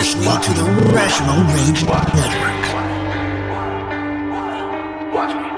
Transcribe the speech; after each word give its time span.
listening 0.00 0.40
to 0.40 0.52
the 0.54 0.64
Rational 0.96 1.44
Rage 1.52 1.84
Network. 1.84 2.62
Watch 5.12 5.34
me, 5.36 5.48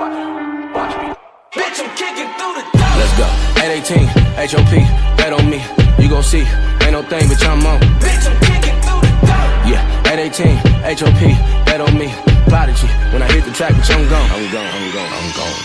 watch 0.00 0.16
me, 0.16 0.32
watch 0.72 0.94
me. 1.00 1.08
Bitch, 1.52 1.78
I'm 1.84 1.90
kicking 2.00 2.30
through 2.38 2.54
the 2.56 2.64
door. 2.80 2.94
Let's 2.96 3.14
go. 3.20 3.28
818, 3.60 4.08
HOP, 4.52 4.72
bet 5.18 5.32
on 5.34 5.50
me. 5.50 5.60
You 6.02 6.08
gon' 6.08 6.22
see, 6.22 6.46
ain't 6.80 6.92
no 6.92 7.02
thing, 7.02 7.28
but 7.28 7.44
I'm 7.44 7.66
on. 7.66 7.80
Bitch, 8.00 8.24
I'm 8.24 8.40
kicking 8.40 8.80
through 8.80 9.02
the 9.04 9.12
door. 9.28 9.42
Yeah, 9.68 10.10
818, 10.10 10.56
HOP, 10.96 11.66
bet 11.66 11.82
on 11.82 11.98
me. 11.98 12.29
Prodigy, 12.48 12.88
when 13.12 13.22
I 13.22 13.28
hit 13.32 13.44
the 13.44 13.52
track, 13.52 13.72
bitch, 13.74 13.90
I'm 13.90 14.08
gone. 14.08 14.30
I'm 14.30 14.52
gone, 14.52 14.66
I'm 14.66 14.92
gone, 14.92 15.10
I'm 15.12 15.28
gone. 15.36 15.58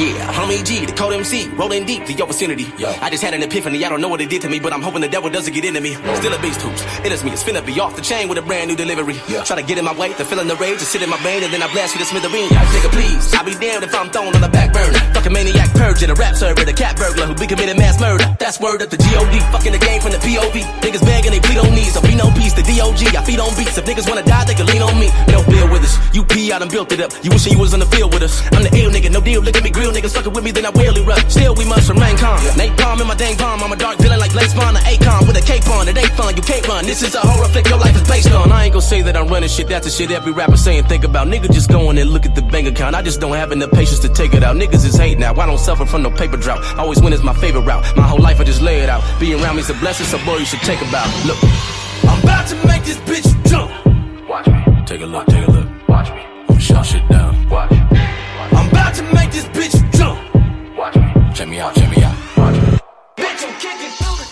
Yeah, 0.00 0.32
homie 0.32 0.64
G, 0.64 0.86
the 0.86 0.92
code 0.92 1.12
MC, 1.12 1.48
rolling 1.50 1.84
deep 1.84 2.06
to 2.06 2.12
your 2.12 2.26
vicinity. 2.26 2.66
Yo. 2.78 2.88
I 3.00 3.10
just 3.10 3.22
had 3.22 3.34
an 3.34 3.42
epiphany, 3.42 3.84
I 3.84 3.88
don't 3.88 4.00
know 4.00 4.08
what 4.08 4.20
it 4.20 4.30
did 4.30 4.40
to 4.42 4.48
me, 4.48 4.58
but 4.58 4.72
I'm 4.72 4.82
hoping 4.82 5.02
the 5.02 5.08
devil 5.08 5.28
doesn't 5.28 5.52
get 5.52 5.64
into 5.64 5.80
me. 5.80 5.94
Still 6.16 6.32
a 6.32 6.40
beast 6.40 6.62
hoops, 6.62 6.82
it 7.04 7.12
is 7.12 7.22
me, 7.24 7.32
it's 7.32 7.42
finna 7.42 7.64
be 7.64 7.78
off 7.80 7.96
the 7.96 8.02
chain 8.02 8.28
with 8.28 8.38
a 8.38 8.42
brand 8.42 8.68
new 8.68 8.76
delivery. 8.76 9.20
Yeah. 9.28 9.44
Try 9.44 9.60
to 9.60 9.66
get 9.66 9.78
in 9.78 9.84
my 9.84 9.94
way, 9.94 10.12
the 10.14 10.24
feeling 10.24 10.48
the 10.48 10.56
rage, 10.56 10.78
just 10.78 10.92
sit 10.92 11.02
in 11.02 11.10
my 11.10 11.20
brain, 11.22 11.42
and 11.44 11.52
then 11.52 11.62
I 11.62 11.70
blast 11.72 11.94
you 11.94 12.00
to 12.00 12.06
smithereen. 12.06 12.48
Nigga, 12.48 12.90
please, 12.92 13.34
I'll 13.34 13.44
be 13.44 13.54
damned 13.54 13.84
if 13.84 13.94
I'm 13.94 14.10
thrown 14.10 14.34
on 14.34 14.40
the 14.40 14.48
back 14.48 14.72
burner. 14.72 14.98
Fucking 15.12 15.32
maniac 15.32 15.70
purge, 15.74 16.02
a 16.02 16.14
rap 16.14 16.34
server, 16.36 16.64
the 16.64 16.72
cat 16.72 16.96
burglar 16.96 17.26
who 17.26 17.34
be 17.34 17.46
committing 17.46 17.76
mass 17.76 18.00
murder. 18.00 18.24
That's 18.38 18.58
word 18.58 18.80
at 18.80 18.90
the 18.90 18.96
G.O.D. 18.96 19.40
Fucking 19.52 19.72
the 19.72 19.78
game 19.78 20.00
from 20.00 20.12
the 20.12 20.18
P.O.V. 20.18 20.60
Niggas 20.80 21.04
begging, 21.04 21.32
they 21.32 21.40
plead 21.40 21.58
on 21.58 21.74
knees, 21.74 21.92
so 21.92 22.00
be 22.00 22.14
no 22.14 22.30
peace. 22.32 22.54
The 22.54 22.62
D.O.G. 22.62 23.06
I 23.16 23.22
feed 23.24 23.40
on 23.40 23.54
beats. 23.56 23.76
If 23.76 23.84
niggas 23.84 24.08
wanna 24.08 24.24
die, 24.24 24.44
they 24.44 24.54
can 24.54 24.66
lean 24.66 24.82
on 24.82 24.98
me. 24.98 25.08
They 25.26 25.32
don't 25.32 25.46
with 25.72 25.84
us. 25.84 25.96
You 26.12 26.24
P, 26.24 26.52
I 26.52 26.58
done 26.58 26.68
built 26.68 26.92
it 26.92 27.00
up. 27.00 27.10
You 27.24 27.30
wishing 27.30 27.52
you 27.54 27.58
was 27.58 27.72
on 27.72 27.80
the 27.80 27.86
field 27.86 28.12
with 28.12 28.22
us. 28.22 28.42
I'm 28.52 28.62
the 28.62 28.72
ill 28.76 28.90
nigga, 28.90 29.10
no 29.10 29.20
deal. 29.20 29.40
Look 29.40 29.56
at 29.56 29.64
me, 29.64 29.70
grill 29.70 29.92
niggas 29.92 30.12
fucking 30.14 30.32
with 30.32 30.44
me, 30.44 30.50
then 30.50 30.66
I 30.66 30.70
will 30.70 30.94
erupt. 30.96 31.32
Still, 31.32 31.54
we 31.54 31.64
must 31.64 31.88
remain 31.88 32.16
calm. 32.18 32.38
napalm 32.60 33.00
in 33.00 33.06
my 33.06 33.14
dang 33.14 33.36
palm. 33.36 33.62
I'm 33.62 33.72
a 33.72 33.76
dark 33.76 33.96
villain 33.98 34.20
like 34.20 34.34
Lace 34.34 34.52
Vaughn, 34.52 34.76
an 34.76 34.82
Akon 34.82 35.26
with 35.26 35.36
a 35.36 35.40
cape 35.40 35.66
on. 35.68 35.88
It 35.88 35.96
ain't 35.96 36.12
fun, 36.12 36.36
you 36.36 36.42
can't 36.42 36.66
run. 36.68 36.84
This 36.84 37.02
is 37.02 37.14
a 37.14 37.20
horror 37.20 37.48
flick 37.48 37.66
your 37.66 37.78
life 37.78 37.96
is 37.96 38.06
based 38.06 38.30
on. 38.30 38.52
I 38.52 38.64
ain't 38.64 38.74
gonna 38.74 38.82
say 38.82 39.00
that 39.02 39.16
I'm 39.16 39.28
running 39.28 39.48
shit. 39.48 39.68
That's 39.68 39.86
the 39.86 39.90
shit 39.90 40.10
every 40.10 40.32
rapper 40.32 40.56
saying. 40.58 40.84
Think 40.84 41.04
about 41.04 41.28
nigga 41.28 41.50
just 41.50 41.70
going 41.70 41.96
and 41.96 42.10
look 42.10 42.26
at 42.26 42.34
the 42.34 42.42
bank 42.42 42.68
account. 42.68 42.94
I 42.94 43.00
just 43.00 43.20
don't 43.20 43.36
have 43.36 43.50
enough 43.50 43.70
patience 43.70 44.00
to 44.00 44.10
take 44.10 44.34
it 44.34 44.42
out. 44.42 44.56
Niggas 44.56 44.84
is 44.84 44.96
hate 44.96 45.18
now. 45.18 45.32
I 45.32 45.46
don't 45.46 45.58
suffer 45.58 45.86
from 45.86 46.02
no 46.02 46.10
paper 46.10 46.36
drought. 46.36 46.62
I 46.76 46.82
Always 46.82 47.00
win 47.00 47.12
is 47.12 47.22
my 47.22 47.32
favorite 47.32 47.62
route. 47.62 47.84
My 47.96 48.02
whole 48.02 48.20
life 48.20 48.38
I 48.38 48.44
just 48.44 48.60
lay 48.60 48.80
it 48.80 48.88
out. 48.90 49.02
Being 49.18 49.40
around 49.40 49.56
me's 49.56 49.70
a 49.70 49.74
blessing, 49.74 50.04
so 50.06 50.18
boy 50.26 50.36
you 50.36 50.44
should 50.44 50.60
take 50.60 50.80
about. 50.82 51.08
Look, 51.24 51.38
I'm 52.04 52.22
about 52.22 52.48
to 52.48 52.56
make 52.66 52.84
this 52.84 52.98
bitch 53.08 53.28
jump. 53.48 53.70
Watch 54.28 54.46
me. 54.48 54.84
Take 54.84 55.00
a 55.00 55.06
look. 55.06 55.26
Take 55.26 55.36
a 55.36 55.46
look. 55.46 55.51
Watch 56.62 56.70
me. 56.70 56.76
I'm 56.76 56.84
shut 56.84 56.86
shit 56.86 57.08
down. 57.08 57.48
Watch. 57.48 57.72
I'm 57.72 58.68
about 58.68 58.94
to 58.94 59.02
make 59.14 59.32
this 59.32 59.46
bitch 59.46 59.74
jump. 59.96 60.20
Watch 60.76 60.94
me. 60.94 61.12
Check 61.34 61.48
me 61.48 61.58
out. 61.58 61.74
Check 61.74 61.90
me 61.90 62.02
out. 62.04 62.16
Watch 62.36 62.54
me. 62.54 62.78
Bitch, 63.16 63.42
I'm 63.44 63.54
kicking 63.58 63.90
through 63.98 64.16
the 64.16 64.26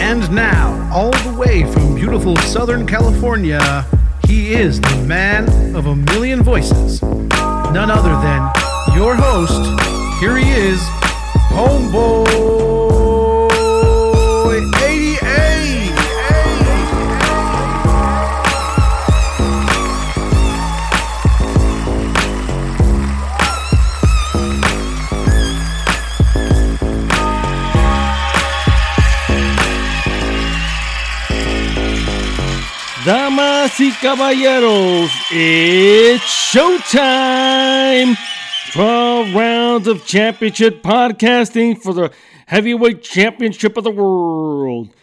And 0.00 0.30
now, 0.30 0.90
all 0.94 1.10
the 1.10 1.34
way 1.36 1.64
from 1.72 1.96
beautiful 1.96 2.36
Southern 2.36 2.86
California, 2.86 3.84
he 4.28 4.54
is 4.54 4.80
the 4.80 5.04
man 5.08 5.74
of 5.74 5.86
a 5.86 5.96
million 5.96 6.42
voices. 6.42 7.02
None 7.02 7.90
other 7.90 8.10
than 8.10 8.52
your 8.96 9.16
host. 9.16 9.87
Here 10.20 10.36
he 10.36 10.50
is, 10.50 10.80
Homeboy 11.54 12.26
88. 14.82 15.94
Damas 33.04 33.78
y 33.78 33.92
caballeros, 34.02 35.12
it's 35.30 36.24
showtime! 36.24 38.16
12 38.78 39.34
rounds 39.34 39.88
of 39.88 40.06
championship 40.06 40.84
podcasting 40.84 41.76
for 41.82 41.92
the 41.92 42.12
heavyweight 42.46 43.02
championship 43.02 43.76
of 43.76 43.82
the 43.82 43.90
world. 43.90 44.94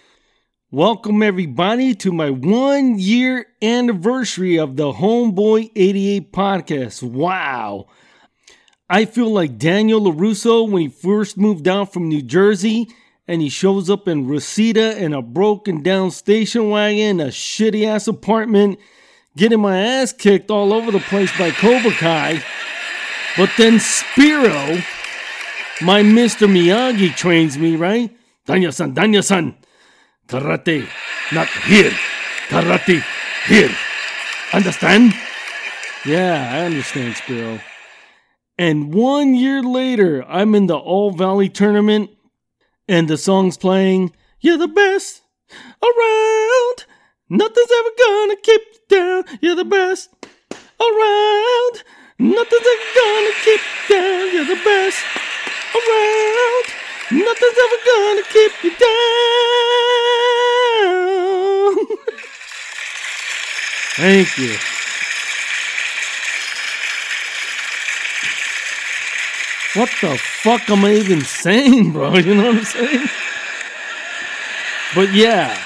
Welcome, 0.71 1.21
everybody, 1.21 1.93
to 1.95 2.13
my 2.13 2.29
one 2.29 2.97
year 2.97 3.47
anniversary 3.61 4.57
of 4.57 4.77
the 4.77 4.93
Homeboy 4.93 5.71
88 5.75 6.31
podcast. 6.31 7.03
Wow! 7.03 7.87
I 8.89 9.03
feel 9.03 9.29
like 9.29 9.57
Daniel 9.57 9.99
LaRusso 9.99 10.71
when 10.71 10.83
he 10.83 10.87
first 10.87 11.35
moved 11.35 11.65
down 11.65 11.87
from 11.87 12.07
New 12.07 12.21
Jersey 12.21 12.87
and 13.27 13.41
he 13.41 13.49
shows 13.49 13.89
up 13.89 14.07
in 14.07 14.25
Reseda 14.25 14.97
in 15.03 15.11
a 15.11 15.21
broken 15.21 15.83
down 15.83 16.11
station 16.11 16.69
wagon, 16.69 17.19
a 17.19 17.25
shitty 17.25 17.85
ass 17.85 18.07
apartment, 18.07 18.79
getting 19.35 19.59
my 19.59 19.77
ass 19.77 20.13
kicked 20.13 20.49
all 20.49 20.71
over 20.71 20.91
the 20.91 20.99
place 20.99 21.37
by 21.37 21.51
Cobra 21.51 21.91
Kai. 21.91 22.41
But 23.37 23.51
then 23.57 23.79
Spiro, 23.79 24.77
my 25.81 26.01
Mr. 26.01 26.47
Miyagi, 26.47 27.15
trains 27.15 27.57
me, 27.57 27.75
right? 27.75 28.15
Danya 28.47 28.73
san, 28.73 28.95
Danya 28.95 29.23
san. 29.23 29.55
Karate, 30.27 30.87
not 31.33 31.49
here. 31.67 31.91
Karate, 32.47 33.03
here. 33.47 33.75
Understand? 34.53 35.13
Yeah, 36.05 36.49
I 36.53 36.65
understand, 36.65 37.15
Spiro. 37.15 37.59
And 38.57 38.93
one 38.93 39.35
year 39.35 39.61
later, 39.61 40.23
I'm 40.29 40.55
in 40.55 40.67
the 40.67 40.77
All 40.77 41.11
Valley 41.11 41.49
tournament 41.49 42.11
and 42.87 43.07
the 43.07 43.17
song's 43.17 43.57
playing. 43.57 44.13
You're 44.39 44.57
the 44.57 44.67
best 44.69 45.23
around. 45.83 46.85
Nothing's 47.29 47.71
ever 47.79 47.89
gonna 48.07 48.35
keep 48.37 48.61
you 48.61 48.79
down. 48.97 49.23
You're 49.41 49.55
the 49.55 49.65
best 49.65 50.09
around. 50.79 51.34
Nothing's 52.17 52.67
ever 52.73 52.89
gonna 52.95 53.33
keep 53.43 53.59
you 53.59 53.95
down. 53.95 54.33
You're 54.33 54.45
the 54.45 54.61
best 54.63 55.03
around. 55.75 56.65
Nothing's 57.11 57.59
ever 57.65 57.79
gonna 57.85 58.23
keep 58.31 58.53
you 58.63 58.71
down. 58.79 58.95
Thank 63.97 64.37
you. 64.37 64.55
What 69.75 69.89
the 69.99 70.17
fuck 70.17 70.69
am 70.69 70.85
I 70.85 70.93
even 70.93 71.21
saying, 71.21 71.91
bro? 71.91 72.13
You 72.17 72.33
know 72.35 72.47
what 72.47 72.57
I'm 72.59 72.63
saying? 72.63 73.09
But 74.95 75.13
yeah. 75.13 75.61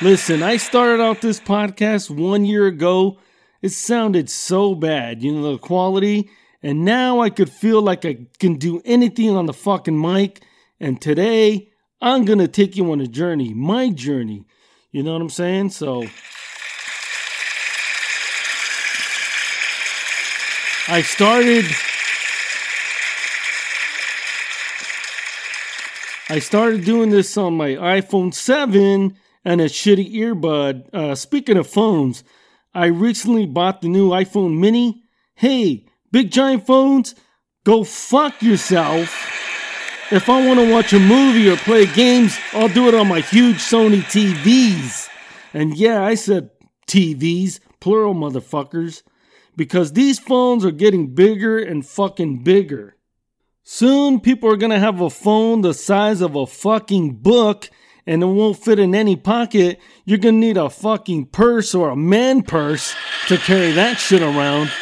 Listen, 0.00 0.44
I 0.44 0.58
started 0.58 1.02
out 1.02 1.20
this 1.20 1.40
podcast 1.40 2.08
one 2.08 2.44
year 2.44 2.68
ago. 2.68 3.16
It 3.60 3.70
sounded 3.70 4.30
so 4.30 4.74
bad, 4.74 5.22
you 5.22 5.32
know, 5.32 5.52
the 5.52 5.58
quality. 5.58 6.30
And 6.62 6.84
now 6.84 7.20
I 7.20 7.30
could 7.30 7.50
feel 7.50 7.82
like 7.82 8.04
I 8.04 8.26
can 8.38 8.54
do 8.54 8.80
anything 8.84 9.30
on 9.36 9.46
the 9.46 9.52
fucking 9.52 10.00
mic. 10.00 10.42
And 10.80 11.00
today, 11.00 11.70
I'm 12.00 12.24
going 12.24 12.38
to 12.38 12.48
take 12.48 12.76
you 12.76 12.90
on 12.92 13.00
a 13.00 13.06
journey, 13.06 13.54
my 13.54 13.90
journey. 13.90 14.44
You 14.92 15.02
know 15.02 15.12
what 15.12 15.22
I'm 15.22 15.30
saying? 15.30 15.70
So. 15.70 16.04
I 20.90 21.02
started 21.02 21.66
I 26.30 26.38
started 26.38 26.84
doing 26.84 27.10
this 27.10 27.36
on 27.36 27.56
my 27.56 27.70
iPhone 27.70 28.34
7 28.34 29.16
and 29.44 29.60
a 29.60 29.64
shitty 29.64 30.14
earbud. 30.14 30.94
Uh, 30.94 31.14
speaking 31.14 31.56
of 31.56 31.66
phones, 31.66 32.22
I 32.78 32.86
recently 32.86 33.44
bought 33.44 33.80
the 33.80 33.88
new 33.88 34.10
iPhone 34.10 34.60
mini. 34.60 35.02
Hey, 35.34 35.86
big 36.12 36.30
giant 36.30 36.64
phones, 36.64 37.16
go 37.64 37.82
fuck 37.82 38.40
yourself. 38.40 39.12
If 40.12 40.28
I 40.28 40.46
want 40.46 40.60
to 40.60 40.70
watch 40.70 40.92
a 40.92 41.00
movie 41.00 41.50
or 41.50 41.56
play 41.56 41.86
games, 41.86 42.38
I'll 42.52 42.68
do 42.68 42.86
it 42.86 42.94
on 42.94 43.08
my 43.08 43.18
huge 43.18 43.56
Sony 43.56 44.02
TVs. 44.02 45.08
And 45.52 45.76
yeah, 45.76 46.04
I 46.04 46.14
said 46.14 46.50
TVs, 46.86 47.58
plural 47.80 48.14
motherfuckers, 48.14 49.02
because 49.56 49.94
these 49.94 50.20
phones 50.20 50.64
are 50.64 50.70
getting 50.70 51.16
bigger 51.16 51.58
and 51.58 51.84
fucking 51.84 52.44
bigger. 52.44 52.94
Soon, 53.64 54.20
people 54.20 54.52
are 54.52 54.56
gonna 54.56 54.78
have 54.78 55.00
a 55.00 55.10
phone 55.10 55.62
the 55.62 55.74
size 55.74 56.20
of 56.20 56.36
a 56.36 56.46
fucking 56.46 57.16
book 57.16 57.70
and 58.08 58.22
it 58.22 58.26
won't 58.26 58.56
fit 58.56 58.78
in 58.78 58.94
any 58.94 59.16
pocket. 59.16 59.78
You're 60.06 60.16
gonna 60.16 60.38
need 60.38 60.56
a 60.56 60.70
fucking 60.70 61.26
purse 61.26 61.74
or 61.74 61.90
a 61.90 61.96
man 61.96 62.40
purse 62.42 62.94
to 63.26 63.36
carry 63.36 63.70
that 63.72 63.98
shit 63.98 64.22
around. 64.22 64.72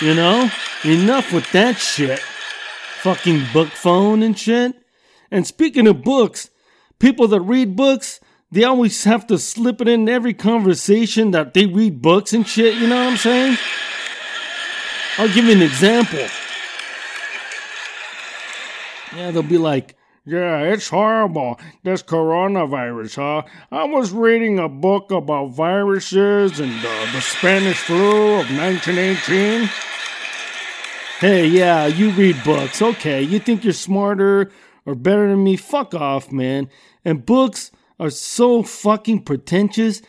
You 0.00 0.14
know? 0.14 0.48
Enough 0.84 1.32
with 1.32 1.50
that 1.50 1.76
shit. 1.76 2.20
Fucking 2.20 3.46
book 3.52 3.68
phone 3.68 4.22
and 4.22 4.38
shit. 4.38 4.76
And 5.28 5.44
speaking 5.44 5.88
of 5.88 6.04
books, 6.04 6.50
people 7.00 7.26
that 7.28 7.40
read 7.40 7.74
books, 7.74 8.20
they 8.52 8.62
always 8.62 9.02
have 9.02 9.26
to 9.26 9.38
slip 9.38 9.80
it 9.80 9.88
in 9.88 10.08
every 10.08 10.32
conversation 10.32 11.32
that 11.32 11.54
they 11.54 11.66
read 11.66 12.00
books 12.00 12.32
and 12.32 12.46
shit. 12.46 12.76
You 12.76 12.86
know 12.86 12.96
what 12.96 13.10
I'm 13.10 13.16
saying? 13.16 13.58
I'll 15.18 15.34
give 15.34 15.46
you 15.46 15.52
an 15.52 15.62
example. 15.62 16.28
Yeah, 19.16 19.32
they'll 19.32 19.42
be 19.42 19.58
like, 19.58 19.96
yeah, 20.24 20.60
it's 20.60 20.88
horrible, 20.88 21.58
this 21.82 22.00
coronavirus, 22.00 23.16
huh? 23.16 23.42
I 23.72 23.84
was 23.84 24.12
reading 24.12 24.60
a 24.60 24.68
book 24.68 25.10
about 25.10 25.48
viruses 25.48 26.60
and 26.60 26.72
uh, 26.72 27.12
the 27.12 27.20
Spanish 27.20 27.78
flu 27.78 28.34
of 28.34 28.46
1918. 28.56 29.68
Hey, 31.18 31.48
yeah, 31.48 31.86
you 31.86 32.10
read 32.10 32.42
books. 32.44 32.80
Okay, 32.80 33.22
you 33.22 33.40
think 33.40 33.64
you're 33.64 33.72
smarter 33.72 34.52
or 34.86 34.94
better 34.94 35.28
than 35.28 35.42
me? 35.42 35.56
Fuck 35.56 35.92
off, 35.92 36.30
man. 36.30 36.70
And 37.04 37.26
books 37.26 37.72
are 37.98 38.10
so 38.10 38.62
fucking 38.62 39.24
pretentious. 39.24 40.02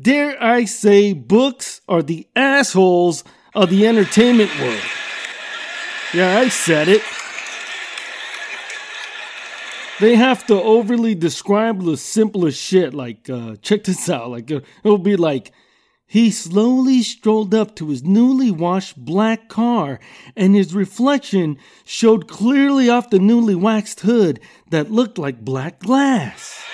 Dare 0.00 0.42
I 0.42 0.64
say, 0.64 1.12
books 1.12 1.82
are 1.88 2.02
the 2.02 2.26
assholes 2.34 3.22
of 3.54 3.68
the 3.68 3.86
entertainment 3.86 4.50
world. 4.60 4.80
Yeah, 6.14 6.38
I 6.38 6.48
said 6.48 6.88
it. 6.88 7.02
They 10.00 10.14
have 10.14 10.46
to 10.46 10.54
overly 10.54 11.16
describe 11.16 11.82
the 11.82 11.96
simplest 11.96 12.60
shit. 12.60 12.94
Like, 12.94 13.28
uh, 13.28 13.56
check 13.62 13.84
this 13.84 14.08
out. 14.08 14.30
Like, 14.30 14.50
uh, 14.50 14.60
it'll 14.84 14.98
be 14.98 15.16
like, 15.16 15.52
he 16.06 16.30
slowly 16.30 17.02
strolled 17.02 17.52
up 17.52 17.74
to 17.76 17.88
his 17.88 18.02
newly 18.02 18.50
washed 18.50 18.96
black 18.96 19.48
car, 19.48 20.00
and 20.36 20.54
his 20.54 20.74
reflection 20.74 21.58
showed 21.84 22.28
clearly 22.28 22.88
off 22.88 23.10
the 23.10 23.18
newly 23.18 23.54
waxed 23.54 24.00
hood 24.00 24.40
that 24.70 24.90
looked 24.90 25.18
like 25.18 25.44
black 25.44 25.80
glass. 25.80 26.64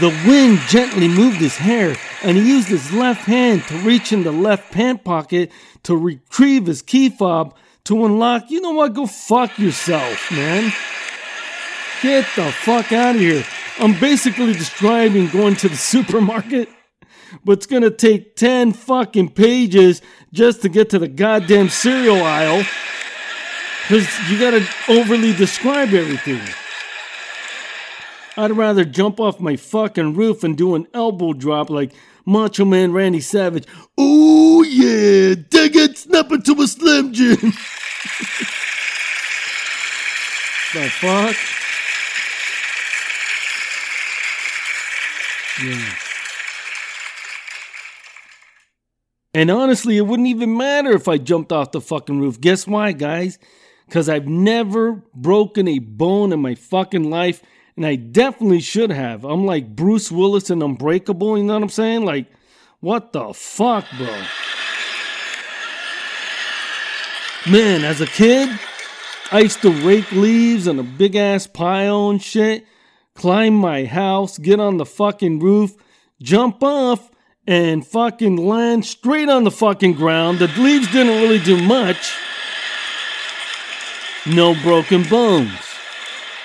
The 0.00 0.08
wind 0.26 0.58
gently 0.68 1.06
moved 1.06 1.36
his 1.36 1.56
hair, 1.56 1.96
and 2.22 2.36
he 2.36 2.48
used 2.48 2.68
his 2.68 2.92
left 2.92 3.26
hand 3.26 3.62
to 3.68 3.76
reach 3.78 4.12
in 4.12 4.24
the 4.24 4.32
left 4.32 4.72
pant 4.72 5.04
pocket 5.04 5.52
to 5.84 5.96
retrieve 5.96 6.66
his 6.66 6.82
key 6.82 7.10
fob 7.10 7.54
to 7.84 8.04
unlock. 8.06 8.50
You 8.50 8.60
know 8.60 8.72
what? 8.72 8.94
Go 8.94 9.06
fuck 9.06 9.56
yourself, 9.58 10.32
man. 10.32 10.72
Get 12.02 12.26
the 12.34 12.50
fuck 12.50 12.92
out 12.92 13.16
of 13.16 13.20
here. 13.20 13.44
I'm 13.78 13.98
basically 14.00 14.54
describing 14.54 15.28
going 15.28 15.56
to 15.56 15.68
the 15.68 15.76
supermarket, 15.92 16.68
but 17.44 17.52
it's 17.58 17.66
gonna 17.66 17.90
take 17.90 18.36
10 18.36 18.72
fucking 18.72 19.30
pages 19.30 20.00
just 20.32 20.62
to 20.62 20.68
get 20.68 20.88
to 20.90 20.98
the 20.98 21.08
goddamn 21.08 21.68
cereal 21.68 22.22
aisle. 22.22 22.64
Because 23.82 24.08
you 24.30 24.38
gotta 24.38 24.66
overly 24.88 25.34
describe 25.34 25.92
everything. 25.92 26.40
I'd 28.36 28.52
rather 28.52 28.84
jump 28.84 29.20
off 29.20 29.40
my 29.40 29.56
fucking 29.56 30.14
roof 30.14 30.42
and 30.44 30.56
do 30.56 30.74
an 30.74 30.86
elbow 30.94 31.34
drop 31.34 31.68
like 31.68 31.92
Macho 32.24 32.64
Man 32.64 32.92
Randy 32.92 33.20
Savage. 33.20 33.66
Oh 33.98 34.62
yeah, 34.62 35.34
dig 35.34 35.76
it, 35.76 35.98
snap 35.98 36.32
it 36.32 36.46
to 36.46 36.62
a 36.62 36.66
Slim 36.66 37.12
Jim. 37.12 37.36
the 40.72 40.88
fuck? 40.88 41.36
And 49.32 49.50
honestly, 49.50 49.96
it 49.96 50.02
wouldn't 50.02 50.28
even 50.28 50.56
matter 50.56 50.90
if 50.90 51.06
I 51.06 51.18
jumped 51.18 51.52
off 51.52 51.72
the 51.72 51.80
fucking 51.80 52.20
roof. 52.20 52.40
Guess 52.40 52.66
why, 52.66 52.92
guys? 52.92 53.38
Because 53.86 54.08
I've 54.08 54.26
never 54.26 55.02
broken 55.14 55.68
a 55.68 55.78
bone 55.78 56.32
in 56.32 56.40
my 56.40 56.54
fucking 56.54 57.08
life, 57.10 57.42
and 57.76 57.86
I 57.86 57.96
definitely 57.96 58.60
should 58.60 58.90
have. 58.90 59.24
I'm 59.24 59.46
like 59.46 59.74
Bruce 59.74 60.10
Willis 60.10 60.50
and 60.50 60.62
Unbreakable, 60.62 61.38
you 61.38 61.44
know 61.44 61.54
what 61.54 61.62
I'm 61.62 61.68
saying? 61.68 62.04
Like, 62.04 62.26
what 62.80 63.12
the 63.12 63.32
fuck, 63.32 63.86
bro? 63.96 64.22
Man, 67.50 67.84
as 67.84 68.00
a 68.00 68.06
kid, 68.06 68.48
I 69.32 69.40
used 69.40 69.62
to 69.62 69.70
rake 69.70 70.12
leaves 70.12 70.68
on 70.68 70.78
a 70.78 70.82
big 70.82 71.16
ass 71.16 71.46
pile 71.46 72.10
and 72.10 72.22
shit, 72.22 72.66
climb 73.20 73.52
my 73.52 73.84
house, 73.84 74.38
get 74.38 74.58
on 74.58 74.78
the 74.78 74.86
fucking 74.86 75.40
roof, 75.40 75.74
jump 76.22 76.62
off, 76.62 77.10
and 77.46 77.86
fucking 77.86 78.36
land 78.36 78.86
straight 78.86 79.28
on 79.28 79.44
the 79.44 79.50
fucking 79.50 79.92
ground. 79.92 80.38
The 80.38 80.46
leaves 80.58 80.90
didn't 80.90 81.20
really 81.20 81.38
do 81.38 81.62
much. 81.62 82.14
No 84.24 84.54
broken 84.62 85.02
bones. 85.02 85.52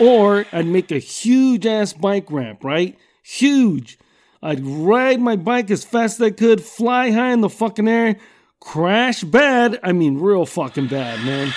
Or 0.02 0.46
I'd 0.52 0.68
make 0.68 0.92
a 0.92 1.00
huge 1.00 1.66
ass 1.66 1.94
bike 1.94 2.30
ramp, 2.30 2.66
right? 2.66 3.00
Huge. 3.24 3.98
I'd 4.44 4.66
ride 4.66 5.22
my 5.22 5.38
bike 5.38 5.72
as 5.72 5.86
fast 5.86 6.20
as 6.20 6.26
I 6.26 6.32
could, 6.32 6.62
fly 6.62 7.12
high 7.12 7.32
in 7.32 7.40
the 7.40 7.50
fucking 7.50 7.88
air, 7.88 8.18
crash 8.60 9.24
bad. 9.24 9.80
I 9.82 9.94
mean, 9.94 10.20
real 10.20 10.46
fucking 10.46 10.88
bad, 10.88 11.24
man. 11.26 11.54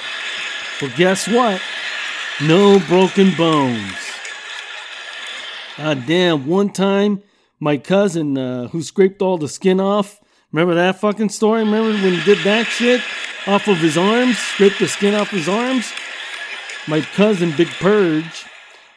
But 0.80 0.94
guess 0.94 1.26
what? 1.26 1.60
No 2.40 2.78
broken 2.78 3.34
bones. 3.36 4.07
God 5.78 6.06
damn, 6.06 6.48
one 6.48 6.70
time 6.70 7.22
my 7.60 7.76
cousin 7.76 8.36
uh, 8.36 8.66
who 8.66 8.82
scraped 8.82 9.22
all 9.22 9.38
the 9.38 9.46
skin 9.46 9.80
off. 9.80 10.18
Remember 10.50 10.74
that 10.74 11.00
fucking 11.00 11.28
story? 11.28 11.60
Remember 11.60 11.90
when 11.90 12.14
he 12.14 12.24
did 12.24 12.44
that 12.44 12.66
shit 12.66 13.00
off 13.46 13.68
of 13.68 13.78
his 13.78 13.96
arms? 13.96 14.38
Scraped 14.38 14.80
the 14.80 14.88
skin 14.88 15.14
off 15.14 15.30
his 15.30 15.48
arms? 15.48 15.92
My 16.88 17.00
cousin, 17.00 17.54
Big 17.56 17.68
Purge, 17.68 18.44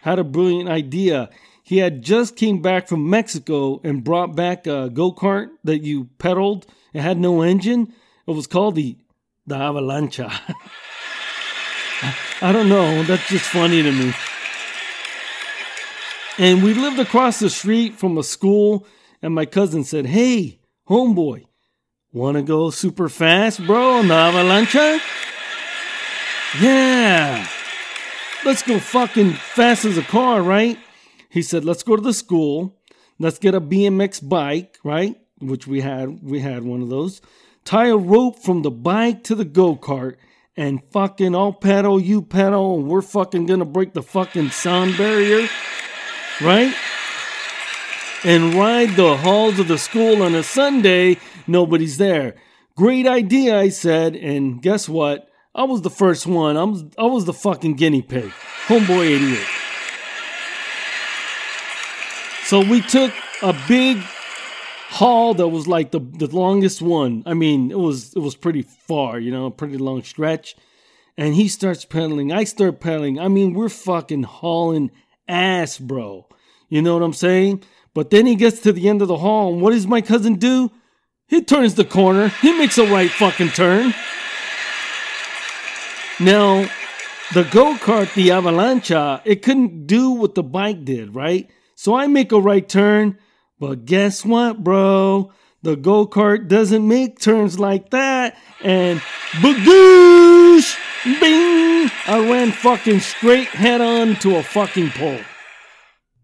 had 0.02 0.18
a 0.18 0.24
brilliant 0.24 0.70
idea. 0.70 1.30
He 1.62 1.78
had 1.78 2.02
just 2.02 2.36
came 2.36 2.64
back 2.64 2.88
from 2.88 3.08
Mexico 3.08 3.80
and 3.84 4.04
brought 4.04 4.36
back 4.36 4.66
a 4.66 4.90
go-kart 4.92 5.50
that 5.64 5.84
you 5.84 6.06
pedaled. 6.18 6.66
It 6.94 7.02
had 7.02 7.20
no 7.20 7.44
engine. 7.44 7.94
It 8.26 8.32
was 8.32 8.48
called 8.48 8.74
the 8.74 8.98
the 9.46 9.56
Avalancha. 9.56 10.32
I 12.42 12.52
don't 12.52 12.70
know. 12.70 13.04
That's 13.04 13.28
just 13.28 13.46
funny 13.46 13.84
to 13.84 13.92
me. 13.92 14.14
And 16.42 16.64
we 16.64 16.74
lived 16.74 16.98
across 16.98 17.38
the 17.38 17.52
street 17.52 18.00
from 18.00 18.18
a 18.18 18.24
school, 18.24 18.88
and 19.22 19.32
my 19.32 19.46
cousin 19.46 19.84
said, 19.84 20.08
Hey, 20.08 20.58
homeboy, 20.90 21.46
wanna 22.12 22.42
go 22.42 22.72
super 22.72 23.10
fast, 23.10 23.64
bro, 23.68 24.00
on 24.00 24.08
the 24.08 24.16
Avalancha? 24.16 25.00
Yeah. 26.60 27.48
Let's 28.44 28.64
go 28.64 28.80
fucking 28.80 29.34
fast 29.34 29.86
as 29.86 30.00
a 30.00 30.02
car, 30.02 30.42
right? 30.42 30.80
He 31.30 31.44
said, 31.44 31.64
Let's 31.64 31.84
go 31.84 31.96
to 31.96 32.02
the 32.02 32.12
school. 32.12 32.76
Let's 33.20 33.38
get 33.38 33.54
a 33.54 33.62
BMX 33.62 34.28
bike, 34.28 34.80
right? 34.84 35.16
Which 35.42 35.68
we 35.68 35.82
had, 35.82 36.24
we 36.24 36.40
had 36.40 36.64
one 36.64 36.82
of 36.82 36.90
those. 36.90 37.22
Tie 37.66 37.90
a 37.90 37.98
rope 37.98 38.40
from 38.40 38.64
the 38.64 38.72
bike 38.72 39.24
to 39.26 39.36
the 39.36 39.46
go 39.46 39.76
kart 39.76 40.16
and 40.58 40.82
fucking 40.92 41.36
I'll 41.36 41.54
pedal, 41.54 42.02
you 42.02 42.24
pedal, 42.24 42.80
and 42.80 42.88
we're 42.88 43.04
fucking 43.04 43.46
gonna 43.46 43.64
break 43.64 43.94
the 43.94 44.02
fucking 44.02 44.50
sound 44.50 44.98
barrier 44.98 45.48
right? 46.42 46.74
And 48.24 48.54
ride 48.54 48.96
the 48.96 49.18
halls 49.18 49.60
of 49.60 49.68
the 49.68 49.78
school 49.78 50.22
on 50.22 50.36
a 50.36 50.44
Sunday, 50.44 51.18
nobody's 51.48 51.98
there. 51.98 52.36
Great 52.76 53.08
idea, 53.08 53.60
I 53.60 53.70
said, 53.70 54.16
and 54.16 54.62
guess 54.62 54.88
what? 54.88 55.30
I 55.54 55.64
was 55.64 55.82
the 55.82 55.90
first 55.90 56.26
one. 56.26 56.56
I 56.56 56.64
was, 56.64 56.84
I 56.98 57.04
was 57.04 57.26
the 57.26 57.34
fucking 57.34 57.76
guinea 57.76 58.02
pig. 58.02 58.32
Homeboy 58.68 59.12
idiot. 59.12 59.48
So 62.46 62.60
we 62.60 62.82
took 62.82 63.14
a 63.42 63.56
big 63.68 63.98
hall 64.90 65.34
that 65.34 65.48
was 65.48 65.68
like 65.68 65.92
the, 65.92 66.00
the 66.00 66.28
longest 66.28 66.82
one. 66.82 67.24
I 67.26 67.34
mean, 67.34 67.72
it 67.72 67.80
was 67.80 68.14
it 68.14 68.20
was 68.20 68.36
pretty 68.36 68.62
far, 68.62 69.20
you 69.20 69.32
know, 69.32 69.46
a 69.46 69.52
pretty 69.52 69.78
long 69.78 70.04
stretch. 70.04 70.56
And 71.18 71.34
he 71.34 71.48
starts 71.48 71.86
pedaling. 71.86 72.32
I 72.32 72.44
start 72.44 72.80
pedaling. 72.80 73.20
I 73.20 73.28
mean, 73.30 73.54
we're 73.54 73.70
fucking 73.70 74.24
hauling 74.24 74.92
ass, 75.32 75.80
bro. 75.80 76.28
You 76.70 76.82
know 76.82 76.94
what 76.94 77.04
I'm 77.04 77.14
saying? 77.14 77.64
But 77.94 78.10
then 78.10 78.26
he 78.26 78.36
gets 78.36 78.60
to 78.62 78.72
the 78.72 78.88
end 78.88 79.02
of 79.02 79.08
the 79.08 79.18
hall, 79.18 79.54
and 79.54 79.62
what 79.62 79.72
does 79.72 79.88
my 79.88 80.02
cousin 80.02 80.36
do? 80.36 80.72
He 81.28 81.42
turns 81.42 81.76
the 81.76 81.86
corner. 81.86 82.28
He 82.42 82.58
makes 82.58 82.78
a 82.78 82.86
right 82.86 83.10
fucking 83.10 83.50
turn. 83.50 83.94
Now, 86.20 86.70
the 87.34 87.44
go 87.46 87.76
kart, 87.76 88.14
the 88.14 88.30
Avalancha, 88.30 89.22
it 89.26 89.42
couldn't 89.42 89.88
do 89.88 90.12
what 90.12 90.36
the 90.36 90.44
bike 90.44 90.86
did, 90.86 91.16
right? 91.16 91.50
So 91.76 91.96
I 91.96 92.08
make 92.08 92.32
a 92.32 92.40
right 92.40 92.68
turn, 92.68 93.18
but 93.60 93.86
guess 93.86 94.24
what, 94.24 94.64
bro? 94.64 95.32
The 95.64 95.76
go 95.76 96.06
kart 96.06 96.48
doesn't 96.48 96.88
make 96.88 97.20
turns 97.20 97.60
like 97.60 97.92
that, 97.92 98.38
and 98.62 99.00
bagoosh, 99.40 100.78
bing! 101.04 101.90
I 102.08 102.30
ran 102.30 102.52
fucking 102.52 103.00
straight 103.00 103.48
head 103.48 103.82
on 103.82 104.16
to 104.18 104.38
a 104.38 104.44
fucking 104.44 104.92
pole. 104.92 105.20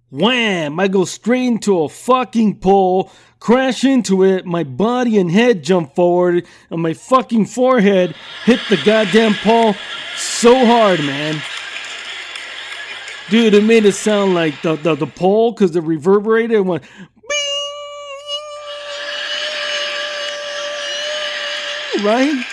Wham! 0.10 0.80
I 0.80 0.88
go 0.88 1.04
straight 1.06 1.48
into 1.48 1.82
a 1.82 1.90
fucking 1.90 2.60
pole, 2.60 3.12
crash 3.40 3.84
into 3.84 4.24
it, 4.24 4.46
my 4.46 4.64
body 4.64 5.18
and 5.18 5.30
head 5.30 5.64
jump 5.64 5.96
forward, 5.96 6.46
and 6.70 6.82
my 6.82 6.94
fucking 6.94 7.46
forehead 7.46 8.16
hit 8.46 8.60
the 8.70 8.78
goddamn 8.86 9.34
pole 9.36 9.76
so 10.16 10.66
hard, 10.66 11.00
man. 11.00 11.42
Dude, 13.30 13.54
it 13.54 13.64
made 13.64 13.84
it 13.84 13.94
sound 13.94 14.34
like 14.34 14.62
the, 14.62 14.76
the, 14.76 14.96
the 14.96 15.08
pole 15.08 15.52
because 15.52 15.76
it 15.76 15.84
reverberated 15.84 16.56
and 16.56 16.68
went 16.68 16.84
bing! 21.94 22.06
Right? 22.06 22.46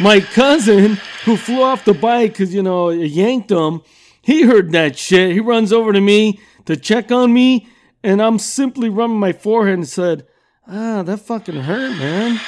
My 0.00 0.20
cousin, 0.20 0.98
who 1.24 1.36
flew 1.36 1.62
off 1.62 1.84
the 1.84 1.94
bike 1.94 2.32
because, 2.32 2.54
you 2.54 2.62
know, 2.62 2.88
it 2.88 3.06
yanked 3.06 3.50
him, 3.50 3.82
he 4.22 4.42
heard 4.42 4.72
that 4.72 4.98
shit. 4.98 5.32
He 5.32 5.40
runs 5.40 5.72
over 5.72 5.92
to 5.92 6.00
me 6.00 6.40
to 6.66 6.76
check 6.76 7.10
on 7.10 7.32
me, 7.32 7.68
and 8.02 8.20
I'm 8.22 8.38
simply 8.38 8.88
rubbing 8.88 9.18
my 9.18 9.32
forehead 9.32 9.74
and 9.74 9.88
said, 9.88 10.26
Ah, 10.66 11.02
that 11.02 11.18
fucking 11.18 11.56
hurt, 11.56 11.98
man. 11.98 12.38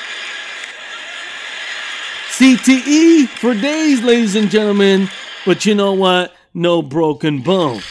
CTE 2.31 3.29
for 3.29 3.55
days, 3.55 4.03
ladies 4.03 4.37
and 4.37 4.51
gentlemen. 4.51 5.09
But 5.45 5.67
you 5.67 5.75
know 5.75 5.93
what? 5.93 6.33
No 6.55 6.83
broken 6.83 7.41
bones. 7.43 7.85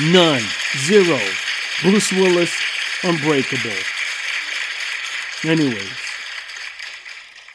None. 0.00 0.42
Zero. 0.86 1.18
Bruce 1.82 2.12
Willis, 2.12 2.54
unbreakable. 3.02 3.70
Anyways, 5.44 6.01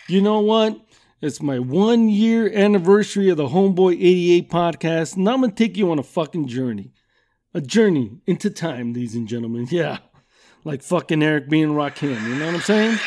you 0.07 0.21
know 0.21 0.39
what? 0.39 0.79
It's 1.21 1.41
my 1.41 1.59
one 1.59 2.09
year 2.09 2.51
anniversary 2.53 3.29
of 3.29 3.37
the 3.37 3.47
Homeboy 3.47 3.93
88 3.93 4.49
podcast, 4.49 5.15
and 5.15 5.27
I'm 5.27 5.41
going 5.41 5.51
to 5.51 5.55
take 5.55 5.75
you 5.75 5.91
on 5.91 5.99
a 5.99 6.03
fucking 6.03 6.47
journey. 6.47 6.93
A 7.53 7.61
journey 7.61 8.21
into 8.25 8.49
time, 8.49 8.93
ladies 8.93 9.15
and 9.15 9.27
gentlemen. 9.27 9.67
Yeah. 9.71 9.99
Like 10.63 10.83
fucking 10.83 11.23
Eric 11.23 11.49
B. 11.49 11.61
& 11.61 11.63
Rakim. 11.63 12.21
You 12.27 12.35
know 12.35 12.47
what 12.47 12.55
I'm 12.55 12.61
saying? 12.61 12.97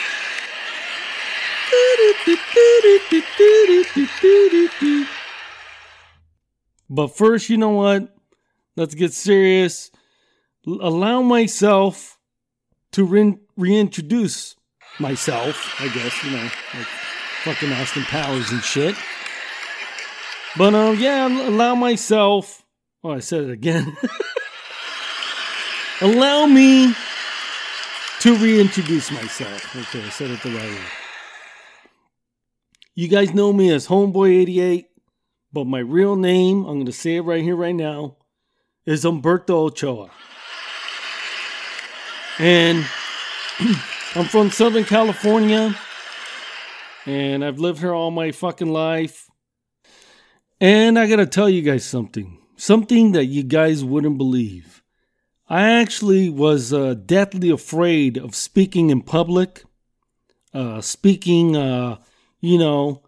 But 6.89 7.09
first, 7.09 7.51
you 7.51 7.59
know 7.59 7.71
what? 7.71 8.17
Let's 8.77 8.95
get 8.95 9.13
serious. 9.13 9.91
Allow 10.67 11.23
myself 11.23 12.19
to 12.93 13.05
re- 13.05 13.39
reintroduce 13.57 14.57
myself, 15.01 15.81
I 15.81 15.89
guess, 15.89 16.23
you 16.25 16.31
know, 16.33 16.43
like 16.75 16.87
fucking 17.45 17.73
Austin 17.73 18.03
Powers 18.05 18.51
and 18.51 18.63
shit. 18.63 18.95
But 20.57 20.75
um, 20.75 20.99
yeah, 20.99 21.27
allow 21.27 21.75
myself. 21.75 22.65
Oh, 23.03 23.11
I 23.11 23.21
said 23.21 23.45
it 23.45 23.51
again. 23.51 23.97
allow 26.01 26.47
me 26.47 26.95
to 28.21 28.37
reintroduce 28.37 29.11
myself. 29.11 29.75
Okay, 29.75 30.05
I 30.05 30.11
said 30.11 30.31
it 30.31 30.43
the 30.43 30.51
right 30.51 30.63
way. 30.63 30.85
You 32.95 33.09
guys 33.09 33.33
know 33.33 33.53
me 33.53 33.71
as 33.73 33.87
Homeboy88, 33.87 34.85
but 35.53 35.67
my 35.67 35.79
real 35.79 36.17
name, 36.17 36.65
I'm 36.67 36.75
going 36.75 36.87
to 36.87 36.93
say 36.93 37.17
it 37.17 37.23
right 37.23 37.43
here, 37.43 37.57
right 37.57 37.75
now, 37.75 38.17
is 38.85 39.05
Umberto 39.05 39.67
Ochoa. 39.67 40.11
And 42.39 42.85
I'm 44.17 44.25
from 44.25 44.51
Southern 44.51 44.83
California, 44.83 45.73
and 47.07 47.45
I've 47.45 47.61
lived 47.61 47.79
here 47.79 47.95
all 47.95 48.11
my 48.11 48.33
fucking 48.33 48.73
life. 48.73 49.31
And 50.61 50.99
I 50.99 51.07
got 51.07 51.17
to 51.17 51.27
tell 51.27 51.49
you 51.49 51.63
guys 51.63 51.85
something 51.85 52.41
something 52.57 53.13
that 53.13 53.27
you 53.27 53.43
guys 53.43 53.85
wouldn't 53.85 54.19
believe. 54.19 54.83
I 55.49 55.71
actually 55.81 56.29
was 56.29 56.73
uh, 56.73 56.95
deathly 56.95 57.51
afraid 57.51 58.19
of 58.19 58.35
speaking 58.35 58.91
in 58.91 59.03
public, 59.03 59.65
uh, 60.53 60.81
speaking, 60.81 61.57
uh, 61.57 61.99
you 62.41 62.59
know, 62.59 63.03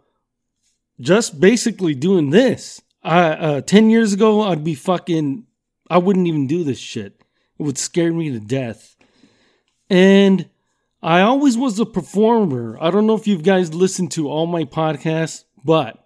just 1.01 1.39
basically 1.39 1.95
doing 1.95 2.31
this. 2.31 2.81
I, 3.03 3.31
uh, 3.31 3.61
10 3.61 3.91
years 3.91 4.13
ago, 4.13 4.43
I'd 4.43 4.65
be 4.65 4.75
fucking, 4.75 5.47
I 5.91 5.99
wouldn't 5.99 6.29
even 6.29 6.47
do 6.47 6.65
this 6.65 6.79
shit. 6.79 7.23
It 7.59 7.63
would 7.63 7.77
scare 7.77 8.13
me 8.13 8.31
to 8.31 8.41
death. 8.41 8.97
And 9.91 10.49
I 11.03 11.23
always 11.23 11.59
was 11.59 11.81
a 11.81 11.87
performer. 11.87 12.79
I 12.81 12.91
don't 12.91 13.09
know 13.09 13.17
if 13.17 13.27
you 13.27 13.37
guys 13.39 13.75
listened 13.75 14.13
to 14.13 14.29
all 14.29 14.47
my 14.47 14.63
podcasts, 14.65 15.45
but 15.65 15.99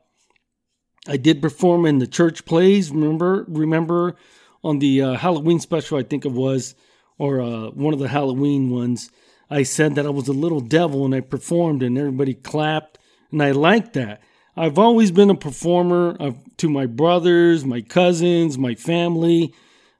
I 1.07 1.19
did 1.19 1.43
perform 1.43 1.85
in 1.85 1.99
the 1.99 2.07
church 2.07 2.47
plays. 2.47 2.91
Remember, 2.91 3.45
remember 3.47 4.17
on 4.65 4.79
the 4.79 5.03
uh, 5.03 5.15
Halloween 5.15 5.61
special, 5.61 5.99
I 5.99 6.03
think 6.03 6.25
it 6.25 6.33
was, 6.33 6.75
or 7.19 7.43
uh, 7.43 7.71
one 7.71 7.93
of 7.93 8.00
the 8.00 8.09
Halloween 8.09 8.71
ones. 8.71 9.11
I 9.50 9.65
said 9.65 9.97
that 9.97 10.07
I 10.07 10.11
was 10.11 10.29
a 10.29 10.33
little 10.33 10.61
devil 10.61 11.05
and 11.05 11.15
I 11.15 11.21
performed 11.21 11.83
and 11.83 11.99
everybody 11.99 12.33
clapped, 12.33 12.99
and 13.31 13.43
I 13.43 13.50
liked 13.50 13.93
that. 13.93 14.23
I've 14.57 14.79
always 14.79 15.11
been 15.11 15.29
a 15.29 15.35
performer 15.35 16.17
to 16.57 16.69
my 16.71 16.87
brothers, 16.87 17.67
my 17.67 17.83
cousins, 17.83 18.57
my 18.57 18.75
family, 18.75 19.53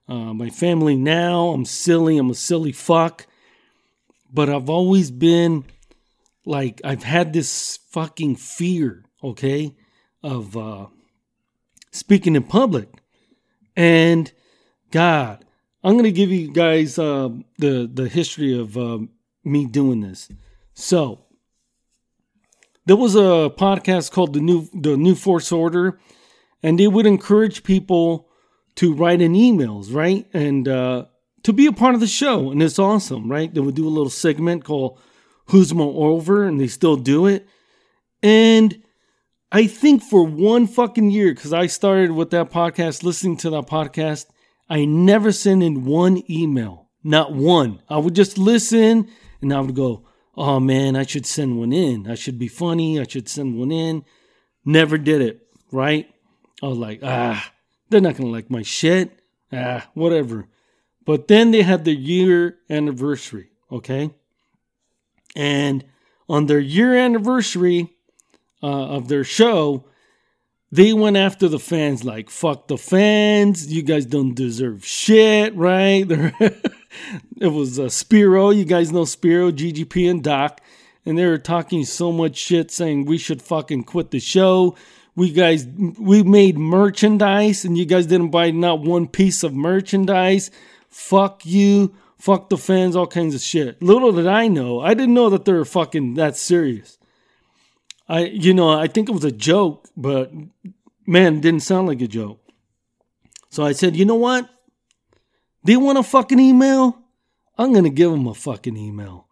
uh, 0.09 0.33
my 0.33 0.49
family 0.49 0.97
now. 0.97 1.49
I'm 1.49 1.67
silly. 1.67 2.17
I'm 2.17 2.31
a 2.31 2.35
silly 2.35 2.73
fuck, 2.73 3.26
but 4.33 4.49
I've 4.49 4.71
always 4.71 5.11
been 5.11 5.64
like 6.45 6.80
I've 6.85 7.02
had 7.02 7.33
this 7.33 7.78
fucking 7.90 8.37
fear, 8.37 9.04
okay, 9.23 9.75
of 10.23 10.56
uh, 10.56 10.87
speaking 11.92 12.37
in 12.37 12.45
public. 12.45 12.88
And 13.76 14.30
God, 14.90 15.45
I'm 15.83 15.95
to 16.04 16.12
give 16.12 16.30
you 16.30 16.52
guys 16.52 16.99
uh, 16.99 17.30
the 17.59 17.90
the 17.92 18.09
history 18.09 18.59
of 18.59 18.76
uh, 18.76 18.99
me 19.45 19.66
doing 19.66 20.00
this. 20.00 20.28
So 20.75 21.25
there 22.87 22.97
was 22.97 23.14
a 23.16 23.50
podcast 23.50 24.12
called 24.12 24.33
the 24.33 24.40
new 24.40 24.68
the 24.73 24.97
New 24.97 25.14
Force 25.14 25.52
Order, 25.52 25.99
and 26.62 26.78
they 26.78 26.87
would 26.87 27.06
encourage 27.06 27.64
people 27.64 28.28
to 28.76 28.95
write 28.95 29.21
in 29.21 29.33
emails, 29.33 29.92
right, 29.92 30.26
and 30.33 30.68
uh, 30.68 31.06
to 31.47 31.53
be 31.53 31.67
a 31.67 31.73
part 31.73 31.95
of 31.95 32.00
the 32.00 32.09
show. 32.09 32.50
And 32.50 32.61
it's 32.61 32.76
awesome, 32.76 33.31
right? 33.31 33.55
They 33.55 33.61
would 33.61 33.76
do 33.76 33.87
a 33.87 33.88
little 33.88 34.11
segment 34.11 34.65
called 34.65 34.99
"Who's 35.47 35.73
More 35.73 36.11
Over," 36.11 36.45
and 36.45 36.61
they 36.61 36.67
still 36.67 36.97
do 36.97 37.26
it. 37.26 37.47
And 38.21 38.83
I 39.53 39.69
think 39.69 40.03
for 40.03 40.26
one 40.26 40.67
fucking 40.67 41.12
year, 41.12 41.33
because 41.33 41.53
I 41.53 41.69
started 41.69 42.11
with 42.11 42.31
that 42.31 42.50
podcast, 42.50 43.05
listening 43.05 43.37
to 43.38 43.50
that 43.50 43.69
podcast, 43.69 44.26
I 44.69 44.87
never 44.87 45.31
sent 45.31 45.62
in 45.62 45.85
one 45.85 46.21
email. 46.29 46.88
Not 47.05 47.33
one. 47.33 47.81
I 47.88 47.99
would 47.99 48.17
just 48.17 48.38
listen 48.38 49.09
and 49.41 49.55
I 49.55 49.61
would 49.61 49.76
go, 49.76 50.05
oh 50.37 50.59
man, 50.59 50.97
I 50.97 51.07
should 51.07 51.26
send 51.26 51.61
one 51.61 51.73
in. 51.73 52.11
I 52.11 52.17
should 52.17 52.41
be 52.41 52.49
funny. 52.49 52.99
I 52.99 53.07
should 53.07 53.29
send 53.29 53.57
one 53.57 53.71
in. 53.71 54.05
Never 54.65 54.99
did 54.99 55.23
it, 55.23 55.47
right? 55.71 56.12
I 56.61 56.67
was 56.67 56.79
like, 56.79 56.99
ah, 57.05 57.53
they're 57.88 58.00
not 58.00 58.17
to 58.17 58.26
like 58.26 58.50
my 58.50 58.62
shit. 58.62 59.21
Ah, 59.53 59.88
whatever. 59.95 60.49
But 61.06 61.28
then 61.28 61.52
they 61.52 61.62
had 61.62 61.86
their 61.86 61.94
year 61.94 62.58
anniversary, 62.68 63.48
okay? 63.72 64.10
And 65.34 65.84
on 66.28 66.46
their 66.46 66.58
year 66.58 66.94
anniversary, 66.94 67.96
uh, 68.62 68.66
of 68.66 69.08
their 69.08 69.25
show, 69.25 69.84
they 70.72 70.92
went 70.92 71.16
after 71.16 71.48
the 71.48 71.58
fans 71.58 72.04
like 72.04 72.30
fuck 72.30 72.68
the 72.68 72.78
fans. 72.78 73.72
You 73.72 73.82
guys 73.82 74.06
don't 74.06 74.34
deserve 74.34 74.84
shit 74.84 75.54
right? 75.54 76.04
It 77.38 77.48
was 77.48 77.78
uh, 77.78 77.90
spiro. 77.90 78.48
You 78.48 78.64
guys 78.64 78.90
know 78.90 79.04
spiro 79.04 79.52
ggp 79.52 80.10
and 80.10 80.25
doc. 80.25 80.62
And 81.04 81.18
they 81.18 81.26
were 81.26 81.38
talking 81.38 81.84
so 81.84 82.10
much 82.10 82.36
shit 82.36 82.70
saying 82.70 83.04
we 83.04 83.18
should 83.18 83.42
fucking 83.42 83.84
quit 83.84 84.10
the 84.10 84.18
show. 84.18 84.76
We 85.14 85.30
guys 85.30 85.66
we 85.66 86.22
made 86.22 86.58
merchandise 86.58 87.64
and 87.64 87.76
you 87.76 87.84
guys 87.84 88.06
didn't 88.06 88.30
buy 88.30 88.50
not 88.50 88.80
one 88.80 89.06
piece 89.06 89.42
of 89.42 89.54
merchandise 89.54 90.50
fuck 90.97 91.45
you 91.45 91.95
fuck 92.19 92.49
the 92.49 92.57
fans 92.57 92.97
all 92.97 93.07
kinds 93.07 93.35
of 93.35 93.41
shit 93.41 93.81
little 93.83 94.12
did 94.12 94.26
i 94.26 94.49
know 94.49 94.81
i 94.81 94.95
didn't 94.95 95.15
know 95.15 95.29
that 95.31 95.45
they 95.45 95.53
were 95.53 95.65
fucking 95.65 96.15
that 96.15 96.37
serious 96.37 96.97
I, 98.09 98.26
you 98.26 98.55
know, 98.55 98.71
I 98.71 98.87
think 98.87 99.09
it 99.09 99.12
was 99.12 99.25
a 99.25 99.33
joke, 99.33 99.88
but 99.97 100.31
man, 101.07 101.41
didn't 101.41 101.61
sound 101.61 101.88
like 101.88 102.00
a 102.00 102.07
joke. 102.07 102.41
So 103.50 103.65
I 103.65 103.73
said, 103.73 103.97
you 103.97 104.05
know 104.05 104.17
what? 104.17 104.49
They 105.65 105.76
want 105.76 105.99
a 105.99 106.03
fucking 106.03 106.38
email? 106.38 106.99
I'm 107.59 107.73
gonna 107.73 107.91
give 107.91 108.11
them 108.11 108.26
a 108.26 108.35
fucking 108.35 108.76
email. 108.76 109.26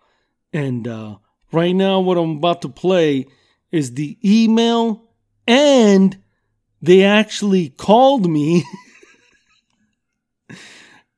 And 0.53 0.89
uh, 0.89 1.17
right 1.53 1.75
now, 1.75 2.01
what 2.01 2.19
I'm 2.19 2.39
about 2.39 2.63
to 2.63 2.69
play 2.69 3.27
is 3.71 3.95
the 3.95 4.19
email, 4.25 5.05
and 5.47 6.19
they 6.81 7.05
actually 7.05 7.69
called 7.69 8.29
me 8.29 8.65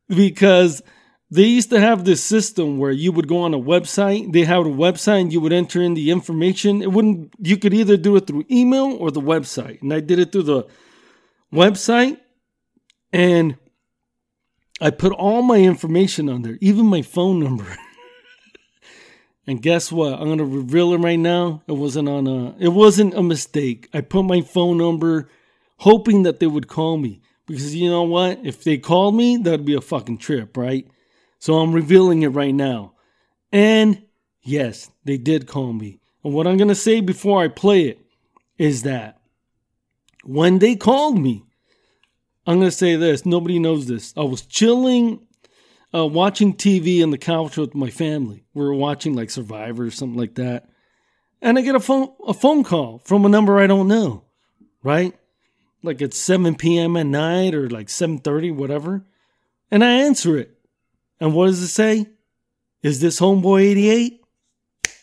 because 0.09 0.83
they 1.31 1.45
used 1.45 1.71
to 1.71 1.81
have 1.81 2.05
this 2.05 2.23
system 2.23 2.79
where 2.79 2.93
you 2.93 3.11
would 3.11 3.27
go 3.27 3.39
on 3.39 3.53
a 3.53 3.59
website. 3.59 4.33
They 4.33 4.45
have 4.45 4.65
a 4.65 4.71
website 4.71 5.23
and 5.23 5.33
you 5.33 5.41
would 5.41 5.53
enter 5.53 5.83
in 5.83 5.95
the 5.95 6.11
information. 6.11 6.83
It 6.83 6.93
wouldn't, 6.93 7.35
you 7.41 7.57
could 7.57 7.75
either 7.75 7.97
do 7.97 8.15
it 8.17 8.27
through 8.27 8.45
email 8.51 8.97
or 8.99 9.11
the 9.11 9.21
website. 9.21 9.83
And 9.83 9.93
I 9.93 10.01
did 10.01 10.21
it 10.21 10.31
through 10.31 10.45
the 10.45 10.67
website 11.53 12.19
and 13.13 13.57
I 14.81 14.91
put 14.91 15.13
all 15.13 15.43
my 15.43 15.57
information 15.57 16.29
on 16.29 16.43
there, 16.43 16.59
even 16.61 16.87
my 16.87 17.03
phone 17.03 17.41
number. 17.41 17.67
and 19.49 19.61
guess 19.61 19.91
what? 19.91 20.13
I'm 20.13 20.27
going 20.27 20.39
to 20.39 20.45
reveal 20.45 20.93
it 20.93 20.99
right 20.99 21.19
now. 21.19 21.63
It 21.67 21.73
wasn't 21.73 22.09
on 22.09 22.29
a, 22.29 22.55
it 22.61 22.69
wasn't 22.69 23.15
a 23.15 23.23
mistake. 23.23 23.89
I 23.93 24.01
put 24.01 24.23
my 24.25 24.43
phone 24.43 24.79
number 24.79 25.29
hoping 25.79 26.23
that 26.23 26.39
they 26.39 26.47
would 26.47 26.69
call 26.69 26.99
me 26.99 27.21
because 27.47 27.75
you 27.75 27.89
know 27.89 28.03
what? 28.03 28.41
If 28.45 28.65
they 28.65 28.77
called 28.79 29.15
me, 29.15 29.37
that'd 29.37 29.65
be 29.65 29.75
a 29.75 29.81
fucking 29.81 30.19
trip, 30.19 30.57
right? 30.57 30.87
So 31.39 31.59
I'm 31.59 31.73
revealing 31.73 32.23
it 32.23 32.29
right 32.29 32.55
now. 32.55 32.95
And 33.53 34.03
yes, 34.43 34.91
they 35.05 35.17
did 35.17 35.47
call 35.47 35.73
me. 35.73 36.01
And 36.25 36.35
what 36.35 36.47
I'm 36.47 36.57
going 36.57 36.69
to 36.69 36.75
say 36.75 37.01
before 37.01 37.43
I 37.43 37.49
play 37.49 37.83
it 37.85 38.01
is 38.59 38.83
that 38.83 39.21
when 40.25 40.59
they 40.59 40.75
called 40.75 41.19
me, 41.19 41.45
I'm 42.47 42.59
going 42.59 42.71
to 42.71 42.77
say 42.77 42.97
this. 42.97 43.25
Nobody 43.25 43.59
knows 43.59 43.87
this. 43.87 44.13
I 44.17 44.23
was 44.23 44.43
chilling, 44.43 45.27
uh, 45.95 46.07
watching 46.07 46.55
TV 46.55 47.03
on 47.03 47.11
the 47.11 47.19
couch 47.19 47.57
with 47.57 47.75
my 47.75 47.91
family. 47.91 48.45
We 48.55 48.65
were 48.65 48.75
watching 48.75 49.15
like 49.15 49.31
Survivor 49.31 49.85
or 49.85 49.91
something 49.91 50.19
like 50.19 50.35
that. 50.37 50.69
And 51.43 51.59
I 51.59 51.63
get 51.63 51.75
a 51.75 51.81
phone, 51.81 52.09
a 52.27 52.35
phone 52.35 52.65
call 52.65 52.99
from 53.05 53.25
a 53.25 53.29
number 53.29 53.59
I 53.59 53.67
don't 53.67 53.89
know, 53.89 54.25
right? 54.83 55.15
Like 55.83 56.01
it's 56.01 56.19
7 56.19 56.55
p.m. 56.57 56.97
at 56.97 57.07
night 57.07 57.55
or 57.55 57.69
like 57.69 57.89
7.30, 57.89 58.55
whatever. 58.55 59.05
And 59.71 59.85
I 59.85 59.91
answer 59.93 60.37
it. 60.37 60.59
And 61.21 61.35
what 61.35 61.47
does 61.47 61.63
it 61.63 61.69
say? 61.69 62.07
Is 62.83 63.01
this 63.01 63.21
Homeboy 63.21 63.63
88? 63.63 64.21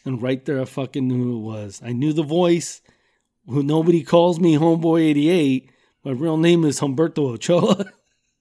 And 0.06 0.22
right 0.22 0.44
there, 0.46 0.62
I 0.62 0.65
fucking 0.65 1.08
knew 1.08 1.24
who 1.24 1.38
it 1.38 1.42
was. 1.42 1.82
I 1.84 1.94
knew 1.94 2.13
the 2.13 2.24
voice. 2.24 2.82
Who 3.48 3.63
nobody 3.63 4.03
calls 4.03 4.39
me 4.39 4.58
Homeboy 4.58 5.01
88. 5.10 5.70
My 6.03 6.12
real 6.12 6.38
name 6.38 6.65
is 6.65 6.80
Humberto 6.80 7.34
Ochoa. 7.34 7.92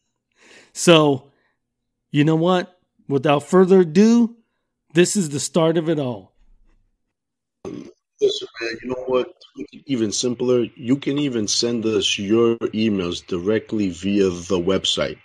so, 0.73 1.31
you 2.11 2.25
know 2.25 2.37
what? 2.37 2.79
Without 3.09 3.45
further 3.45 3.81
ado, 3.81 4.37
this 4.95 5.17
is 5.17 5.31
the 5.31 5.41
start 5.41 5.77
of 5.77 5.89
it 5.89 5.99
all. 5.99 6.32
Listen, 8.23 8.49
man, 8.61 8.79
you 8.83 8.89
know 8.89 9.05
what? 9.07 9.35
Even 9.87 10.13
simpler, 10.13 10.67
you 10.77 10.97
can 10.97 11.19
even 11.19 11.49
send 11.49 11.85
us 11.85 12.19
your 12.19 12.57
emails 12.59 13.27
directly 13.27 13.91
via 13.91 14.31
the 14.31 14.59
website. 14.59 15.19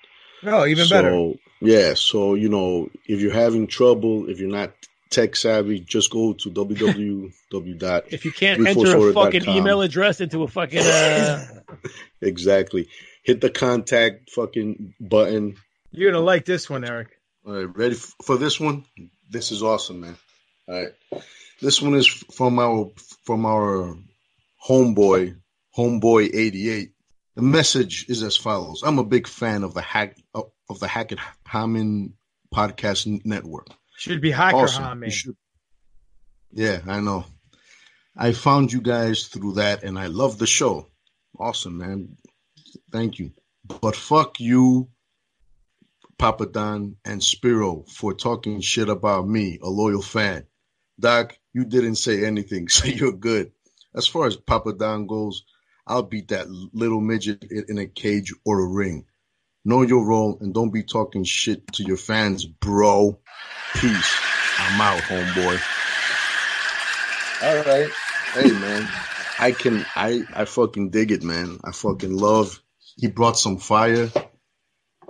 Oh, 0.44 0.66
even 0.66 0.86
so, 0.86 0.96
better. 0.96 1.34
Yeah, 1.62 1.94
so 1.96 2.36
you 2.36 2.50
know, 2.50 2.90
if 3.06 3.22
you're 3.22 3.34
having 3.34 3.68
trouble, 3.68 4.30
if 4.30 4.40
you're 4.40 4.50
not 4.50 4.74
tech 5.10 5.36
savvy, 5.36 5.80
just 5.80 6.12
go 6.12 6.34
to 6.34 6.50
www. 6.50 7.34
If 8.12 8.26
you 8.26 8.32
can't 8.32 8.68
enter 8.68 9.10
a 9.10 9.14
fucking 9.14 9.48
email 9.48 9.82
address 9.82 10.20
into 10.20 10.44
a 10.44 10.48
fucking 10.48 10.80
uh... 10.80 11.46
exactly, 12.22 12.90
hit 13.24 13.40
the 13.42 13.50
contact 13.50 14.32
fucking 14.32 14.94
button. 15.00 15.56
You're 15.92 16.12
gonna 16.12 16.24
like 16.24 16.46
this 16.46 16.70
one, 16.70 16.84
Eric. 16.84 17.18
All 17.46 17.54
right, 17.54 17.78
ready 17.78 17.96
for 17.96 18.38
this 18.38 18.60
one? 18.60 18.84
This 19.30 19.52
is 19.52 19.64
awesome, 19.64 20.02
man. 20.02 20.18
All 20.68 20.76
right, 20.76 21.24
this 21.62 21.82
one 21.82 21.96
is 21.96 22.08
from 22.08 22.60
our 22.60 22.90
from 23.24 23.46
our 23.46 23.96
homeboy, 24.68 25.38
homeboy 25.78 26.34
eighty 26.34 26.70
eight. 26.70 26.92
The 27.36 27.42
message 27.42 28.06
is 28.10 28.24
as 28.24 28.38
follows: 28.38 28.84
I'm 28.86 29.00
a 29.00 29.04
big 29.04 29.28
fan 29.28 29.64
of 29.64 29.74
the 29.74 29.82
hack 29.82 30.18
of 30.34 30.80
the 30.80 30.88
Hackett 30.88 31.20
Hammond 31.46 32.14
podcast 32.54 33.26
network. 33.26 33.68
Should 33.98 34.22
be 34.22 34.32
Hacker 34.32 34.58
awesome. 34.58 34.84
Hammond. 34.84 35.14
Yeah, 36.52 36.80
I 36.88 37.00
know. 37.02 37.26
I 38.16 38.32
found 38.32 38.72
you 38.72 38.82
guys 38.82 39.28
through 39.28 39.54
that, 39.54 39.84
and 39.84 39.98
I 40.00 40.08
love 40.08 40.38
the 40.38 40.48
show. 40.48 40.88
Awesome, 41.40 41.78
man. 41.78 42.18
Thank 42.92 43.20
you. 43.20 43.32
But 43.64 43.96
fuck 43.96 44.40
you, 44.40 44.90
Papa 46.18 46.48
Don 46.48 46.96
and 47.06 47.24
Spiro, 47.24 47.84
for 47.88 48.14
talking 48.14 48.62
shit 48.62 48.90
about 48.90 49.28
me, 49.28 49.60
a 49.62 49.70
loyal 49.70 50.02
fan. 50.02 50.46
Doc, 51.00 51.38
you 51.58 51.66
didn't 51.66 51.96
say 51.96 52.24
anything, 52.24 52.68
so 52.70 52.86
you're 52.88 53.12
good. 53.12 53.52
As 53.96 54.06
far 54.06 54.28
as 54.28 54.36
Papa 54.36 54.74
Don 54.74 55.08
goes, 55.08 55.44
I'll 55.88 56.04
beat 56.04 56.28
that 56.28 56.48
little 56.50 57.02
midget 57.02 57.44
in 57.50 57.80
a 57.80 57.88
cage 57.88 58.32
or 58.46 58.60
a 58.60 58.68
ring. 58.68 59.06
Know 59.66 59.82
your 59.82 60.06
role 60.06 60.38
and 60.40 60.54
don't 60.54 60.70
be 60.70 60.84
talking 60.84 61.24
shit 61.24 61.66
to 61.74 61.84
your 61.84 61.98
fans, 61.98 62.46
bro. 62.46 63.20
Peace. 63.74 64.16
I'm 64.60 64.80
out, 64.80 65.02
homeboy. 65.02 65.60
All 67.44 67.64
right. 67.64 67.90
Hey, 68.34 68.52
man. 68.52 68.88
I 69.40 69.52
can, 69.52 69.84
I, 69.96 70.24
I 70.34 70.46
fucking 70.46 70.92
dig 70.92 71.12
it, 71.12 71.24
man. 71.24 71.60
I 71.64 71.72
fucking 71.72 72.16
love. 72.16 72.62
He 72.98 73.08
brought 73.08 73.40
some 73.40 73.58
fire. 73.58 74.12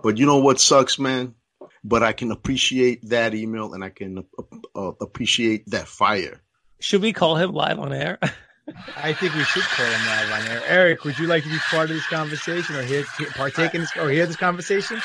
But 0.01 0.17
you 0.17 0.25
know 0.25 0.39
what 0.39 0.61
sucks, 0.61 0.97
man? 0.97 1.35
But 1.83 2.03
I 2.03 2.13
can 2.13 2.31
appreciate 2.31 3.09
that 3.09 3.33
email 3.33 3.73
and 3.73 3.83
I 3.83 3.89
can 3.89 4.25
uh, 4.37 4.41
uh, 4.75 4.91
appreciate 5.01 5.69
that 5.69 5.87
fire. 5.87 6.41
Should 6.79 7.01
we 7.01 7.13
call 7.13 7.35
him 7.35 7.53
live 7.53 7.79
on 7.79 7.93
air? 7.93 8.19
I 8.97 9.13
think 9.13 9.33
we 9.33 9.43
should 9.43 9.63
call 9.63 9.85
him 9.85 10.05
live 10.07 10.31
on 10.31 10.47
air. 10.51 10.61
Eric, 10.67 11.03
would 11.05 11.17
you 11.17 11.27
like 11.27 11.43
to 11.43 11.49
be 11.49 11.57
part 11.69 11.89
of 11.89 11.95
this 11.95 12.07
conversation 12.07 12.75
or 12.75 12.83
hear, 12.83 13.05
partake 13.35 13.73
in 13.73 13.81
this 13.81 13.95
or 13.95 14.09
hear 14.09 14.25
this 14.25 14.35
conversation? 14.35 15.01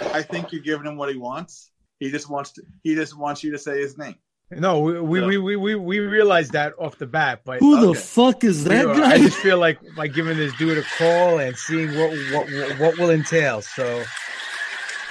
I 0.00 0.22
think 0.22 0.52
you're 0.52 0.62
giving 0.62 0.86
him 0.86 0.96
what 0.96 1.08
he 1.08 1.16
wants. 1.16 1.70
He 1.98 2.10
just 2.10 2.30
wants 2.30 2.52
to. 2.52 2.62
He 2.82 2.94
just 2.94 3.16
wants 3.16 3.42
you 3.42 3.52
to 3.52 3.58
say 3.58 3.80
his 3.80 3.98
name. 3.98 4.16
No, 4.50 4.80
we 4.80 5.00
we, 5.00 5.20
so. 5.20 5.26
we, 5.26 5.38
we, 5.38 5.56
we, 5.56 5.74
we 5.74 5.98
realized 5.98 6.52
that 6.52 6.72
off 6.78 6.96
the 6.96 7.06
bat, 7.06 7.42
but 7.44 7.58
who 7.58 7.86
the 7.86 7.94
fuck 7.94 8.44
is 8.44 8.64
that 8.64 8.86
guy? 8.86 9.12
I 9.12 9.18
just 9.18 9.36
feel 9.36 9.58
like 9.58 9.78
by 9.96 10.06
giving 10.06 10.38
this 10.38 10.54
dude 10.56 10.78
a 10.78 10.82
call 10.96 11.38
and 11.38 11.56
seeing 11.56 11.88
what 11.98 12.16
what 12.32 12.78
what 12.78 12.98
will 12.98 13.10
entail. 13.10 13.60
So 13.60 14.04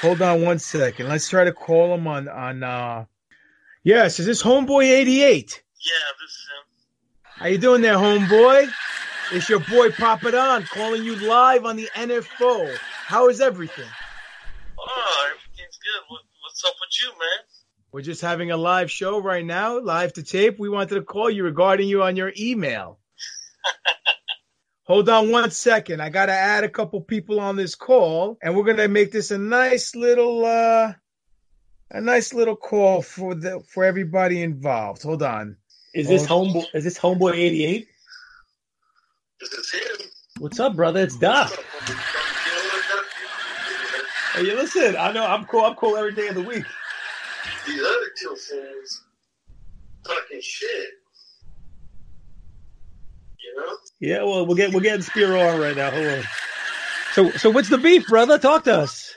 hold 0.01 0.21
on 0.21 0.41
one 0.41 0.59
second. 0.59 1.07
Let's 1.07 1.29
try 1.29 1.43
to 1.45 1.53
call 1.53 1.93
him 1.93 2.07
on 2.07 2.27
on. 2.27 2.63
uh 2.63 3.05
Yes, 3.83 4.19
is 4.19 4.25
this 4.25 4.43
homeboy 4.43 4.83
eighty 4.83 5.23
eight? 5.23 5.63
Yeah, 5.79 6.11
this 6.21 6.31
is 6.31 6.47
him. 6.49 7.41
How 7.41 7.47
you 7.47 7.57
doing 7.57 7.81
there, 7.81 7.95
homeboy? 7.95 8.69
It's 9.31 9.49
your 9.49 9.59
boy 9.59 9.91
Papa 9.91 10.31
Don 10.31 10.63
calling 10.63 11.03
you 11.03 11.15
live 11.15 11.65
on 11.65 11.75
the 11.75 11.89
NFO. 11.93 12.75
How 13.05 13.29
is 13.29 13.41
everything? 13.41 13.85
Oh, 14.79 15.27
everything's 15.29 15.77
good. 15.77 16.01
What, 16.07 16.21
what's 16.41 16.63
up 16.65 16.73
with 16.79 16.89
you, 17.01 17.09
man? 17.09 17.45
We're 17.91 18.01
just 18.01 18.21
having 18.21 18.51
a 18.51 18.57
live 18.57 18.89
show 18.91 19.21
right 19.21 19.45
now, 19.45 19.79
live 19.79 20.13
to 20.13 20.23
tape. 20.23 20.59
We 20.59 20.69
wanted 20.69 20.95
to 20.95 21.01
call 21.01 21.29
you 21.29 21.43
regarding 21.43 21.87
you 21.87 22.03
on 22.03 22.15
your 22.15 22.31
email. 22.37 22.99
Hold 24.87 25.09
on 25.09 25.31
one 25.31 25.51
second. 25.51 26.01
I 26.01 26.09
got 26.09 26.27
to 26.27 26.31
add 26.31 26.63
a 26.63 26.69
couple 26.69 27.01
people 27.01 27.41
on 27.41 27.57
this 27.57 27.75
call, 27.75 28.37
and 28.41 28.55
we're 28.55 28.63
going 28.63 28.77
to 28.77 28.87
make 28.87 29.11
this 29.11 29.31
a 29.31 29.37
nice 29.37 29.93
little, 29.95 30.45
uh, 30.45 30.93
a 31.91 31.99
nice 31.99 32.33
little 32.33 32.55
call 32.55 33.01
for 33.01 33.35
the 33.35 33.59
for 33.67 33.83
everybody 33.83 34.41
involved. 34.41 35.03
Hold 35.03 35.23
on. 35.23 35.57
Is 35.93 36.07
this 36.07 36.25
homeboy? 36.25 36.67
Is 36.73 36.85
this 36.85 36.97
homeboy 36.97 37.33
eighty 37.33 37.65
eight? 37.65 37.87
This 39.41 39.51
is 39.51 39.71
him. 39.71 40.07
What's 40.39 40.59
up, 40.59 40.75
brother? 40.75 41.01
It's 41.01 41.17
Doc. 41.17 41.51
Hey, 44.35 44.43
listen. 44.43 44.95
I 44.95 45.11
know 45.11 45.25
I'm 45.25 45.43
cool. 45.45 45.65
I'm 45.65 45.75
cool 45.75 45.97
every 45.97 46.13
day 46.13 46.27
of 46.29 46.35
the 46.35 46.43
week. 46.43 46.63
These 47.65 47.81
other 47.81 48.11
two 48.21 48.35
fools 48.35 49.03
talking 50.05 50.39
shit. 50.41 50.87
You 53.43 53.55
know? 53.57 53.77
Yeah. 53.99 54.23
Well, 54.23 54.45
we'll 54.45 54.55
get 54.55 54.73
we're 54.73 54.81
getting 54.81 55.01
Spiro 55.01 55.39
on 55.41 55.59
right 55.59 55.75
now. 55.75 55.91
Hold 55.91 56.07
on. 56.07 56.23
So, 57.13 57.31
so 57.31 57.49
what's 57.49 57.69
the 57.69 57.77
beef, 57.77 58.07
brother? 58.07 58.37
Talk 58.37 58.65
to 58.65 58.79
us. 58.79 59.13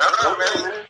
I 0.00 0.16
don't 0.22 0.38
know, 0.38 0.70
man. 0.72 0.86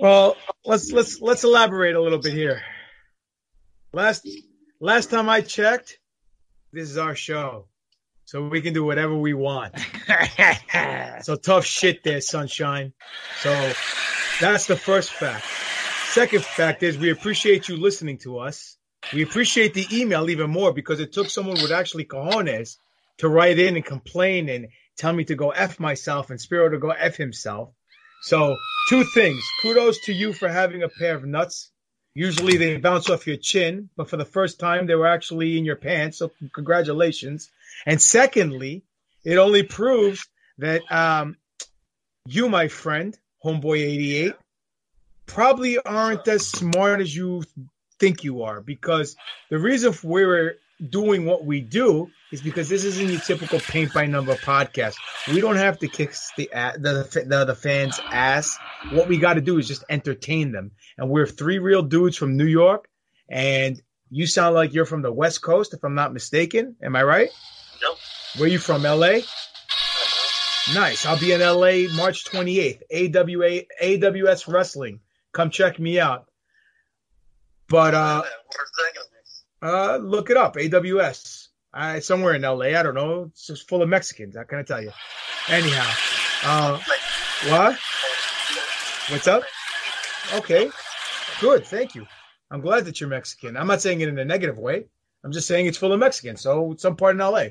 Well, 0.00 0.36
let's 0.64 0.92
let's 0.92 1.20
let's 1.20 1.42
elaborate 1.42 1.96
a 1.96 2.00
little 2.00 2.20
bit 2.20 2.32
here. 2.32 2.62
Last 3.92 4.28
last 4.80 5.10
time 5.10 5.28
I 5.28 5.40
checked, 5.40 5.98
this 6.72 6.88
is 6.88 6.98
our 6.98 7.16
show. 7.16 7.66
So 8.28 8.46
we 8.46 8.60
can 8.60 8.74
do 8.74 8.84
whatever 8.84 9.14
we 9.14 9.32
want. 9.32 9.74
so 11.22 11.34
tough 11.36 11.64
shit 11.64 12.04
there, 12.04 12.20
sunshine. 12.20 12.92
So 13.40 13.72
that's 14.38 14.66
the 14.66 14.76
first 14.76 15.10
fact. 15.10 15.46
Second 16.10 16.44
fact 16.44 16.82
is 16.82 16.98
we 16.98 17.08
appreciate 17.08 17.70
you 17.70 17.78
listening 17.78 18.18
to 18.18 18.40
us. 18.40 18.76
We 19.14 19.22
appreciate 19.22 19.72
the 19.72 19.86
email 19.90 20.28
even 20.28 20.50
more 20.50 20.74
because 20.74 21.00
it 21.00 21.10
took 21.10 21.30
someone 21.30 21.54
with 21.54 21.72
actually 21.72 22.04
cojones 22.04 22.76
to 23.16 23.30
write 23.30 23.58
in 23.58 23.76
and 23.76 23.84
complain 23.84 24.50
and 24.50 24.68
tell 24.98 25.14
me 25.14 25.24
to 25.24 25.34
go 25.34 25.48
F 25.48 25.80
myself 25.80 26.28
and 26.28 26.38
Spiro 26.38 26.68
to 26.68 26.78
go 26.78 26.90
F 26.90 27.16
himself. 27.16 27.70
So, 28.20 28.54
two 28.90 29.04
things. 29.04 29.42
Kudos 29.62 30.00
to 30.04 30.12
you 30.12 30.34
for 30.34 30.50
having 30.50 30.82
a 30.82 30.90
pair 30.90 31.16
of 31.16 31.24
nuts. 31.24 31.70
Usually 32.12 32.58
they 32.58 32.76
bounce 32.76 33.08
off 33.08 33.26
your 33.26 33.38
chin, 33.38 33.88
but 33.96 34.10
for 34.10 34.18
the 34.18 34.26
first 34.26 34.60
time 34.60 34.86
they 34.86 34.96
were 34.96 35.06
actually 35.06 35.56
in 35.56 35.64
your 35.64 35.76
pants. 35.76 36.18
So, 36.18 36.30
congratulations. 36.52 37.48
And 37.86 38.00
secondly, 38.00 38.84
it 39.24 39.36
only 39.38 39.62
proves 39.62 40.26
that 40.58 40.82
um, 40.90 41.36
you, 42.26 42.48
my 42.48 42.68
friend, 42.68 43.16
Homeboy88, 43.44 44.34
probably 45.26 45.78
aren't 45.78 46.26
as 46.28 46.46
smart 46.46 47.00
as 47.00 47.14
you 47.14 47.44
think 47.98 48.24
you 48.24 48.42
are 48.42 48.60
because 48.60 49.16
the 49.50 49.58
reason 49.58 49.92
we're 50.02 50.56
doing 50.90 51.24
what 51.24 51.44
we 51.44 51.60
do 51.60 52.08
is 52.32 52.40
because 52.42 52.68
this 52.68 52.84
isn't 52.84 53.10
your 53.10 53.20
typical 53.20 53.58
paint 53.58 53.92
by 53.92 54.06
number 54.06 54.34
podcast. 54.34 54.96
We 55.32 55.40
don't 55.40 55.56
have 55.56 55.78
to 55.80 55.88
kick 55.88 56.14
the 56.36 56.48
the 56.78 57.24
the, 57.26 57.44
the 57.46 57.54
fans' 57.54 58.00
ass. 58.12 58.56
What 58.92 59.08
we 59.08 59.18
got 59.18 59.34
to 59.34 59.40
do 59.40 59.58
is 59.58 59.66
just 59.66 59.84
entertain 59.88 60.52
them. 60.52 60.72
And 60.96 61.10
we're 61.10 61.26
three 61.26 61.58
real 61.58 61.82
dudes 61.82 62.16
from 62.16 62.36
New 62.36 62.46
York, 62.46 62.88
and 63.28 63.80
you 64.10 64.26
sound 64.26 64.54
like 64.54 64.72
you're 64.72 64.86
from 64.86 65.02
the 65.02 65.12
West 65.12 65.42
Coast, 65.42 65.74
if 65.74 65.84
I'm 65.84 65.94
not 65.94 66.12
mistaken. 66.12 66.76
Am 66.82 66.96
I 66.96 67.02
right? 67.02 67.30
Where 68.36 68.48
you 68.48 68.58
from? 68.58 68.84
L.A. 68.86 69.24
Nice. 70.74 71.06
I'll 71.06 71.18
be 71.18 71.32
in 71.32 71.40
LA 71.40 71.88
March 71.96 72.24
28th. 72.26 72.82
AWA 72.92 73.62
AWS 73.82 74.52
Wrestling. 74.52 75.00
Come 75.32 75.50
check 75.50 75.78
me 75.78 75.98
out. 75.98 76.26
But 77.68 77.94
uh 77.94 78.22
Where's 78.22 78.70
that 78.76 78.92
gonna 78.94 80.00
be? 80.00 80.06
uh 80.06 80.06
look 80.06 80.30
it 80.30 80.36
up. 80.36 80.56
AWS. 80.56 81.48
Uh, 81.72 82.00
somewhere 82.00 82.34
in 82.34 82.42
LA. 82.42 82.78
I 82.78 82.82
don't 82.82 82.94
know. 82.94 83.24
It's 83.30 83.46
just 83.46 83.68
full 83.68 83.82
of 83.82 83.88
Mexicans. 83.88 84.36
How 84.36 84.44
can 84.44 84.58
I 84.58 84.62
tell 84.62 84.82
you? 84.82 84.90
Anyhow. 85.48 85.90
Uh 86.44 86.80
what? 87.48 87.78
What's 89.10 89.26
up? 89.26 89.42
Okay. 90.34 90.70
Good. 91.40 91.66
Thank 91.66 91.94
you. 91.94 92.06
I'm 92.50 92.60
glad 92.60 92.84
that 92.86 93.00
you're 93.00 93.08
Mexican. 93.08 93.56
I'm 93.56 93.66
not 93.66 93.80
saying 93.80 94.00
it 94.00 94.08
in 94.08 94.18
a 94.18 94.24
negative 94.24 94.58
way. 94.58 94.84
I'm 95.24 95.32
just 95.32 95.46
saying 95.48 95.66
it's 95.66 95.78
full 95.78 95.92
of 95.92 96.00
Mexicans. 96.00 96.40
So 96.42 96.74
some 96.78 96.96
part 96.96 97.14
in 97.14 97.20
LA. 97.20 97.48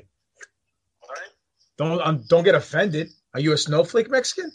All 1.80 1.88
right. 1.88 1.98
Don't 1.98 2.06
um, 2.06 2.24
don't 2.28 2.44
get 2.44 2.54
offended. 2.54 3.10
Are 3.34 3.40
you 3.40 3.52
a 3.52 3.58
snowflake 3.58 4.10
Mexican? 4.10 4.52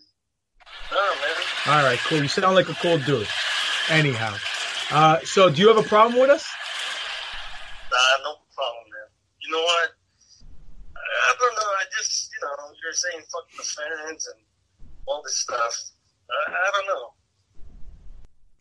No, 0.92 0.98
man. 0.98 1.78
All 1.78 1.84
right, 1.84 2.00
cool. 2.00 2.22
You 2.22 2.28
sound 2.28 2.56
like 2.56 2.70
a 2.70 2.74
cool 2.74 2.98
dude. 3.00 3.28
Anyhow, 3.90 4.36
uh, 4.92 5.20
so 5.24 5.50
do 5.50 5.62
you 5.62 5.68
have 5.68 5.78
a 5.78 5.84
problem 5.84 6.20
with 6.20 6.30
us? 6.30 6.50
Nah, 7.92 8.24
no 8.24 8.36
problem, 8.56 8.84
man. 8.92 9.10
You 9.42 9.52
know 9.52 9.62
what? 9.62 9.90
I, 10.96 11.00
I 11.00 11.36
don't 11.40 11.56
know. 11.56 11.62
I 11.62 11.84
just, 11.98 12.32
you 12.34 12.48
know, 12.48 12.74
you're 12.84 12.94
saying 12.94 13.24
fuck 13.32 13.50
the 13.58 13.64
fans 13.64 14.28
and 14.34 14.44
all 15.06 15.22
this 15.24 15.38
stuff. 15.38 15.92
I, 16.30 16.52
I 16.52 16.72
don't 16.74 16.88
know. 16.88 17.14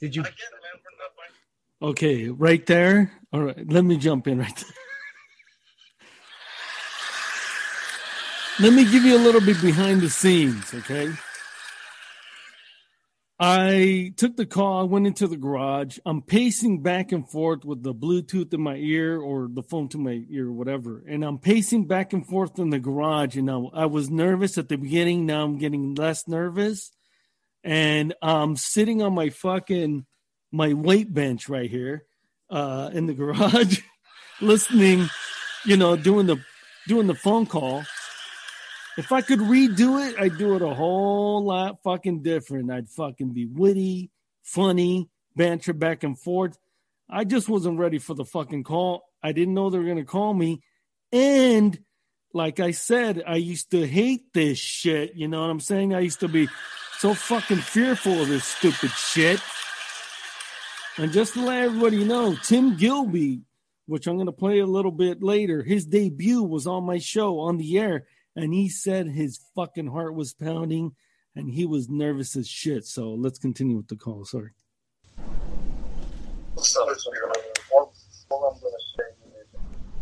Did 0.00 0.16
you? 0.16 0.22
I 0.22 0.26
get 0.26 0.34
it, 0.34 0.52
man. 0.52 0.82
We're 0.82 0.98
not. 0.98 1.90
Okay, 1.92 2.28
right 2.28 2.64
there. 2.66 3.12
All 3.32 3.40
right, 3.40 3.72
let 3.72 3.84
me 3.84 3.96
jump 3.96 4.28
in 4.28 4.38
right 4.38 4.54
there. 4.54 4.91
Let 8.60 8.74
me 8.74 8.84
give 8.84 9.04
you 9.04 9.16
a 9.16 9.18
little 9.18 9.40
bit 9.40 9.60
behind 9.62 10.02
the 10.02 10.10
scenes, 10.10 10.74
okay? 10.74 11.10
I 13.40 14.12
took 14.18 14.36
the 14.36 14.46
call, 14.46 14.82
I 14.82 14.84
went 14.84 15.06
into 15.06 15.26
the 15.26 15.36
garage. 15.36 15.98
I'm 16.04 16.22
pacing 16.22 16.82
back 16.82 17.10
and 17.10 17.28
forth 17.28 17.64
with 17.64 17.82
the 17.82 17.94
Bluetooth 17.94 18.52
in 18.54 18.60
my 18.60 18.76
ear 18.76 19.18
or 19.18 19.48
the 19.50 19.62
phone 19.62 19.88
to 19.88 19.98
my 19.98 20.22
ear, 20.30 20.52
whatever. 20.52 21.02
And 21.08 21.24
I'm 21.24 21.38
pacing 21.38 21.86
back 21.86 22.12
and 22.12 22.24
forth 22.24 22.58
in 22.58 22.70
the 22.70 22.78
garage. 22.78 23.36
And 23.36 23.50
I, 23.50 23.56
I 23.72 23.86
was 23.86 24.10
nervous 24.10 24.58
at 24.58 24.68
the 24.68 24.76
beginning. 24.76 25.26
Now 25.26 25.44
I'm 25.44 25.58
getting 25.58 25.94
less 25.94 26.28
nervous. 26.28 26.92
And 27.64 28.14
I'm 28.22 28.54
sitting 28.56 29.02
on 29.02 29.14
my 29.14 29.30
fucking 29.30 30.06
my 30.52 30.74
weight 30.74 31.12
bench 31.12 31.48
right 31.48 31.70
here 31.70 32.04
uh, 32.50 32.90
in 32.92 33.06
the 33.06 33.14
garage, 33.14 33.80
listening, 34.40 35.08
you 35.64 35.76
know, 35.76 35.96
doing 35.96 36.26
the 36.26 36.36
doing 36.86 37.06
the 37.08 37.14
phone 37.14 37.46
call. 37.46 37.84
If 38.98 39.10
I 39.10 39.22
could 39.22 39.38
redo 39.38 40.06
it, 40.06 40.16
I'd 40.18 40.36
do 40.36 40.54
it 40.54 40.62
a 40.62 40.74
whole 40.74 41.44
lot 41.44 41.82
fucking 41.82 42.22
different. 42.22 42.70
I'd 42.70 42.90
fucking 42.90 43.32
be 43.32 43.46
witty, 43.46 44.10
funny, 44.42 45.08
banter 45.34 45.72
back 45.72 46.02
and 46.02 46.18
forth. 46.18 46.58
I 47.08 47.24
just 47.24 47.48
wasn't 47.48 47.78
ready 47.78 47.98
for 47.98 48.14
the 48.14 48.24
fucking 48.24 48.64
call. 48.64 49.04
I 49.22 49.32
didn't 49.32 49.54
know 49.54 49.70
they 49.70 49.78
were 49.78 49.86
gonna 49.86 50.04
call 50.04 50.34
me. 50.34 50.62
And 51.10 51.78
like 52.34 52.60
I 52.60 52.70
said, 52.70 53.22
I 53.26 53.36
used 53.36 53.70
to 53.70 53.86
hate 53.86 54.32
this 54.32 54.58
shit. 54.58 55.14
You 55.14 55.28
know 55.28 55.40
what 55.40 55.50
I'm 55.50 55.60
saying? 55.60 55.94
I 55.94 56.00
used 56.00 56.20
to 56.20 56.28
be 56.28 56.48
so 56.98 57.14
fucking 57.14 57.58
fearful 57.58 58.20
of 58.20 58.28
this 58.28 58.44
stupid 58.44 58.90
shit. 58.90 59.40
And 60.98 61.12
just 61.12 61.34
to 61.34 61.42
let 61.42 61.62
everybody 61.62 62.04
know, 62.04 62.36
Tim 62.42 62.76
Gilby, 62.76 63.42
which 63.86 64.06
I'm 64.06 64.24
to 64.24 64.32
play 64.32 64.60
a 64.60 64.66
little 64.66 64.92
bit 64.92 65.22
later, 65.22 65.62
his 65.62 65.86
debut 65.86 66.42
was 66.42 66.66
on 66.66 66.84
my 66.84 66.98
show 66.98 67.40
on 67.40 67.56
the 67.56 67.78
air, 67.78 68.06
and 68.36 68.52
he 68.54 68.68
said 68.68 69.08
his 69.08 69.40
fucking 69.54 69.88
heart 69.88 70.14
was 70.14 70.32
pounding 70.34 70.92
and 71.34 71.50
he 71.50 71.66
was 71.66 71.88
nervous 71.88 72.36
as 72.36 72.48
shit. 72.48 72.84
So 72.84 73.10
let's 73.10 73.38
continue 73.38 73.76
with 73.76 73.88
the 73.88 73.96
call. 73.96 74.24
Sorry. 74.24 74.50
So, 76.56 76.82
all, 77.74 77.92
all 78.30 78.44
I'm 78.54 78.60
gonna 78.60 78.76
say 78.96 79.04
is, 79.26 79.60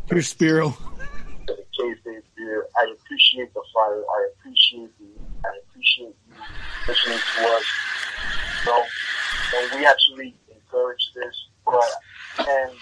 Here's 0.08 0.28
Spiro. 0.28 0.70
to 0.70 0.76
the 1.46 1.64
kayfabe 1.78 2.22
beer. 2.36 2.66
I 2.76 2.94
appreciate 2.98 3.54
the 3.54 3.62
fire. 3.72 4.02
I 4.02 4.28
appreciate 4.34 4.90
the. 4.98 5.06
I 5.44 5.50
appreciate 5.68 6.14
you 6.28 6.34
listening 6.88 7.18
to 7.18 7.42
us. 7.48 7.64
So, 8.64 8.76
and 9.56 9.80
we 9.80 9.86
actually 9.86 10.34
encourage 10.50 11.12
this. 11.14 11.46
But 11.64 12.46
and 12.48 12.72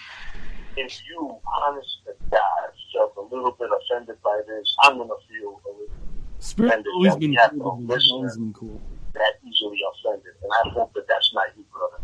if 0.79 1.01
you, 1.07 1.37
honest 1.63 1.97
to 2.05 2.13
God, 2.31 2.69
felt 2.93 3.13
a 3.17 3.35
little 3.35 3.51
bit 3.51 3.69
offended 3.69 4.15
by 4.23 4.41
this, 4.47 4.75
I'm 4.83 4.97
gonna 4.97 5.13
feel 5.27 5.61
a 5.65 5.69
little 5.69 5.95
Spiro's 6.39 6.71
offended 6.71 6.93
always 6.93 7.13
that 7.13 7.19
been 7.19 7.35
cool. 7.59 7.87
a 7.89 7.93
He's 7.93 8.11
always 8.11 8.37
been 8.37 8.53
cool. 8.53 8.81
that 9.13 9.33
easily 9.45 9.79
offended, 9.91 10.33
and 10.41 10.51
I 10.53 10.69
hope 10.69 10.93
that 10.93 11.07
that's 11.07 11.33
not 11.33 11.47
you, 11.57 11.65
brother. 11.71 12.03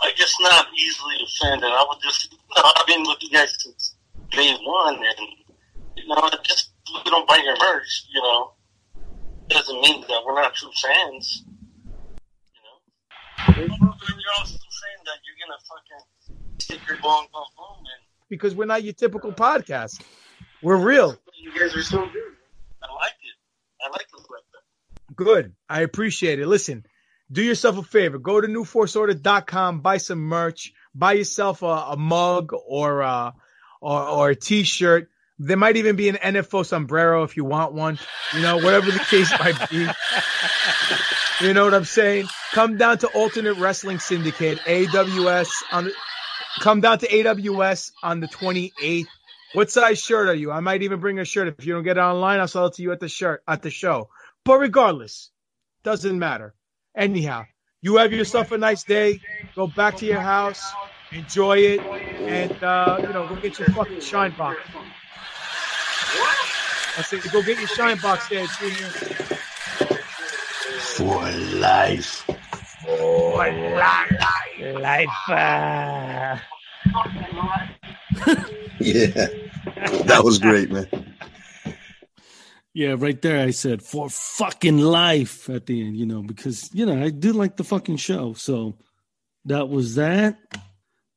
I 0.00 0.12
guess 0.16 0.32
not 0.40 0.66
easily 0.78 1.16
offended. 1.24 1.70
I 1.70 1.84
would 1.88 2.00
just, 2.00 2.32
you 2.32 2.38
know, 2.56 2.70
I've 2.76 2.86
been 2.86 3.02
with 3.02 3.18
you 3.20 3.30
guys 3.30 3.52
since 3.58 3.96
day 4.30 4.56
one, 4.62 4.94
and 4.94 5.28
you 5.96 6.06
know, 6.06 6.30
just 6.44 6.70
we 7.04 7.10
don't 7.10 7.26
buy 7.28 7.40
your 7.42 7.56
merch, 7.58 8.06
you 8.14 8.22
know, 8.22 8.52
doesn't 9.48 9.80
mean 9.80 10.02
that 10.02 10.22
we're 10.24 10.40
not 10.40 10.54
true 10.54 10.70
fans. 10.80 11.44
You 13.62 13.68
know, 13.68 13.74
and 13.74 14.20
you're 14.20 14.36
also 14.38 14.56
saying 14.70 15.02
that 15.04 15.18
you're 15.24 15.38
gonna 15.42 15.58
fucking 15.68 16.38
stick 16.58 16.80
your 16.88 16.98
ball 16.98 17.20
and 17.22 17.28
home, 17.32 17.78
and 17.78 18.02
Because 18.28 18.54
we're 18.54 18.66
not 18.66 18.84
your 18.84 18.92
typical 18.92 19.32
podcast. 19.32 20.00
We're 20.62 20.76
real. 20.76 21.16
you 21.40 21.50
guys 21.58 21.74
are 21.76 21.82
so 21.82 21.98
good. 21.98 22.22
I 22.82 22.94
like 22.94 23.12
it. 23.22 23.84
I 23.84 23.90
like 23.90 24.06
it 24.12 24.16
like 24.16 24.42
that. 24.52 25.16
Good. 25.16 25.54
I 25.68 25.80
appreciate 25.82 26.38
it. 26.40 26.46
Listen, 26.46 26.84
do 27.30 27.42
yourself 27.42 27.78
a 27.78 27.82
favor. 27.82 28.18
Go 28.18 28.40
to 28.40 28.46
newforceorder.com, 28.48 29.80
buy 29.80 29.96
some 29.98 30.20
merch, 30.20 30.72
buy 30.94 31.12
yourself 31.14 31.62
a, 31.62 31.66
a 31.66 31.96
mug 31.96 32.52
or 32.66 33.00
a, 33.00 33.34
or, 33.80 34.02
or 34.02 34.30
a 34.30 34.36
t-shirt. 34.36 35.10
There 35.38 35.56
might 35.56 35.76
even 35.76 35.96
be 35.96 36.08
an 36.08 36.16
NFO 36.16 36.66
sombrero 36.66 37.22
if 37.22 37.36
you 37.36 37.44
want 37.44 37.72
one. 37.72 37.98
You 38.34 38.42
know, 38.42 38.56
whatever 38.56 38.90
the 38.90 38.98
case 38.98 39.30
might 39.38 39.70
be. 39.70 39.86
You 41.40 41.54
know 41.54 41.64
what 41.64 41.74
I'm 41.74 41.84
saying? 41.84 42.26
Come 42.52 42.78
down 42.78 42.98
to 42.98 43.06
Alternate 43.08 43.58
Wrestling 43.58 44.00
Syndicate, 44.00 44.58
AWS 44.60 45.48
on 45.70 45.84
the, 45.84 45.92
come 46.60 46.80
down 46.80 46.98
to 46.98 47.06
AWS 47.06 47.92
on 48.02 48.18
the 48.18 48.26
28th. 48.26 49.06
What 49.52 49.70
size 49.70 50.00
shirt 50.00 50.28
are 50.28 50.34
you? 50.34 50.50
I 50.50 50.58
might 50.60 50.82
even 50.82 50.98
bring 50.98 51.20
a 51.20 51.24
shirt. 51.24 51.54
If 51.56 51.64
you 51.64 51.74
don't 51.74 51.84
get 51.84 51.96
it 51.96 52.00
online, 52.00 52.40
I'll 52.40 52.48
sell 52.48 52.66
it 52.66 52.74
to 52.74 52.82
you 52.82 52.90
at 52.90 52.98
the 52.98 53.08
shirt 53.08 53.42
at 53.46 53.62
the 53.62 53.70
show. 53.70 54.08
But 54.44 54.58
regardless, 54.58 55.30
doesn't 55.84 56.18
matter. 56.18 56.54
Anyhow, 56.96 57.44
you 57.80 57.96
have 57.98 58.12
yourself 58.12 58.50
a 58.50 58.58
nice 58.58 58.82
day. 58.82 59.20
Go 59.54 59.68
back 59.68 59.98
to 59.98 60.06
your 60.06 60.20
house, 60.20 60.72
enjoy 61.12 61.58
it, 61.58 61.80
and 61.80 62.62
uh, 62.64 62.96
you 63.00 63.08
know, 63.08 63.28
go 63.28 63.36
get 63.36 63.58
your 63.58 63.68
fucking 63.68 64.00
shine 64.00 64.34
box. 64.36 64.58
I 66.98 67.02
said, 67.02 67.22
go 67.30 67.42
get 67.42 67.58
your 67.58 67.68
shine 67.68 67.96
box 67.98 68.28
there, 68.28 68.44
Junior. 68.58 68.88
For 70.80 71.30
life. 71.60 72.28
For 72.84 73.36
life. 73.36 74.12
Life. 74.60 75.08
Uh... 75.28 76.38
Yeah. 78.80 79.26
That 80.04 80.20
was 80.22 80.38
great, 80.38 80.70
man. 80.70 80.88
Yeah, 82.74 82.94
right 82.96 83.20
there. 83.20 83.44
I 83.44 83.50
said 83.50 83.82
for 83.82 84.08
fucking 84.08 84.78
life 84.78 85.50
at 85.50 85.66
the 85.66 85.84
end, 85.84 85.96
you 85.96 86.06
know, 86.06 86.22
because 86.22 86.72
you 86.72 86.86
know 86.86 87.02
I 87.02 87.10
do 87.10 87.32
like 87.32 87.56
the 87.56 87.64
fucking 87.64 87.96
show. 87.96 88.34
So 88.34 88.76
that 89.46 89.68
was 89.68 89.96
that. 89.96 90.38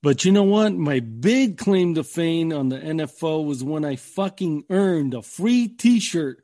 But 0.03 0.25
you 0.25 0.31
know 0.31 0.43
what? 0.43 0.73
My 0.73 0.99
big 0.99 1.57
claim 1.57 1.93
to 1.95 2.03
fame 2.03 2.51
on 2.51 2.69
the 2.69 2.79
NFO 2.79 3.45
was 3.45 3.63
when 3.63 3.85
I 3.85 3.97
fucking 3.97 4.63
earned 4.69 5.13
a 5.13 5.21
free 5.21 5.67
T-shirt. 5.67 6.43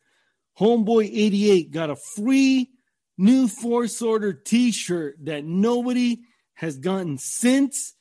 Homeboy 0.60 1.06
eighty 1.06 1.50
eight 1.52 1.72
got 1.72 1.90
a 1.90 1.96
free 1.96 2.70
new 3.18 3.48
Force 3.48 4.02
Order 4.02 4.34
T-shirt 4.34 5.18
that 5.26 5.44
nobody 5.46 6.20
has 6.56 6.78
gotten 6.78 7.18
since. 7.18 7.94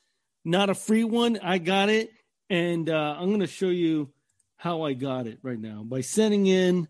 Not 0.44 0.70
a 0.70 0.74
free 0.74 1.04
one. 1.04 1.38
I 1.42 1.58
got 1.58 1.88
it, 1.88 2.10
and 2.50 2.88
uh, 2.88 3.16
I'm 3.18 3.30
gonna 3.30 3.46
show 3.46 3.68
you 3.68 4.10
how 4.56 4.82
I 4.82 4.92
got 4.94 5.26
it 5.26 5.38
right 5.42 5.58
now 5.58 5.82
by 5.84 6.00
sending 6.02 6.46
in, 6.46 6.88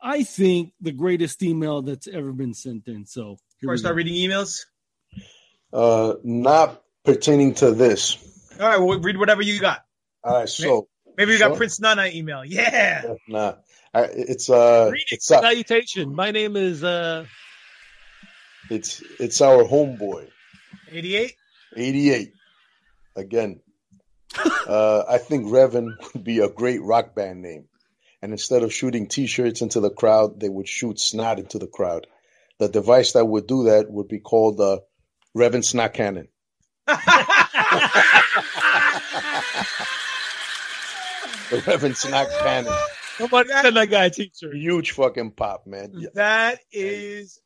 I 0.00 0.24
think, 0.24 0.72
the 0.80 0.92
greatest 0.92 1.42
email 1.42 1.80
that's 1.82 2.06
ever 2.08 2.32
been 2.32 2.52
sent 2.54 2.86
in. 2.88 3.06
So 3.06 3.36
here 3.60 3.68
Before 3.68 3.70
I 3.70 3.74
we 3.74 3.78
start 3.78 3.92
go. 3.94 3.96
reading 3.96 4.14
emails, 4.30 4.64
Uh, 5.72 6.14
not 6.24 6.82
pertaining 7.14 7.54
to 7.54 7.72
this. 7.72 8.16
All 8.60 8.68
right, 8.68 8.78
well, 8.78 9.00
read 9.00 9.16
whatever 9.16 9.42
you 9.42 9.58
got. 9.60 9.80
All 10.22 10.40
right, 10.40 10.48
so 10.48 10.88
Maybe 11.16 11.32
you 11.32 11.38
got 11.38 11.48
Sure. 11.48 11.56
Prince 11.56 11.80
Nana 11.80 12.06
email. 12.06 12.44
Yeah. 12.44 13.14
nah, 13.28 13.54
I, 13.94 14.02
it's 14.02 14.50
uh, 14.50 14.90
Greetings, 14.90 15.12
it's 15.12 15.30
uh, 15.30 15.40
salutation. 15.40 16.14
My 16.14 16.30
name 16.30 16.56
is 16.56 16.84
uh 16.84 17.24
it's 18.70 19.02
it's 19.18 19.40
our 19.40 19.64
homeboy, 19.64 20.28
88. 20.90 21.34
eighty 21.76 22.10
eight. 22.10 22.32
Again, 23.16 23.60
uh, 24.36 25.04
I 25.08 25.18
think 25.18 25.46
Revan 25.46 25.88
would 26.14 26.22
be 26.22 26.38
a 26.40 26.48
great 26.50 26.82
rock 26.82 27.14
band 27.14 27.42
name. 27.42 27.64
And 28.20 28.32
instead 28.32 28.62
of 28.64 28.72
shooting 28.72 29.06
T-shirts 29.06 29.62
into 29.62 29.80
the 29.80 29.90
crowd, 29.90 30.40
they 30.40 30.48
would 30.48 30.68
shoot 30.68 30.98
snot 31.00 31.38
into 31.38 31.58
the 31.58 31.68
crowd. 31.68 32.06
The 32.58 32.68
device 32.68 33.12
that 33.12 33.24
would 33.24 33.46
do 33.46 33.64
that 33.64 33.88
would 33.90 34.08
be 34.08 34.18
called 34.18 34.56
the 34.58 34.82
Revan 35.36 35.64
Snot 35.64 35.94
Cannon. 35.94 36.28
The 41.50 41.56
Revan 41.56 41.96
Snot 41.96 42.28
Cannon. 42.40 42.72
somebody 43.18 43.48
send 43.50 43.76
that 43.76 43.90
guy 43.90 44.04
a 44.06 44.10
t-shirt. 44.10 44.54
Huge 44.54 44.92
fucking 44.92 45.32
pop, 45.32 45.66
man. 45.66 45.92
Yeah. 45.94 46.08
That 46.14 46.60
is 46.72 47.40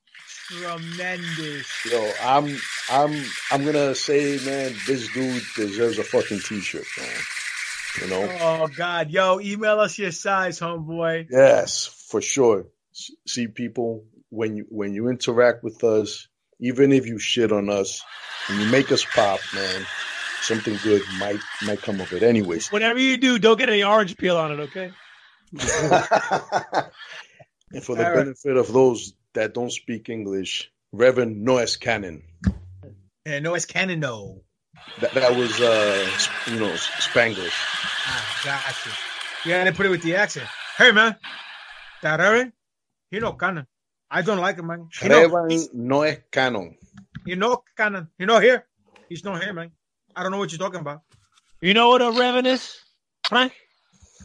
tremendous. 0.48 1.66
Yo, 1.90 2.12
I'm 2.22 2.56
I'm 2.90 3.24
I'm 3.50 3.64
gonna 3.64 3.94
say, 3.94 4.38
man, 4.44 4.74
this 4.86 5.12
dude 5.12 5.42
deserves 5.56 5.98
a 5.98 6.04
fucking 6.04 6.40
t-shirt, 6.40 6.86
man. 6.98 7.08
You 8.00 8.08
know? 8.08 8.38
Oh 8.40 8.68
God, 8.68 9.10
yo, 9.10 9.40
email 9.40 9.80
us 9.80 9.98
your 9.98 10.12
size, 10.12 10.60
homeboy. 10.60 11.26
Yes, 11.30 11.86
for 12.08 12.20
sure. 12.20 12.66
See, 13.26 13.48
people, 13.48 14.04
when 14.30 14.56
you 14.56 14.66
when 14.68 14.94
you 14.94 15.08
interact 15.08 15.62
with 15.62 15.82
us, 15.84 16.28
even 16.62 16.92
if 16.92 17.06
you 17.06 17.18
shit 17.18 17.52
on 17.52 17.68
us, 17.68 18.02
and 18.48 18.60
you 18.60 18.70
make 18.70 18.90
us 18.92 19.04
pop, 19.04 19.40
man, 19.54 19.84
something 20.40 20.78
good 20.82 21.02
might 21.18 21.40
might 21.66 21.82
come 21.82 22.00
of 22.00 22.12
it. 22.12 22.22
Anyways, 22.22 22.70
Whatever 22.70 23.00
you 23.00 23.16
do, 23.16 23.38
don't 23.38 23.58
get 23.58 23.68
any 23.68 23.82
orange 23.82 24.16
peel 24.16 24.36
on 24.36 24.52
it, 24.52 24.60
okay? 24.60 24.92
and 25.52 25.62
for 27.82 27.96
the 27.96 28.04
All 28.04 28.10
right. 28.10 28.14
benefit 28.14 28.56
of 28.56 28.72
those 28.72 29.12
that 29.34 29.52
don't 29.52 29.72
speak 29.72 30.08
English, 30.08 30.70
Reverend 30.92 31.42
Noes 31.42 31.76
Cannon. 31.76 32.22
And 33.26 33.44
no, 33.44 33.54
it's 33.54 33.66
canon. 33.66 34.00
No. 34.00 34.42
That, 35.00 35.12
that 35.12 35.36
was, 35.36 35.60
uh, 35.60 36.10
you 36.46 36.58
know, 36.58 36.72
Spanglish. 36.72 37.52
Ah, 37.52 38.40
gotcha. 38.44 38.90
Yeah, 39.48 39.58
and 39.58 39.68
they 39.68 39.72
put 39.72 39.86
it 39.86 39.90
with 39.90 40.02
the 40.02 40.16
accent. 40.16 40.48
Hey, 40.76 40.90
man. 40.90 41.16
That 42.02 42.18
Reverend, 42.18 42.52
he 43.10 43.20
no 43.20 43.32
canon. 43.34 43.66
I 44.14 44.20
don't 44.20 44.38
like 44.38 44.58
him, 44.58 44.66
man. 44.66 44.88
He 45.00 45.08
no, 45.08 45.22
Reverend 45.22 45.68
Noes 45.72 46.16
Cannon. 46.30 46.76
he 47.24 47.34
no 47.34 47.62
canon. 47.76 48.08
You 48.18 48.26
know 48.26 48.38
here. 48.40 48.66
He's 49.08 49.24
not 49.24 49.42
here, 49.42 49.54
man. 49.54 49.70
I 50.14 50.22
don't 50.22 50.32
know 50.32 50.38
what 50.38 50.52
you're 50.52 50.58
talking 50.58 50.80
about. 50.80 51.00
You 51.62 51.72
know 51.72 51.88
what 51.88 52.02
a 52.02 52.10
Revan 52.12 52.44
is, 52.46 52.76
Frank? 53.26 53.52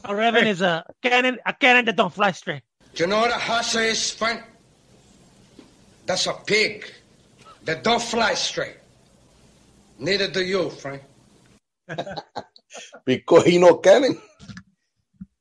A 0.03 0.09
Revan 0.11 0.43
Hey. 0.43 0.49
is 0.49 0.61
a 0.61 0.85
cannon, 1.01 1.39
a 1.45 1.53
cannon 1.53 1.85
that 1.85 1.95
don't 1.95 2.13
fly 2.13 2.31
straight. 2.31 2.63
Do 2.95 3.03
you 3.03 3.07
know 3.09 3.19
what 3.19 3.31
a 3.31 3.35
hassa 3.39 3.85
is, 3.87 4.11
Frank? 4.11 4.43
That's 6.05 6.27
a 6.27 6.33
pig 6.33 6.91
that 7.63 7.83
don't 7.85 8.01
fly 8.01 8.33
straight. 8.33 8.77
Neither 9.99 10.27
do 10.29 10.43
you, 10.43 10.69
Frank. 10.69 11.03
Because 13.05 13.45
he 13.45 13.57
no 13.57 13.75
Cannon. 13.77 14.19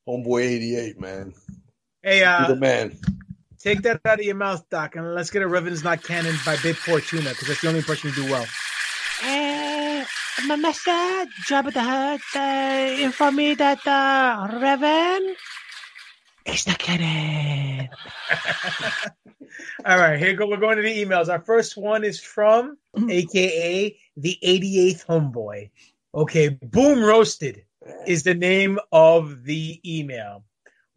Homeboy 0.07 0.41
88, 0.41 0.99
man. 0.99 1.33
Hey, 2.01 2.19
Be 2.19 2.23
uh, 2.25 2.47
the 2.47 2.55
man. 2.55 2.97
Take 3.67 3.81
that 3.81 3.99
out 4.05 4.19
of 4.19 4.25
your 4.25 4.35
mouth, 4.35 4.63
Doc, 4.69 4.95
and 4.95 5.13
let's 5.13 5.29
get 5.29 5.41
a 5.41 5.47
Revenant's 5.47 5.83
Not 5.83 6.01
Canon 6.01 6.35
by 6.45 6.55
Big 6.63 6.77
Fortuna, 6.77 7.31
because 7.31 7.49
that's 7.49 7.61
the 7.61 7.67
only 7.67 7.79
impression 7.79 8.09
you 8.09 8.15
do 8.15 8.31
well. 8.31 8.45
Eh, 9.23 10.05
my 10.47 10.55
master, 10.55 10.91
Jabba 11.49 11.73
the 11.73 11.81
Hutt, 11.81 12.21
uh, 12.33 13.03
inform 13.03 13.35
me 13.35 13.55
that 13.55 13.85
uh, 13.85 14.47
Revan 14.47 15.33
is 16.45 16.63
the 16.63 16.75
cannon. 16.75 17.89
All 19.85 19.97
right, 19.97 20.17
here 20.17 20.33
go. 20.33 20.47
We're 20.47 20.57
going 20.57 20.77
to 20.77 20.83
the 20.83 21.03
emails. 21.05 21.27
Our 21.27 21.41
first 21.41 21.75
one 21.75 22.05
is 22.05 22.21
from 22.21 22.77
AKA 23.09 23.97
the 24.15 24.37
88th 24.43 25.05
homeboy. 25.05 25.69
Okay, 26.15 26.49
Boom 26.49 27.03
Roasted 27.03 27.63
is 28.05 28.23
the 28.23 28.33
name 28.33 28.79
of 28.93 29.43
the 29.43 29.81
email. 29.85 30.43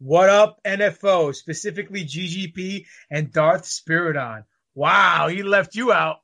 What 0.03 0.29
up, 0.29 0.59
NFO, 0.65 1.33
specifically 1.35 2.03
GGP 2.05 2.85
and 3.11 3.31
Darth 3.31 3.65
Spiridon. 3.65 4.45
Wow, 4.73 5.27
he 5.27 5.43
left 5.43 5.75
you 5.75 5.91
out. 5.93 6.21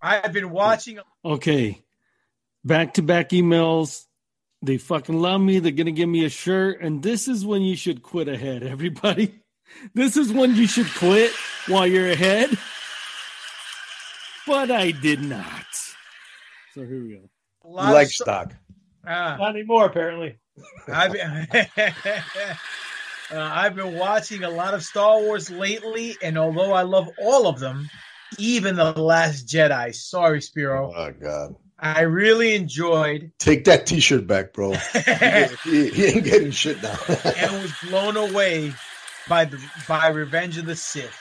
I've 0.00 0.32
been 0.32 0.50
watching. 0.50 1.00
Okay, 1.24 1.82
back 2.64 2.94
to 2.94 3.02
back 3.02 3.30
emails. 3.30 4.04
They 4.62 4.78
fucking 4.78 5.20
love 5.20 5.40
me. 5.40 5.58
They're 5.58 5.72
gonna 5.72 5.90
give 5.90 6.08
me 6.08 6.24
a 6.24 6.28
shirt, 6.28 6.80
and 6.80 7.02
this 7.02 7.26
is 7.26 7.44
when 7.44 7.62
you 7.62 7.74
should 7.74 8.02
quit 8.02 8.28
ahead, 8.28 8.62
everybody. 8.62 9.34
This 9.94 10.16
is 10.16 10.32
when 10.32 10.54
you 10.54 10.68
should 10.68 10.86
quit 10.94 11.32
while 11.66 11.88
you're 11.88 12.08
ahead. 12.08 12.56
But 14.46 14.70
I 14.70 14.92
did 14.92 15.20
not. 15.20 15.66
So 16.72 16.82
here 16.86 17.02
we 17.02 17.14
go. 17.14 17.28
a 17.64 17.68
He 17.68 17.74
lot 17.74 17.88
of 17.88 17.94
likes 17.94 18.16
so- 18.16 18.24
stock. 18.24 18.54
Ah. 19.04 19.36
Not 19.40 19.56
anymore, 19.56 19.86
apparently. 19.86 20.38
I've 20.88 21.12
been, 21.12 21.48
uh, 21.76 22.54
I've 23.32 23.74
been 23.74 23.94
watching 23.96 24.44
a 24.44 24.50
lot 24.50 24.74
of 24.74 24.82
Star 24.82 25.20
Wars 25.20 25.50
lately, 25.50 26.16
and 26.22 26.38
although 26.38 26.72
I 26.72 26.82
love 26.82 27.08
all 27.20 27.46
of 27.46 27.58
them, 27.58 27.88
even 28.38 28.76
the 28.76 28.92
Last 28.92 29.46
Jedi, 29.46 29.94
sorry, 29.94 30.40
Spiro, 30.42 30.92
Oh, 30.94 31.12
God. 31.12 31.56
I 31.78 32.02
really 32.02 32.54
enjoyed 32.54 33.32
Take 33.38 33.64
that 33.66 33.86
t-shirt 33.86 34.26
back, 34.26 34.54
bro. 34.54 34.72
he, 35.64 35.90
he 35.90 36.06
ain't 36.06 36.24
getting 36.24 36.50
shit 36.50 36.82
now. 36.82 36.96
and 37.08 37.62
was 37.62 37.74
blown 37.86 38.16
away 38.16 38.72
by 39.28 39.44
the 39.44 39.62
by 39.86 40.08
Revenge 40.08 40.56
of 40.56 40.64
the 40.64 40.76
Sith. 40.76 41.14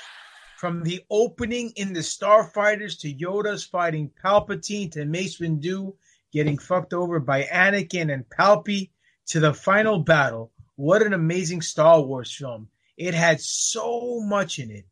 From 0.58 0.84
the 0.84 1.04
opening 1.10 1.74
in 1.76 1.91
the 1.91 2.00
Starfighters 2.00 3.02
to 3.02 3.13
Yoda's 3.13 3.65
fighting 3.65 4.10
Palpatine 4.24 4.93
to 4.93 5.04
Mace 5.04 5.39
Windu 5.39 5.95
getting 6.32 6.58
fucked 6.58 6.93
over 6.93 7.19
by 7.19 7.43
Anakin 7.43 8.13
and 8.13 8.28
Palpy 8.30 8.91
to 9.27 9.39
the 9.39 9.53
final 9.53 9.99
battle. 9.99 10.51
What 10.75 11.01
an 11.01 11.13
amazing 11.13 11.61
Star 11.61 12.01
Wars 12.01 12.33
film. 12.33 12.69
It 12.97 13.13
had 13.13 13.41
so 13.41 14.19
much 14.21 14.59
in 14.59 14.71
it. 14.71 14.85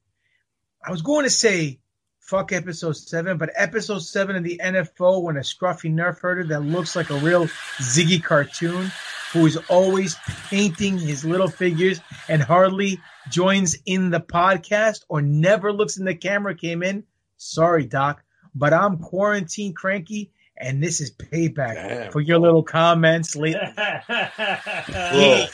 I 0.85 0.91
was 0.91 1.01
going 1.01 1.23
to 1.23 1.29
say 1.29 1.79
fuck 2.19 2.51
episode 2.53 2.93
seven, 2.93 3.37
but 3.37 3.51
episode 3.53 3.99
seven 3.99 4.35
of 4.35 4.43
the 4.43 4.59
NFO 4.63 5.21
when 5.21 5.37
a 5.37 5.41
scruffy 5.41 5.93
nerf 5.93 6.19
herder 6.19 6.45
that 6.45 6.61
looks 6.61 6.95
like 6.95 7.09
a 7.09 7.17
real 7.17 7.45
Ziggy 7.79 8.23
cartoon 8.23 8.91
who 9.33 9.45
is 9.45 9.57
always 9.69 10.15
painting 10.49 10.97
his 10.97 11.25
little 11.25 11.49
figures 11.49 11.99
and 12.29 12.41
hardly 12.41 12.99
joins 13.29 13.75
in 13.85 14.09
the 14.09 14.21
podcast 14.21 15.03
or 15.09 15.21
never 15.21 15.73
looks 15.73 15.97
in 15.97 16.05
the 16.05 16.15
camera 16.15 16.55
came 16.55 16.81
in. 16.81 17.03
Sorry, 17.37 17.85
Doc, 17.85 18.23
but 18.55 18.73
I'm 18.73 18.99
quarantine 18.99 19.73
cranky 19.73 20.31
and 20.57 20.81
this 20.83 21.01
is 21.01 21.11
payback 21.11 21.75
Damn. 21.75 22.11
for 22.11 22.21
your 22.21 22.39
little 22.39 22.63
comments 22.63 23.35
late. 23.37 23.55
Bro, 23.75 25.45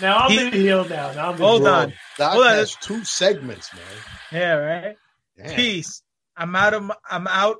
Now 0.00 0.16
I'm 0.18 0.30
He- 0.30 0.38
in 0.46 0.50
the 0.50 0.56
heel 0.58 0.84
now. 0.88 1.12
Now 1.12 1.30
I'm 1.32 1.38
Hold 1.38 1.66
on. 1.66 1.92
Doc 2.18 2.32
Hold 2.34 2.46
on. 2.46 2.52
has 2.52 2.74
two 2.76 3.04
segments, 3.04 3.72
man. 3.74 3.82
Yeah, 4.32 4.52
right. 4.54 4.96
Damn. 5.38 5.54
Peace. 5.56 6.02
I'm 6.36 6.54
out 6.56 6.74
of. 6.74 6.82
my- 6.82 6.96
I'm 7.10 7.26
out. 7.26 7.56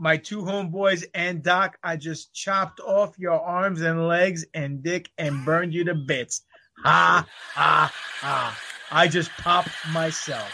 My 0.00 0.16
two 0.16 0.42
homeboys 0.42 1.04
and 1.12 1.42
Doc. 1.42 1.76
I 1.82 1.96
just 1.96 2.32
chopped 2.32 2.78
off 2.80 3.18
your 3.18 3.40
arms 3.40 3.80
and 3.80 4.06
legs 4.06 4.44
and 4.54 4.82
dick 4.82 5.10
and 5.18 5.44
burned 5.44 5.74
you 5.74 5.84
to 5.84 5.94
bits. 5.94 6.42
Ha 6.84 7.26
ha 7.54 7.92
ha! 8.20 8.58
I 8.92 9.08
just 9.08 9.30
popped 9.32 9.70
myself. 9.92 10.48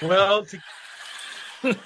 Well, 0.00 0.46
to, 0.46 0.58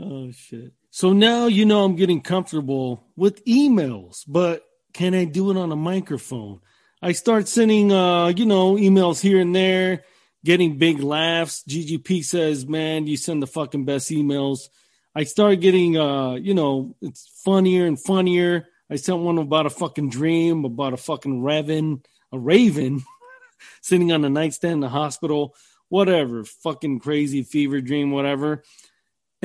oh 0.00 0.30
shit. 0.32 0.72
So 0.90 1.12
now 1.12 1.46
you 1.46 1.64
know 1.64 1.84
I'm 1.84 1.96
getting 1.96 2.20
comfortable 2.20 3.06
with 3.16 3.44
emails, 3.44 4.24
but 4.26 4.62
can 4.92 5.14
I 5.14 5.24
do 5.24 5.50
it 5.50 5.56
on 5.56 5.72
a 5.72 5.76
microphone? 5.76 6.60
I 7.02 7.12
start 7.12 7.48
sending 7.48 7.92
uh, 7.92 8.28
you 8.28 8.46
know, 8.46 8.76
emails 8.76 9.20
here 9.20 9.40
and 9.40 9.54
there, 9.54 10.04
getting 10.44 10.78
big 10.78 11.02
laughs. 11.02 11.62
GGP 11.68 12.24
says, 12.24 12.66
"Man, 12.66 13.06
you 13.06 13.16
send 13.16 13.42
the 13.42 13.46
fucking 13.46 13.84
best 13.84 14.10
emails." 14.10 14.68
I 15.14 15.24
start 15.24 15.60
getting 15.60 15.96
uh, 15.96 16.34
you 16.34 16.54
know, 16.54 16.96
it's 17.00 17.26
funnier 17.44 17.86
and 17.86 18.00
funnier. 18.00 18.68
I 18.90 18.96
sent 18.96 19.18
one 19.18 19.38
about 19.38 19.66
a 19.66 19.70
fucking 19.70 20.10
dream, 20.10 20.64
about 20.64 20.92
a 20.92 20.96
fucking 20.96 21.42
raven, 21.42 22.02
a 22.32 22.38
raven 22.38 23.04
sitting 23.82 24.12
on 24.12 24.24
a 24.24 24.30
nightstand 24.30 24.74
in 24.74 24.80
the 24.80 24.88
hospital, 24.88 25.54
whatever, 25.88 26.44
fucking 26.44 27.00
crazy 27.00 27.42
fever 27.42 27.80
dream, 27.80 28.10
whatever. 28.10 28.62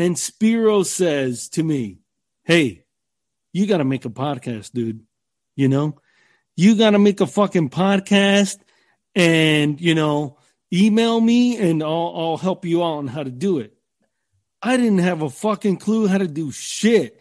And 0.02 0.18
Spiro 0.18 0.82
says 0.82 1.48
to 1.50 1.64
me, 1.64 2.00
Hey, 2.44 2.86
you 3.54 3.68
got 3.68 3.78
to 3.78 3.86
make 3.86 4.04
a 4.06 4.10
podcast, 4.10 4.72
dude. 4.72 5.02
You 5.56 5.70
know, 5.70 6.00
you 6.56 6.76
got 6.76 6.92
to 6.92 7.00
make 7.00 7.22
a 7.22 7.28
fucking 7.28 7.70
podcast 7.70 8.58
and, 9.14 9.80
you 9.80 9.94
know, 9.94 10.38
email 10.74 11.22
me 11.22 11.58
and 11.58 11.84
I'll, 11.84 12.14
I'll 12.16 12.38
help 12.38 12.66
you 12.66 12.84
out 12.84 12.98
on 12.98 13.08
how 13.08 13.22
to 13.22 13.30
do 13.30 13.60
it. 13.60 13.78
I 14.62 14.76
didn't 14.76 15.00
have 15.00 15.22
a 15.22 15.30
fucking 15.30 15.78
clue 15.78 16.08
how 16.08 16.18
to 16.18 16.28
do 16.28 16.52
shit. 16.52 17.20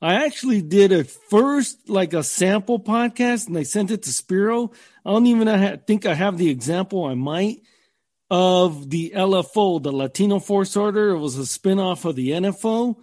I 0.00 0.24
actually 0.24 0.62
did 0.62 0.90
a 0.90 1.04
first 1.04 1.90
like 1.90 2.14
a 2.14 2.22
sample 2.22 2.80
podcast 2.80 3.46
and 3.46 3.58
I 3.58 3.62
sent 3.62 3.90
it 3.90 4.04
to 4.04 4.10
Spiro. 4.10 4.72
I 5.04 5.10
don't 5.10 5.26
even 5.26 5.46
ha- 5.46 5.76
think 5.86 6.06
I 6.06 6.14
have 6.14 6.38
the 6.38 6.48
example. 6.48 7.04
I 7.04 7.14
might 7.14 7.60
of 8.32 8.88
the 8.88 9.12
LFO, 9.14 9.82
the 9.82 9.92
Latino 9.92 10.38
Force 10.38 10.74
Order. 10.74 11.10
It 11.10 11.18
was 11.18 11.36
a 11.36 11.42
spinoff 11.42 12.06
of 12.06 12.16
the 12.16 12.30
NFO. 12.30 12.92
It 12.92 12.96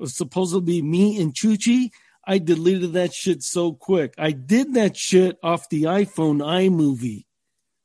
was 0.00 0.16
supposed 0.16 0.52
to 0.54 0.60
be 0.60 0.82
me 0.82 1.20
and 1.22 1.32
Chuchi. 1.32 1.90
I 2.26 2.38
deleted 2.38 2.94
that 2.94 3.14
shit 3.14 3.44
so 3.44 3.74
quick. 3.74 4.12
I 4.18 4.32
did 4.32 4.74
that 4.74 4.96
shit 4.96 5.38
off 5.40 5.68
the 5.68 5.84
iPhone 5.84 6.42
iMovie. 6.42 7.26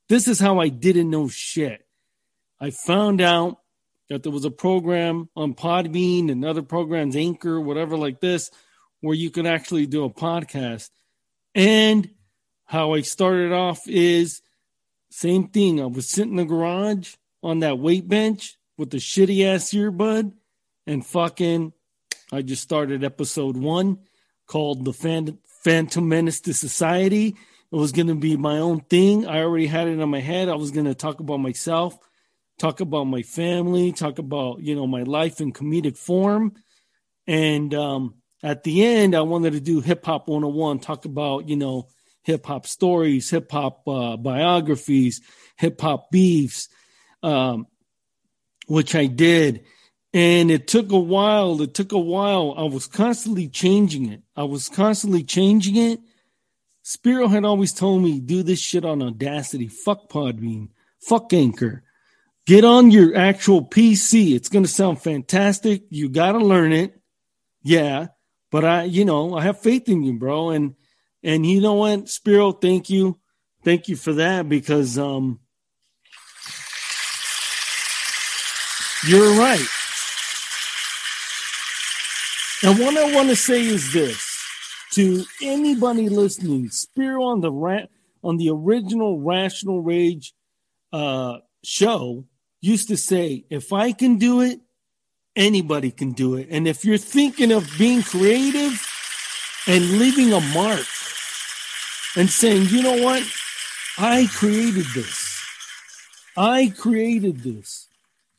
This 0.10 0.28
is 0.28 0.40
how 0.40 0.60
I 0.60 0.70
didn't 0.70 1.12
know 1.12 1.28
shit. 1.28 1.86
I 2.60 2.72
found 2.72 3.22
out 3.22 3.60
that 4.10 4.24
there 4.24 4.32
was 4.32 4.46
a 4.46 4.50
program 4.50 5.30
on 5.36 5.54
Podbean 5.54 6.32
and 6.32 6.44
other 6.44 6.64
programs, 6.64 7.16
Anchor, 7.16 7.62
whatever 7.62 7.96
like 7.96 8.22
this, 8.22 8.50
where 9.02 9.14
you 9.14 9.30
could 9.30 9.46
actually 9.46 9.86
do 9.86 10.04
a 10.04 10.10
podcast. 10.10 10.90
And 11.54 12.10
how 12.66 12.96
I 12.96 13.02
started 13.02 13.54
off 13.54 13.88
is 13.88 14.42
same 15.18 15.48
thing. 15.48 15.82
I 15.82 15.86
was 15.86 16.08
sitting 16.08 16.32
in 16.32 16.38
the 16.38 16.46
garage 16.46 17.16
on 17.42 17.60
that 17.60 17.80
weight 17.80 18.08
bench 18.08 18.58
with 18.78 18.90
the 18.90 18.98
shitty 18.98 19.46
ass 19.46 19.72
earbud 19.72 20.34
and 20.86 21.06
fucking 21.06 21.74
I 22.32 22.42
just 22.42 22.64
started 22.64 23.04
episode 23.04 23.58
one 23.58 24.00
called 24.48 24.86
the 24.86 24.94
Phantom, 24.94 25.40
Phantom 25.64 26.08
Menace 26.08 26.42
to 26.42 26.54
Society. 26.54 27.36
It 27.72 27.76
was 27.76 27.92
going 27.92 28.08
to 28.08 28.16
be 28.16 28.38
my 28.38 28.60
own 28.60 28.82
thing. 28.82 29.26
I 29.26 29.40
already 29.40 29.68
had 29.68 29.88
it 29.88 30.00
in 30.00 30.10
my 30.10 30.20
head. 30.20 30.50
I 30.50 30.56
was 30.56 30.72
going 30.72 30.86
to 30.86 30.96
talk 30.96 31.20
about 31.20 31.38
myself 31.38 31.98
talk 32.58 32.80
about 32.80 33.06
my 33.06 33.22
family, 33.22 33.92
talk 33.92 34.20
about, 34.20 34.62
you 34.62 34.76
know, 34.76 34.88
my 34.88 35.04
life 35.04 35.42
in 35.42 35.54
comedic 35.54 35.98
form. 35.98 36.54
And 37.26 37.74
um, 37.74 38.16
at 38.44 38.64
the 38.64 38.86
end, 38.86 39.16
I 39.16 39.22
wanted 39.22 39.54
to 39.54 39.60
do 39.60 39.82
hip 39.82 40.06
hop 40.06 40.28
101, 40.28 40.80
talk 40.80 41.06
about, 41.06 41.48
you 41.48 41.56
know, 41.56 41.88
hip 42.28 42.46
hop 42.46 42.68
stories, 42.68 43.30
hip 43.30 43.50
hop 43.50 43.88
uh, 43.88 44.18
biographies, 44.18 45.22
hip 45.56 45.80
hop 45.80 46.12
beefs, 46.12 46.68
um, 47.24 47.66
which 48.68 48.94
I 48.96 49.06
did. 49.06 49.64
And 50.14 50.52
it 50.52 50.68
took 50.68 50.92
a 50.92 51.00
while. 51.00 51.62
It 51.62 51.74
took 51.74 51.94
a 51.94 52.00
while. 52.00 52.54
I 52.58 52.64
was 52.64 52.86
constantly 52.86 53.48
changing 53.48 54.12
it. 54.12 54.24
I 54.36 54.44
was 54.44 54.68
constantly 54.68 55.24
changing 55.24 55.78
it. 55.78 56.02
Spiro 56.84 57.30
had 57.30 57.46
always 57.46 57.72
told 57.72 58.04
me, 58.04 58.20
do 58.20 58.44
this 58.44 58.60
shit 58.60 58.84
on 58.84 59.02
Audacity. 59.02 59.70
Fuck 59.70 60.10
Podbean. 60.10 60.70
Fuck 61.00 61.32
Anchor. 61.32 61.84
Get 62.46 62.66
on 62.66 62.92
your 62.92 63.16
actual 63.16 63.64
PC. 63.64 64.36
It's 64.36 64.50
going 64.50 64.66
to 64.66 64.72
sound 64.72 65.02
fantastic. 65.02 65.84
You 65.90 66.10
got 66.10 66.34
to 66.34 66.40
learn 66.40 66.74
it. 66.74 67.00
Yeah. 67.64 68.08
But 68.52 68.66
I, 68.66 68.84
you 68.84 69.06
know, 69.06 69.34
I 69.34 69.44
have 69.44 69.62
faith 69.62 69.88
in 69.88 70.04
you, 70.04 70.14
bro. 70.14 70.50
And, 70.50 70.76
and 71.28 71.46
you 71.46 71.60
know 71.60 71.74
what, 71.74 72.08
Spiro, 72.08 72.54
thank 72.54 72.90
you. 72.90 73.20
Thank 73.62 73.90
you 73.90 73.98
for 73.98 74.14
that 74.14 74.48
because, 74.48 74.98
um, 74.98 75.42
you're 79.06 79.38
right. 79.38 79.68
And 82.64 82.80
what 82.80 82.98
I 82.98 83.14
want 83.14 83.28
to 83.28 83.36
say 83.36 83.62
is 83.62 83.92
this 83.92 84.42
to 84.94 85.26
anybody 85.44 86.08
listening, 86.08 86.70
Spiro 86.70 87.24
on 87.24 87.42
the 87.42 87.90
on 88.24 88.38
the 88.38 88.50
original 88.50 89.20
Rational 89.20 89.82
Rage 89.82 90.34
uh, 90.94 91.40
show 91.62 92.24
used 92.62 92.88
to 92.88 92.96
say, 92.96 93.44
if 93.50 93.74
I 93.74 93.92
can 93.92 94.18
do 94.18 94.40
it, 94.40 94.62
anybody 95.36 95.92
can 95.92 96.14
do 96.14 96.36
it. 96.36 96.48
And 96.50 96.70
if 96.70 96.86
you're 96.86 96.98
thinking 96.98 97.52
of 97.52 97.70
being 97.78 98.02
creative 98.02 98.82
and 99.68 100.00
leaving 100.00 100.32
a 100.32 100.40
mark 100.40 100.88
and 102.18 102.30
saying, 102.30 102.68
you 102.70 102.82
know 102.82 103.02
what? 103.04 103.24
I 103.98 104.28
created 104.34 104.86
this. 104.94 105.40
I 106.36 106.74
created 106.76 107.44
this. 107.44 107.88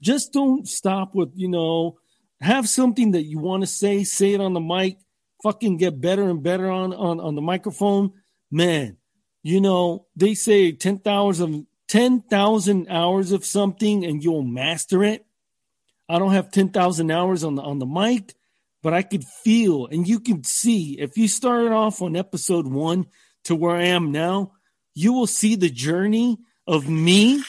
Just 0.01 0.33
don't 0.33 0.69
stop 0.69 1.15
with, 1.15 1.33
you 1.35 1.49
know, 1.49 1.99
have 2.41 2.69
something 2.69 3.13
that 3.13 3.25
you 3.25 3.39
want 3.39 3.63
to 3.63 3.67
say, 3.67 4.05
say 4.05 4.35
it 4.35 4.41
on 4.41 4.53
the 4.53 4.61
mic, 4.61 4.99
fucking 5.43 5.77
get 5.77 6.01
better 6.01 6.29
and 6.29 6.43
better 6.43 6.71
on, 6.71 6.93
on, 6.93 7.21
on 7.21 7.35
the 7.35 7.41
microphone. 7.41 8.13
Man, 8.51 8.97
you 9.43 9.61
know, 9.61 10.07
they 10.17 10.35
say 10.35 10.73
10,000 10.73 11.67
10,000 11.89 12.87
hours 12.91 13.33
of 13.33 13.47
something 13.47 14.05
and 14.05 14.23
you'll 14.23 14.43
master 14.43 15.03
it. 15.03 15.25
I 16.09 16.19
don't 16.19 16.33
have 16.33 16.51
10,000 16.51 17.11
hours 17.11 17.45
on 17.45 17.55
the 17.55 17.63
on 17.63 17.79
the 17.79 17.87
mic, 17.87 18.35
but 18.83 18.93
I 18.93 19.03
could 19.03 19.25
feel 19.25 19.87
and 19.87 20.07
you 20.07 20.21
can 20.21 20.45
see 20.45 20.99
if 20.99 21.17
you 21.17 21.29
started 21.29 21.73
off 21.73 22.03
on 22.03 22.15
episode 22.15 22.67
1 22.67 23.07
to 23.49 23.57
where 23.57 23.77
I 23.77 23.85
am 23.85 24.13
now, 24.13 24.53
you 24.95 25.13
will 25.13 25.27
see 25.27 25.57
the 25.57 25.69
journey 25.69 26.39
of 26.67 26.89
me. 26.89 27.43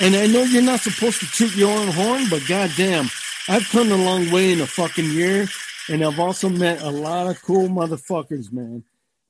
And 0.00 0.14
I 0.16 0.26
know 0.26 0.42
you're 0.42 0.62
not 0.62 0.80
supposed 0.80 1.20
to 1.20 1.26
toot 1.26 1.56
your 1.56 1.76
own 1.76 1.88
horn, 1.88 2.24
but 2.30 2.46
goddamn, 2.46 3.10
I've 3.48 3.68
come 3.68 3.90
a 3.90 3.96
long 3.96 4.30
way 4.30 4.52
in 4.52 4.60
a 4.60 4.66
fucking 4.66 5.10
year, 5.10 5.48
and 5.88 6.04
I've 6.04 6.20
also 6.20 6.48
met 6.48 6.82
a 6.82 6.90
lot 6.90 7.26
of 7.26 7.42
cool 7.42 7.68
motherfuckers, 7.68 8.52
man. 8.52 8.84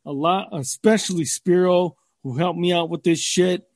A 0.05 0.13
lot, 0.13 0.49
especially 0.53 1.25
Spiro, 1.25 1.97
who 2.23 2.37
helped 2.37 2.59
me 2.59 2.73
out 2.73 2.91
with 2.91 3.03
this 3.03 3.21
shit. 3.21 3.67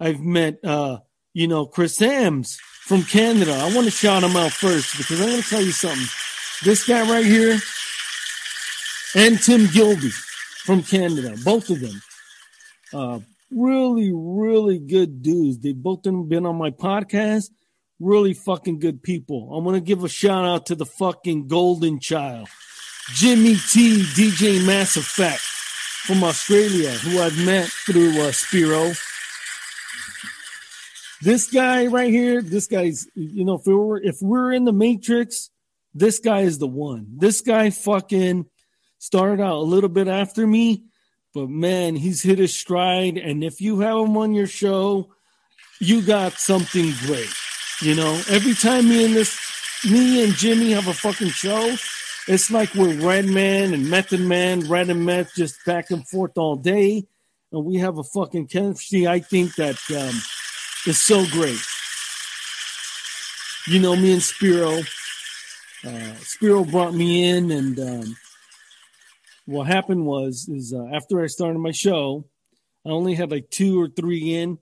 I've 0.00 0.20
met, 0.20 0.58
uh, 0.64 0.98
you 1.32 1.48
know, 1.48 1.66
Chris 1.66 1.96
Sams 1.96 2.58
from 2.82 3.02
Canada. 3.02 3.54
I 3.54 3.74
want 3.74 3.86
to 3.86 3.90
shout 3.90 4.22
him 4.22 4.36
out 4.36 4.52
first 4.52 4.96
because 4.96 5.20
I'm 5.20 5.28
going 5.28 5.42
to 5.42 5.48
tell 5.48 5.62
you 5.62 5.72
something. 5.72 6.06
This 6.64 6.86
guy 6.86 7.08
right 7.08 7.24
here 7.24 7.58
and 9.14 9.40
Tim 9.40 9.66
Gilby 9.66 10.10
from 10.64 10.82
Canada, 10.82 11.34
both 11.44 11.70
of 11.70 11.80
them, 11.80 12.02
uh, 12.94 13.18
really, 13.50 14.12
really 14.14 14.78
good 14.78 15.22
dudes. 15.22 15.58
They 15.58 15.72
both 15.72 16.04
have 16.04 16.28
been 16.28 16.46
on 16.46 16.56
my 16.56 16.70
podcast. 16.70 17.50
Really 17.98 18.34
fucking 18.34 18.78
good 18.78 19.02
people. 19.02 19.54
I'm 19.54 19.64
going 19.64 19.80
to 19.80 19.86
give 19.86 20.02
a 20.02 20.08
shout 20.08 20.44
out 20.44 20.66
to 20.66 20.74
the 20.74 20.86
fucking 20.86 21.46
golden 21.46 22.00
child, 22.00 22.48
Jimmy 23.14 23.54
T, 23.54 24.02
DJ 24.02 24.64
Mass 24.66 24.96
Effect 24.96 25.40
from 25.40 26.24
Australia 26.24 26.90
who 26.90 27.20
I've 27.20 27.44
met 27.44 27.68
through 27.68 28.20
uh, 28.20 28.32
Spiro. 28.32 28.92
This 31.20 31.48
guy 31.48 31.86
right 31.86 32.10
here, 32.10 32.42
this 32.42 32.66
guy's, 32.66 33.06
you 33.14 33.44
know, 33.44 33.54
if 33.54 33.66
we 33.66 33.74
were 33.74 34.00
if 34.00 34.16
we're 34.20 34.52
in 34.52 34.64
the 34.64 34.72
Matrix, 34.72 35.50
this 35.94 36.18
guy 36.18 36.40
is 36.40 36.58
the 36.58 36.66
one. 36.66 37.06
This 37.18 37.40
guy 37.40 37.70
fucking 37.70 38.46
started 39.02 39.42
out 39.42 39.56
a 39.56 39.58
little 39.58 39.88
bit 39.88 40.06
after 40.06 40.46
me, 40.46 40.84
but 41.34 41.48
man, 41.48 41.96
he's 41.96 42.22
hit 42.22 42.38
his 42.38 42.54
stride. 42.54 43.18
And 43.18 43.42
if 43.42 43.60
you 43.60 43.80
have 43.80 43.96
him 43.96 44.16
on 44.16 44.32
your 44.32 44.46
show, 44.46 45.12
you 45.80 46.02
got 46.02 46.34
something 46.34 46.92
great. 47.04 47.28
You 47.80 47.96
know, 47.96 48.12
every 48.30 48.54
time 48.54 48.88
me 48.88 49.04
and 49.04 49.12
this, 49.12 49.36
me 49.90 50.22
and 50.22 50.32
Jimmy 50.34 50.70
have 50.70 50.86
a 50.86 50.94
fucking 50.94 51.30
show, 51.30 51.74
it's 52.28 52.48
like 52.52 52.72
we're 52.76 52.94
Redman 53.04 53.74
and 53.74 53.90
Method 53.90 54.20
Man, 54.20 54.68
Red 54.68 54.88
and 54.88 55.04
Meth, 55.04 55.34
just 55.34 55.56
back 55.66 55.90
and 55.90 56.06
forth 56.06 56.38
all 56.38 56.54
day. 56.54 57.04
And 57.50 57.64
we 57.64 57.78
have 57.78 57.98
a 57.98 58.04
fucking 58.04 58.46
chemistry, 58.46 59.08
I 59.08 59.18
think, 59.18 59.56
that 59.56 59.80
um, 59.90 60.14
is 60.86 61.00
so 61.00 61.26
great. 61.32 61.58
You 63.66 63.80
know, 63.80 63.96
me 63.96 64.12
and 64.12 64.22
Spiro, 64.22 64.78
uh, 65.84 66.14
Spiro 66.20 66.64
brought 66.64 66.94
me 66.94 67.28
in, 67.28 67.50
and 67.50 67.80
um, 67.80 68.16
what 69.46 69.66
happened 69.66 70.06
was, 70.06 70.48
is 70.48 70.72
uh, 70.72 70.86
after 70.92 71.22
I 71.22 71.26
started 71.26 71.58
my 71.58 71.72
show, 71.72 72.26
I 72.86 72.90
only 72.90 73.14
had 73.14 73.30
like 73.30 73.50
two 73.50 73.80
or 73.80 73.88
three 73.88 74.34
in. 74.34 74.58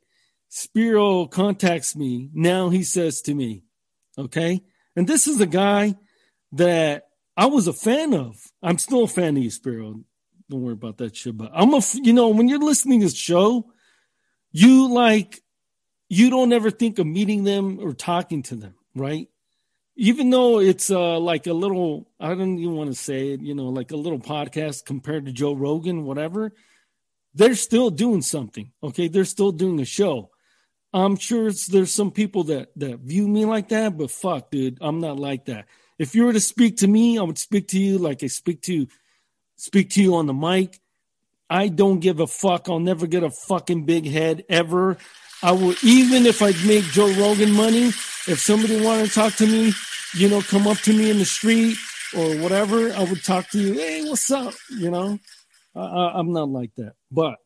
Spiro 0.49 1.27
contacts 1.27 1.95
me. 1.95 2.29
Now 2.35 2.71
he 2.71 2.83
says 2.83 3.23
to 3.23 3.35
me, 3.35 3.63
okay, 4.19 4.63
and 4.97 5.07
this 5.07 5.27
is 5.27 5.41
a 5.41 5.47
guy 5.47 5.95
that 6.53 7.05
I 7.37 7.47
was 7.47 7.67
a 7.67 7.73
fan 7.73 8.13
of. 8.15 8.37
I'm 8.63 8.79
still 8.79 9.05
a 9.05 9.09
fan 9.09 9.37
of 9.37 9.43
you, 9.43 9.51
Spiro. 9.51 10.01
Don't 10.51 10.63
worry 10.63 10.73
about 10.73 10.99
that 10.99 11.17
shit. 11.17 11.37
But 11.37 11.53
I'm 11.55 11.73
a, 11.73 11.81
you 11.95 12.13
know, 12.13 12.29
when 12.29 12.49
you're 12.49 12.59
listening 12.59 13.01
to 13.01 13.07
the 13.07 13.15
show, 13.15 13.73
you 14.51 14.93
like, 14.93 15.41
you 16.09 16.29
don't 16.29 16.53
ever 16.53 16.71
think 16.71 16.99
of 16.99 17.07
meeting 17.07 17.45
them 17.45 17.79
or 17.81 17.95
talking 17.95 18.43
to 18.43 18.57
them, 18.57 18.75
right? 18.97 19.29
Even 20.01 20.31
though 20.31 20.61
it's 20.61 20.91
uh, 20.91 21.19
like 21.19 21.47
a 21.47 21.53
little, 21.53 22.09
I 22.19 22.29
don't 22.29 22.59
even 22.59 22.75
want 22.75 22.91
to 22.91 22.97
say 22.97 23.35
it, 23.35 23.41
you 23.43 23.55
know, 23.55 23.67
like 23.67 23.91
a 23.93 23.97
little 23.97 24.19
podcast 24.19 24.87
compared 24.87 25.27
to 25.27 25.33
Joe 25.33 25.53
Rogan, 25.53 26.05
whatever. 26.05 26.53
They're 27.35 27.55
still 27.55 27.91
doing 27.91 28.23
something. 28.23 28.73
Okay, 28.83 29.09
they're 29.09 29.25
still 29.25 29.53
doing 29.53 29.79
a 29.81 29.85
show. 29.85 30.31
I'm 30.93 31.17
sure 31.17 31.51
there's 31.69 31.93
some 31.93 32.11
people 32.11 32.45
that 32.45 32.71
that 32.77 33.01
view 33.01 33.29
me 33.29 33.45
like 33.45 33.69
that, 33.69 33.97
but 33.97 34.11
fuck, 34.11 34.51
dude, 34.51 34.79
I'm 34.81 35.01
not 35.01 35.19
like 35.19 35.45
that 35.45 35.67
if 36.01 36.15
you 36.15 36.25
were 36.25 36.33
to 36.33 36.41
speak 36.41 36.79
to 36.79 36.89
me, 36.89 37.19
I 37.19 37.23
would 37.23 37.37
speak 37.37 37.69
to 37.69 37.79
you 37.79 37.99
like 37.99 38.25
I 38.25 38.29
speak 38.29 38.63
to 38.63 38.87
speak 39.57 39.91
to 39.91 40.03
you 40.03 40.15
on 40.15 40.25
the 40.25 40.33
mic. 40.33 40.81
I 41.51 41.69
don't 41.69 42.01
give 42.01 42.21
a 42.21 42.27
fuck. 42.27 42.71
I'll 42.71 42.81
never 42.81 43.07
get 43.07 43.23
a 43.23 43.29
fucking 43.29 43.85
big 43.85 44.07
head 44.07 44.45
ever. 44.49 44.97
I 45.43 45.53
will 45.53 45.75
even 45.83 46.25
if 46.25 46.41
I 46.41 46.53
make 46.67 46.85
Joe 46.85 47.13
Rogan 47.13 47.53
money, 47.53 47.89
if 48.27 48.41
somebody 48.41 48.81
wanted 48.81 49.09
to 49.09 49.13
talk 49.13 49.35
to 49.35 49.47
me, 49.47 49.75
you 50.15 50.29
know, 50.29 50.41
come 50.43 50.67
up 50.67 50.79
to 50.79 50.93
me 50.93 51.11
in 51.11 51.19
the 51.19 51.25
street 51.25 51.77
or 52.17 52.37
whatever, 52.37 52.93
I 52.93 53.05
would 53.05 53.23
talk 53.23 53.49
to 53.51 53.59
you. 53.59 53.75
Hey, 53.75 54.05
what's 54.09 54.31
up? 54.31 54.55
You 54.71 54.91
know, 54.91 55.19
I, 55.75 56.13
I'm 56.15 56.33
not 56.33 56.49
like 56.49 56.75
that. 56.77 56.95
But 57.11 57.37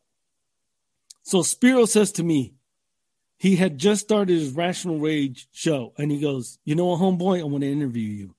so 1.23 1.41
Spiro 1.41 1.85
says 1.85 2.11
to 2.13 2.23
me, 2.23 2.53
he 3.37 3.55
had 3.55 3.77
just 3.77 4.01
started 4.01 4.33
his 4.33 4.51
Rational 4.51 4.99
Rage 4.99 5.47
show, 5.51 5.93
and 5.97 6.09
he 6.09 6.19
goes, 6.19 6.57
"You 6.63 6.75
know 6.75 6.85
what, 6.85 7.01
homeboy, 7.01 7.39
I 7.39 7.43
want 7.43 7.63
to 7.63 7.71
interview 7.71 8.07
you." 8.07 8.35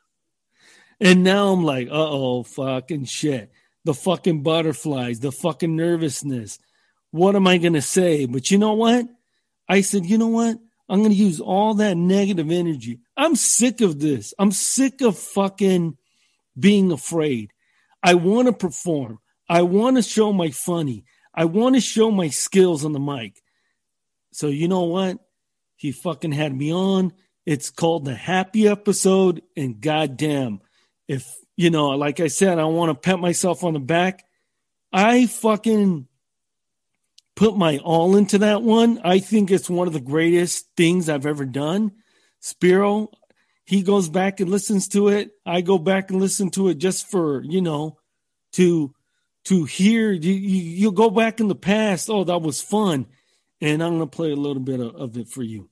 and 1.00 1.24
now 1.24 1.48
I'm 1.48 1.64
like, 1.64 1.88
"Uh 1.88 2.10
oh, 2.10 2.42
fucking 2.42 3.06
shit." 3.06 3.50
The 3.84 3.94
fucking 3.94 4.42
butterflies, 4.42 5.20
the 5.20 5.32
fucking 5.32 5.74
nervousness. 5.74 6.58
What 7.10 7.36
am 7.36 7.46
I 7.46 7.56
gonna 7.58 7.82
say? 7.82 8.26
But 8.26 8.50
you 8.50 8.58
know 8.58 8.74
what? 8.74 9.06
I 9.68 9.80
said, 9.80 10.06
you 10.06 10.18
know 10.18 10.28
what? 10.28 10.58
I'm 10.88 11.02
gonna 11.02 11.14
use 11.14 11.40
all 11.40 11.74
that 11.74 11.96
negative 11.96 12.50
energy. 12.50 13.00
I'm 13.16 13.36
sick 13.36 13.80
of 13.80 13.98
this. 13.98 14.34
I'm 14.38 14.52
sick 14.52 15.00
of 15.00 15.18
fucking 15.18 15.96
being 16.58 16.92
afraid. 16.92 17.52
I 18.02 18.14
want 18.14 18.46
to 18.46 18.52
perform. 18.52 19.18
I 19.48 19.62
want 19.62 19.96
to 19.96 20.02
show 20.02 20.32
my 20.32 20.50
funny. 20.50 21.04
I 21.34 21.44
want 21.44 21.74
to 21.74 21.80
show 21.80 22.10
my 22.10 22.28
skills 22.28 22.84
on 22.84 22.92
the 22.92 23.00
mic. 23.00 23.40
So 24.32 24.48
you 24.48 24.68
know 24.68 24.84
what? 24.84 25.18
He 25.76 25.92
fucking 25.92 26.32
had 26.32 26.54
me 26.54 26.72
on. 26.72 27.12
It's 27.44 27.70
called 27.70 28.04
the 28.04 28.14
happy 28.14 28.68
episode. 28.68 29.42
And 29.56 29.80
goddamn, 29.80 30.60
if 31.08 31.36
you 31.56 31.70
know, 31.70 31.90
like 31.90 32.20
I 32.20 32.28
said, 32.28 32.58
I 32.58 32.64
want 32.64 32.90
to 32.90 32.94
pat 32.94 33.18
myself 33.18 33.64
on 33.64 33.74
the 33.74 33.80
back. 33.80 34.24
I 34.92 35.26
fucking 35.26 36.08
put 37.36 37.56
my 37.56 37.78
all 37.78 38.16
into 38.16 38.38
that 38.38 38.62
one. 38.62 39.00
I 39.04 39.20
think 39.20 39.50
it's 39.50 39.70
one 39.70 39.86
of 39.86 39.92
the 39.92 40.00
greatest 40.00 40.66
things 40.76 41.08
I've 41.08 41.26
ever 41.26 41.44
done. 41.44 41.92
Spiro, 42.40 43.10
he 43.64 43.82
goes 43.82 44.08
back 44.08 44.40
and 44.40 44.50
listens 44.50 44.88
to 44.88 45.08
it. 45.08 45.30
I 45.44 45.60
go 45.60 45.78
back 45.78 46.10
and 46.10 46.20
listen 46.20 46.50
to 46.52 46.68
it 46.68 46.78
just 46.78 47.08
for, 47.08 47.42
you 47.44 47.60
know, 47.60 47.98
to 48.52 48.92
to 49.44 49.64
hear 49.64 50.10
you, 50.10 50.32
you 50.32 50.90
go 50.90 51.08
back 51.08 51.38
in 51.38 51.46
the 51.46 51.54
past. 51.54 52.10
Oh, 52.10 52.24
that 52.24 52.42
was 52.42 52.60
fun 52.60 53.06
and 53.60 53.82
I'm 53.82 53.92
gonna 53.92 54.06
play 54.06 54.32
a 54.32 54.36
little 54.36 54.62
bit 54.62 54.80
of, 54.80 54.94
of 54.96 55.16
it 55.16 55.28
for 55.28 55.42
you. 55.42 55.68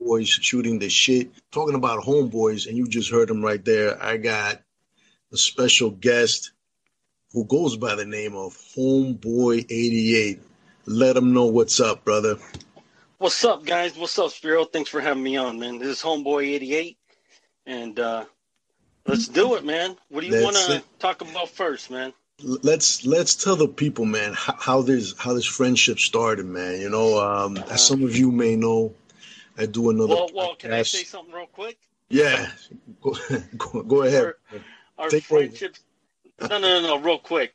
Boys 0.00 0.28
shooting 0.28 0.78
the 0.78 0.88
shit. 0.88 1.30
Talking 1.50 1.74
about 1.74 2.04
homeboys, 2.04 2.68
and 2.68 2.76
you 2.76 2.86
just 2.86 3.10
heard 3.10 3.28
them 3.28 3.44
right 3.44 3.64
there. 3.64 4.00
I 4.02 4.16
got 4.16 4.62
a 5.32 5.36
special 5.36 5.90
guest 5.90 6.52
who 7.32 7.44
goes 7.44 7.76
by 7.76 7.94
the 7.94 8.06
name 8.06 8.34
of 8.34 8.56
Homeboy88. 8.76 10.38
Let 10.90 11.16
them 11.16 11.34
know 11.34 11.46
what's 11.46 11.80
up, 11.80 12.04
brother. 12.04 12.38
What's 13.18 13.44
up, 13.44 13.66
guys? 13.66 13.94
What's 13.94 14.18
up, 14.18 14.30
Spiro? 14.30 14.64
Thanks 14.64 14.88
for 14.88 15.00
having 15.02 15.22
me 15.22 15.36
on, 15.36 15.58
man. 15.58 15.78
This 15.78 15.88
is 15.88 16.02
Homeboy88, 16.02 16.96
and 17.66 18.00
uh, 18.00 18.24
let's 19.06 19.28
do 19.28 19.56
it, 19.56 19.66
man. 19.66 19.96
What 20.08 20.22
do 20.22 20.28
you 20.28 20.42
want 20.42 20.56
to 20.56 20.82
talk 20.98 21.20
about 21.20 21.50
first, 21.50 21.90
man? 21.90 22.14
let's 22.42 23.04
let's 23.04 23.34
tell 23.34 23.56
the 23.56 23.68
people, 23.68 24.06
man, 24.06 24.32
how, 24.32 24.54
how 24.58 24.82
this 24.82 25.14
how 25.18 25.34
this 25.34 25.44
friendship 25.44 25.98
started, 25.98 26.46
man. 26.46 26.80
You 26.80 26.88
know, 26.88 27.18
um, 27.18 27.58
as 27.58 27.62
uh-huh. 27.64 27.76
some 27.76 28.04
of 28.04 28.16
you 28.16 28.30
may 28.30 28.56
know, 28.56 28.94
I 29.58 29.66
do 29.66 29.90
another. 29.90 30.14
Well, 30.14 30.30
well, 30.34 30.54
can 30.54 30.72
I 30.72 30.82
say 30.82 31.04
something 31.04 31.34
real 31.34 31.46
quick? 31.46 31.78
Yeah, 32.08 32.50
go, 33.02 33.14
go, 33.58 33.82
go 33.82 34.02
ahead. 34.04 34.32
Our, 34.96 35.04
our 35.04 35.10
friendship. 35.10 35.76
No, 36.40 36.46
no, 36.48 36.58
no, 36.58 36.80
no, 36.80 36.98
real 36.98 37.18
quick. 37.18 37.52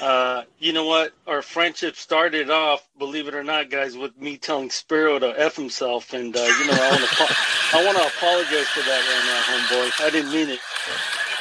Uh, 0.00 0.42
you 0.58 0.72
know 0.72 0.86
what? 0.86 1.12
Our 1.26 1.42
friendship 1.42 1.96
started 1.96 2.50
off, 2.50 2.86
believe 2.98 3.28
it 3.28 3.34
or 3.34 3.44
not, 3.44 3.70
guys, 3.70 3.96
with 3.96 4.18
me 4.18 4.36
telling 4.36 4.70
Spiro 4.70 5.18
to 5.18 5.34
f 5.38 5.56
himself, 5.56 6.12
and 6.12 6.34
uh, 6.36 6.40
you 6.40 6.66
know, 6.66 6.72
I 6.72 6.90
want 6.90 7.10
to, 7.10 7.36
I 7.74 7.84
want 7.84 7.98
to 7.98 8.06
apologize 8.06 8.68
for 8.68 8.80
that 8.80 9.00
right 9.06 9.24
now, 9.26 9.90
homeboy. 9.90 10.06
I 10.06 10.10
didn't 10.10 10.32
mean 10.32 10.48
it. 10.48 10.60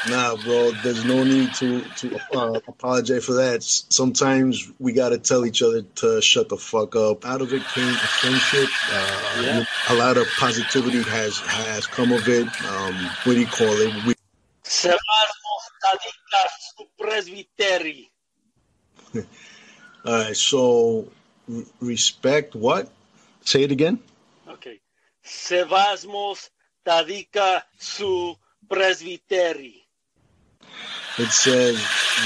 Nah, 0.07 0.35
bro. 0.37 0.71
There's 0.83 1.03
no 1.03 1.23
need 1.23 1.53
to 1.55 1.81
to 1.81 2.19
uh, 2.33 2.59
apologize 2.67 3.25
for 3.25 3.33
that. 3.33 3.63
Sometimes 3.63 4.71
we 4.79 4.93
gotta 4.93 5.17
tell 5.17 5.45
each 5.45 5.61
other 5.61 5.81
to 5.81 6.21
shut 6.21 6.47
the 6.49 6.57
fuck 6.57 6.95
up. 6.95 7.25
Out 7.25 7.41
of 7.41 7.51
it 7.53 7.63
came 7.73 7.89
a 7.89 7.97
friendship. 7.97 8.69
Uh, 8.91 9.41
yeah. 9.43 9.65
A 9.89 9.95
lot 9.95 10.17
of 10.17 10.27
positivity 10.37 11.01
has 11.03 11.39
has 11.39 11.85
come 11.85 12.11
of 12.13 12.27
it. 12.29 12.47
Um, 12.65 12.95
what 13.23 13.33
do 13.33 13.39
you 13.39 13.47
call 13.47 13.67
it? 13.73 14.05
We- 14.05 14.15
All 20.05 20.13
right. 20.13 20.35
So 20.37 21.07
respect. 21.81 22.55
What? 22.55 22.89
Say 23.41 23.63
it 23.63 23.71
again. 23.71 23.99
Okay. 24.47 24.79
Sevasmos 25.25 26.49
tadika 26.85 27.63
su 27.77 28.35
presbyteri. 28.69 29.75
It 31.17 31.31
says 31.31 31.75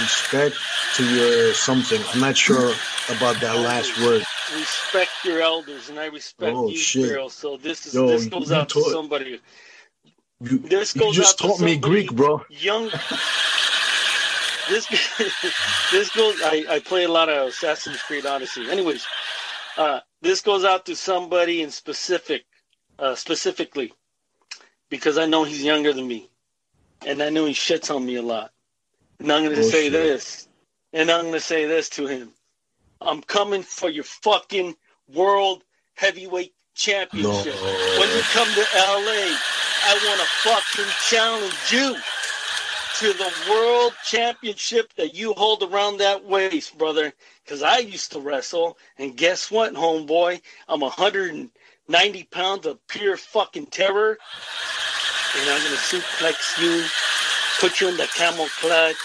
respect 0.02 0.56
to 0.96 1.04
your 1.04 1.54
something. 1.54 2.02
I'm 2.14 2.20
not 2.20 2.38
sure 2.38 2.74
about 3.10 3.40
that 3.42 3.58
last 3.58 4.00
word. 4.00 4.24
Respect 4.54 5.12
your 5.26 5.42
elders, 5.42 5.90
and 5.90 6.00
I 6.00 6.06
respect 6.08 6.56
oh, 6.56 6.70
you, 6.70 6.78
shit. 6.78 7.10
Girl. 7.10 7.30
So 7.30 7.58
this 7.58 7.88
is 7.88 7.96
Yo, 7.96 8.08
this 8.08 8.28
goes 8.28 8.52
out 8.52 8.70
to 8.70 8.82
somebody. 8.84 9.40
You, 10.42 10.58
this 10.60 10.94
goes 10.94 11.16
you 11.16 11.22
just 11.24 11.40
taught 11.40 11.62
me 11.62 11.78
Greek, 11.78 12.14
bro. 12.14 12.44
Young. 12.50 12.90
this 14.70 14.88
this 15.92 16.10
goes. 16.16 16.36
I, 16.44 16.66
I 16.70 16.80
play 16.80 17.04
a 17.04 17.10
lot 17.10 17.30
of 17.30 17.48
Assassin's 17.50 18.02
Creed 18.02 18.26
Odyssey. 18.26 18.70
Anyways, 18.70 19.06
uh, 19.78 20.00
this 20.22 20.42
goes 20.42 20.66
out 20.66 20.86
to 20.88 20.96
somebody 20.96 21.62
in 21.62 21.72
specific, 21.72 22.46
uh, 23.00 23.16
specifically, 23.16 23.94
because 24.90 25.18
I 25.18 25.26
know 25.26 25.44
he's 25.44 25.64
younger 25.64 25.94
than 25.94 26.08
me 26.08 26.30
and 27.06 27.22
I 27.22 27.30
know 27.30 27.46
he 27.46 27.54
shits 27.54 27.94
on 27.94 28.06
me 28.06 28.16
a 28.16 28.22
lot. 28.22 28.52
And 29.20 29.32
I'm 29.32 29.44
going 29.44 29.56
to 29.56 29.64
say 29.64 29.90
this, 29.90 30.48
and 30.92 31.10
I'm 31.10 31.22
going 31.22 31.34
to 31.34 31.40
say 31.40 31.66
this 31.66 31.90
to 31.90 32.08
him. 32.08 32.32
I'm 33.02 33.22
coming 33.22 33.64
for 33.64 33.90
your 33.90 34.04
fucking 34.04 34.76
world 35.14 35.64
heavyweight 35.96 36.54
championship. 36.76 37.56
No. 37.56 38.00
When 38.00 38.10
you 38.10 38.22
come 38.32 38.48
to 38.54 38.66
LA, 38.76 39.38
I 39.86 39.94
want 40.08 40.20
to 40.20 40.28
fucking 40.50 40.92
challenge 41.10 41.72
you 41.72 41.96
to 43.00 43.18
the 43.18 43.34
world 43.50 43.94
championship 44.06 44.94
that 44.96 45.16
you 45.16 45.34
hold 45.34 45.64
around 45.64 45.98
that 45.98 46.24
waist, 46.26 46.78
brother. 46.78 47.14
Because 47.44 47.64
I 47.64 47.80
used 47.80 48.12
to 48.14 48.20
wrestle, 48.20 48.78
and 48.98 49.18
guess 49.18 49.52
what, 49.52 49.74
homeboy? 49.74 50.42
I'm 50.70 50.82
190 50.82 52.24
pounds 52.26 52.66
of 52.66 52.86
pure 52.88 53.18
fucking 53.18 53.68
terror 53.68 54.18
and 55.36 55.50
I'm 55.50 55.64
gonna 55.64 55.78
suplex 55.78 56.62
you, 56.62 56.86
put 57.60 57.82
you 57.82 57.90
in 57.90 57.98
the 57.98 58.08
camel 58.16 58.48
clutch, 58.60 58.96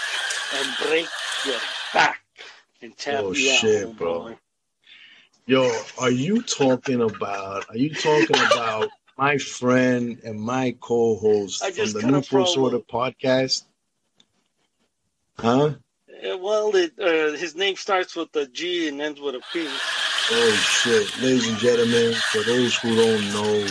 and 0.54 0.76
break 0.86 1.06
your 1.46 1.58
back 1.94 2.20
and 2.82 2.96
tap 2.96 3.20
oh, 3.24 3.32
you 3.32 3.48
shit, 3.48 3.86
out, 3.86 3.96
bro. 3.96 4.36
Yo, 5.46 5.70
are 5.98 6.10
you 6.10 6.42
talking 6.42 7.00
about? 7.00 7.64
Are 7.70 7.78
you 7.78 7.94
talking 7.94 8.36
about 8.36 8.90
my 9.18 9.36
friend 9.36 10.20
and 10.24 10.40
my 10.40 10.74
co-host 10.80 11.64
from 11.74 11.92
the 11.92 12.06
New 12.06 12.22
Pro 12.22 12.44
Sorta 12.44 12.78
podcast? 12.78 13.64
Huh? 15.38 15.74
well, 16.40 16.74
it, 16.74 16.92
uh, 16.98 17.36
his 17.36 17.54
name 17.54 17.76
starts 17.76 18.16
with 18.16 18.34
a 18.36 18.46
G 18.46 18.88
and 18.88 19.00
ends 19.00 19.20
with 19.20 19.34
a 19.34 19.42
P. 19.52 19.66
Oh 20.30 20.52
shit, 20.52 21.22
ladies 21.22 21.48
and 21.48 21.58
gentlemen, 21.58 22.14
for 22.14 22.42
those 22.42 22.76
who 22.76 22.94
don't 22.96 23.32
know, 23.32 23.66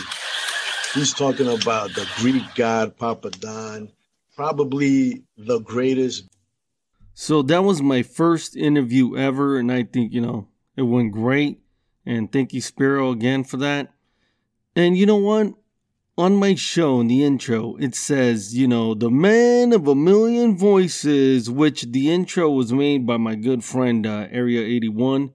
He's 0.94 1.12
talking 1.12 1.46
about 1.46 1.94
the 1.94 2.08
Greek 2.16 2.42
god 2.54 2.96
Papa 2.96 3.30
Don, 3.30 3.90
probably 4.34 5.22
the 5.36 5.60
greatest. 5.60 6.24
So 7.14 7.42
that 7.42 7.62
was 7.62 7.82
my 7.82 8.02
first 8.02 8.56
interview 8.56 9.16
ever, 9.16 9.58
and 9.58 9.70
I 9.70 9.82
think, 9.82 10.12
you 10.12 10.20
know, 10.20 10.48
it 10.76 10.82
went 10.82 11.12
great. 11.12 11.60
And 12.06 12.32
thank 12.32 12.54
you, 12.54 12.62
Spiro, 12.62 13.10
again 13.10 13.44
for 13.44 13.58
that. 13.58 13.92
And 14.76 14.96
you 14.96 15.06
know 15.06 15.16
what? 15.16 15.54
On 16.16 16.34
my 16.34 16.56
show, 16.56 17.00
in 17.00 17.06
the 17.06 17.24
intro, 17.24 17.76
it 17.76 17.94
says, 17.94 18.56
you 18.56 18.66
know, 18.66 18.92
the 18.92 19.10
man 19.10 19.72
of 19.72 19.86
a 19.86 19.94
million 19.94 20.56
voices, 20.56 21.48
which 21.48 21.82
the 21.82 22.10
intro 22.10 22.50
was 22.50 22.72
made 22.72 23.06
by 23.06 23.16
my 23.18 23.36
good 23.36 23.62
friend, 23.62 24.04
uh, 24.04 24.26
Area 24.30 24.60
81. 24.60 25.32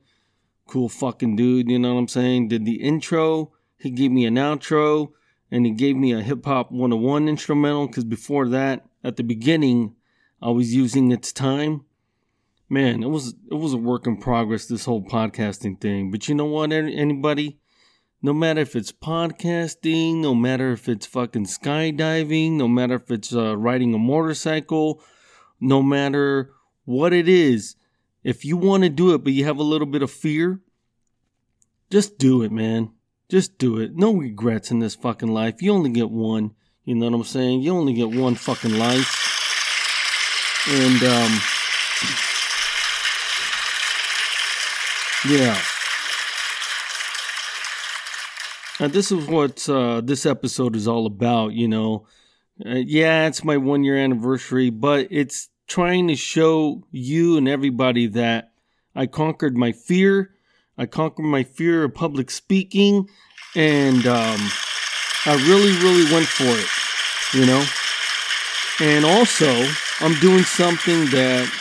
Cool 0.68 0.90
fucking 0.90 1.38
dude, 1.38 1.70
you 1.70 1.80
know 1.80 1.94
what 1.94 2.00
I'm 2.02 2.08
saying? 2.10 2.50
Did 2.50 2.66
the 2.66 2.82
intro, 2.82 3.54
he 3.78 3.92
gave 3.92 4.12
me 4.12 4.26
an 4.26 4.36
outro 4.36 5.14
and 5.52 5.66
he 5.66 5.72
gave 5.72 5.96
me 5.96 6.14
a 6.14 6.22
hip 6.22 6.46
hop 6.46 6.72
101 6.72 7.30
instrumental 7.30 7.88
because 7.88 8.06
before 8.06 8.48
that, 8.50 8.86
at 9.04 9.18
the 9.18 9.24
beginning, 9.24 9.96
I 10.42 10.50
was 10.50 10.74
using 10.74 11.12
its 11.12 11.32
time. 11.32 11.86
Man, 12.70 13.04
it 13.04 13.10
was 13.10 13.36
it 13.52 13.56
was 13.56 13.74
a 13.74 13.78
work 13.78 14.08
in 14.08 14.18
progress 14.18 14.66
this 14.66 14.86
whole 14.86 15.04
podcasting 15.04 15.80
thing. 15.80 16.10
But 16.10 16.28
you 16.28 16.34
know 16.34 16.46
what, 16.46 16.72
anybody, 16.72 17.60
no 18.26 18.32
matter 18.32 18.62
if 18.62 18.74
it's 18.74 18.94
podcasting, 18.94 20.22
no 20.22 20.34
matter 20.34 20.72
if 20.72 20.88
it's 20.88 21.06
fucking 21.06 21.46
skydiving, 21.46 22.54
no 22.54 22.70
matter 22.70 22.96
if 22.96 23.12
it's 23.12 23.36
uh, 23.36 23.58
riding 23.58 23.94
a 23.94 23.98
motorcycle, 23.98 25.02
no 25.60 25.84
matter 25.84 26.54
what 26.86 27.12
it 27.12 27.28
is, 27.28 27.76
if 28.24 28.46
you 28.46 28.56
want 28.56 28.84
to 28.84 28.90
do 28.90 29.14
it 29.14 29.26
but 29.26 29.34
you 29.34 29.44
have 29.44 29.58
a 29.58 29.64
little 29.64 29.86
bit 29.86 30.02
of 30.02 30.10
fear, 30.10 30.62
just 31.92 32.18
do 32.18 32.42
it, 32.44 32.52
man. 32.52 32.92
Just 33.28 33.58
do 33.58 33.78
it. 33.78 33.94
No 33.94 34.14
regrets 34.14 34.72
in 34.72 34.80
this 34.80 34.96
fucking 34.96 35.34
life. 35.34 35.62
You 35.62 35.74
only 35.74 35.90
get 35.90 36.10
one. 36.10 36.56
You 36.86 36.96
know 36.96 37.10
what 37.10 37.16
I'm 37.16 37.24
saying? 37.26 37.62
You 37.62 37.76
only 37.76 37.94
get 37.94 38.10
one 38.10 38.36
fucking 38.36 38.78
life. 38.78 39.20
And 40.70 41.04
um 41.04 41.40
yeah. 45.30 45.62
And 48.80 48.92
this 48.92 49.12
is 49.12 49.28
what 49.28 49.68
uh, 49.70 50.02
this 50.02 50.26
episode 50.26 50.76
is 50.76 50.88
all 50.88 51.06
about, 51.06 51.54
you 51.54 51.68
know. 51.68 52.08
Uh, 52.66 52.76
yeah, 52.76 53.28
it's 53.28 53.44
my 53.44 53.58
one 53.58 53.84
year 53.84 53.98
anniversary, 53.98 54.70
but 54.70 55.08
it's 55.10 55.50
trying 55.68 56.08
to 56.08 56.16
show 56.16 56.84
you 56.92 57.38
and 57.38 57.48
everybody 57.48 58.08
that 58.08 58.52
I 58.96 59.06
conquered 59.06 59.56
my 59.56 59.72
fear. 59.72 60.32
I 60.78 60.86
conquered 60.88 61.24
my 61.24 61.44
fear 61.44 61.84
of 61.84 61.94
public 61.94 62.32
speaking, 62.32 63.10
and 63.56 64.06
um, 64.08 64.40
I 65.26 65.36
really, 65.48 65.72
really 65.78 66.12
went 66.12 66.26
for 66.26 66.46
it, 66.46 67.40
you 67.40 67.46
know. 67.46 67.64
And 68.80 69.06
also, 69.06 69.52
I'm 70.00 70.20
doing 70.20 70.44
something 70.44 71.06
that, 71.12 71.52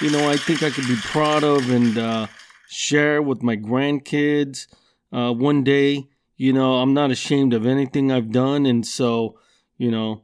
you 0.00 0.10
know, 0.10 0.28
I 0.28 0.36
think 0.36 0.62
I 0.64 0.70
could 0.70 0.88
be 0.88 0.96
proud 0.96 1.44
of 1.44 1.70
and 1.70 1.96
uh, 1.96 2.26
share 2.68 3.22
with 3.22 3.42
my 3.42 3.56
grandkids 3.56 4.66
uh, 5.12 5.32
one 5.32 5.62
day. 5.62 6.08
You 6.36 6.52
know, 6.52 6.76
I'm 6.76 6.92
not 6.92 7.10
ashamed 7.10 7.54
of 7.54 7.66
anything 7.66 8.12
I've 8.12 8.30
done, 8.30 8.66
and 8.66 8.86
so, 8.86 9.38
you 9.78 9.90
know, 9.90 10.22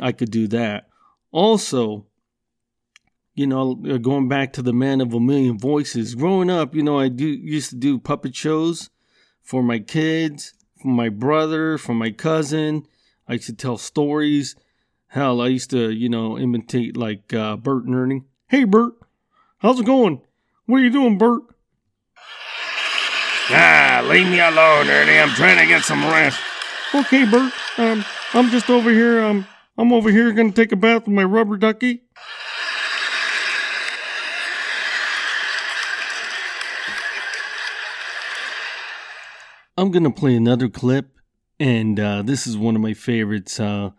I 0.00 0.12
could 0.12 0.30
do 0.30 0.46
that. 0.48 0.88
Also, 1.30 2.06
you 3.34 3.46
know, 3.46 3.80
uh, 3.88 3.96
going 3.96 4.28
back 4.28 4.52
to 4.52 4.62
the 4.62 4.72
man 4.72 5.00
of 5.00 5.14
a 5.14 5.20
million 5.20 5.58
voices, 5.58 6.14
growing 6.14 6.50
up, 6.50 6.74
you 6.74 6.82
know, 6.82 6.98
I 6.98 7.08
do 7.08 7.26
used 7.26 7.70
to 7.70 7.76
do 7.76 7.98
puppet 7.98 8.36
shows 8.36 8.90
for 9.42 9.62
my 9.62 9.78
kids, 9.78 10.52
for 10.80 10.88
my 10.88 11.08
brother, 11.08 11.78
for 11.78 11.94
my 11.94 12.10
cousin. 12.10 12.86
I 13.26 13.34
used 13.34 13.46
to 13.46 13.54
tell 13.54 13.78
stories. 13.78 14.54
Hell, 15.08 15.40
I 15.40 15.48
used 15.48 15.70
to, 15.70 15.90
you 15.90 16.08
know, 16.08 16.38
imitate 16.38 16.96
like 16.96 17.32
uh, 17.32 17.56
Bert 17.56 17.84
and 17.84 17.94
Ernie. 17.94 18.22
Hey, 18.48 18.64
Bert, 18.64 18.94
how's 19.58 19.80
it 19.80 19.86
going? 19.86 20.20
What 20.66 20.78
are 20.78 20.84
you 20.84 20.90
doing, 20.90 21.18
Bert? 21.18 21.42
Leave 24.08 24.28
me 24.28 24.38
alone, 24.38 24.88
Ernie. 24.88 25.18
I'm 25.18 25.30
trying 25.30 25.56
to 25.58 25.66
get 25.66 25.82
some 25.82 26.04
rest. 26.04 26.38
Okay, 26.94 27.24
Bert. 27.24 27.52
Um, 27.78 28.04
I'm 28.34 28.50
just 28.50 28.68
over 28.68 28.90
here. 28.90 29.22
Um, 29.24 29.46
I'm 29.78 29.94
over 29.94 30.10
here 30.10 30.30
gonna 30.32 30.52
take 30.52 30.72
a 30.72 30.76
bath 30.76 31.06
with 31.06 31.14
my 31.14 31.24
rubber 31.24 31.56
ducky. 31.56 32.02
I'm 39.78 39.90
gonna 39.90 40.10
play 40.12 40.36
another 40.36 40.68
clip, 40.68 41.18
and 41.58 41.98
uh, 41.98 42.22
this 42.22 42.46
is 42.46 42.58
one 42.58 42.76
of 42.76 42.82
my 42.82 42.92
favorites. 42.92 43.58
Uh, 43.58 43.90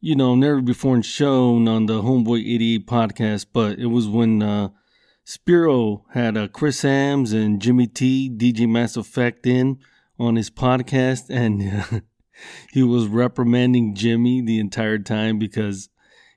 you 0.00 0.16
know, 0.16 0.34
never 0.34 0.60
before 0.60 1.00
shown 1.04 1.68
on 1.68 1.86
the 1.86 2.02
Homeboy 2.02 2.40
88 2.40 2.86
podcast, 2.86 3.46
but 3.52 3.78
it 3.78 3.86
was 3.86 4.08
when 4.08 4.42
uh, 4.42 4.70
Spiro 5.28 6.04
had 6.12 6.36
uh, 6.36 6.46
Chris 6.46 6.82
Hams 6.82 7.32
and 7.32 7.60
Jimmy 7.60 7.88
T, 7.88 8.30
DJ 8.30 8.68
Mass 8.68 8.96
Effect 8.96 9.44
in 9.44 9.80
on 10.20 10.36
his 10.36 10.50
podcast, 10.50 11.28
and 11.28 12.04
he 12.70 12.84
was 12.84 13.08
reprimanding 13.08 13.96
Jimmy 13.96 14.40
the 14.40 14.60
entire 14.60 15.00
time 15.00 15.40
because 15.40 15.88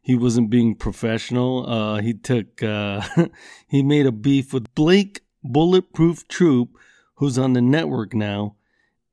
he 0.02 0.16
wasn't 0.16 0.50
being 0.50 0.74
professional. 0.74 1.70
Uh, 1.70 2.02
he 2.02 2.16
took 2.16 2.64
uh, 2.64 3.02
he 3.68 3.84
made 3.84 4.08
a 4.08 4.12
beef 4.12 4.52
with 4.52 4.74
Blake 4.74 5.22
Bulletproof 5.44 6.28
Troop, 6.28 6.70
who's 7.18 7.38
on 7.38 7.54
the 7.54 7.62
network 7.62 8.16
now, 8.16 8.56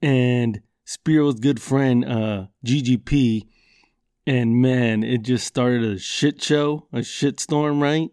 and 0.00 0.62
Spiro's 0.86 1.38
good 1.38 1.60
friend 1.60 2.02
uh, 2.02 2.46
GGP. 2.64 3.42
And 4.26 4.56
man, 4.56 5.02
it 5.02 5.20
just 5.20 5.46
started 5.46 5.84
a 5.84 5.98
shit 5.98 6.42
show, 6.42 6.88
a 6.94 7.02
shit 7.02 7.38
storm, 7.40 7.82
right? 7.82 8.08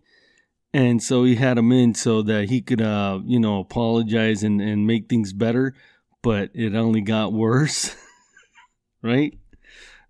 And 0.73 1.03
so 1.03 1.23
he 1.23 1.35
had 1.35 1.57
him 1.57 1.71
in 1.71 1.93
so 1.93 2.23
that 2.23 2.49
he 2.49 2.61
could, 2.61 2.81
uh, 2.81 3.19
you 3.25 3.39
know, 3.39 3.59
apologize 3.59 4.41
and, 4.41 4.59
and 4.59 4.87
make 4.87 5.07
things 5.07 5.31
better. 5.31 5.75
But 6.23 6.49
it 6.53 6.73
only 6.73 7.01
got 7.01 7.33
worse, 7.33 7.95
right? 9.01 9.37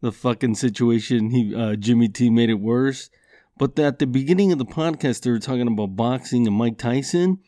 The 0.02 0.12
fucking 0.12 0.56
situation, 0.56 1.32
he 1.32 1.54
uh, 1.56 1.76
Jimmy 1.76 2.08
T 2.08 2.30
made 2.30 2.50
it 2.50 2.56
worse. 2.56 3.10
But 3.58 3.78
at 3.78 4.00
the 4.00 4.08
beginning 4.08 4.52
of 4.52 4.58
the 4.58 4.66
podcast, 4.66 5.22
they 5.22 5.32
were 5.32 5.40
talking 5.40 5.68
about 5.68 5.96
boxing 5.96 6.48
and 6.48 6.56
Mike 6.56 6.78
Tyson. 6.78 7.40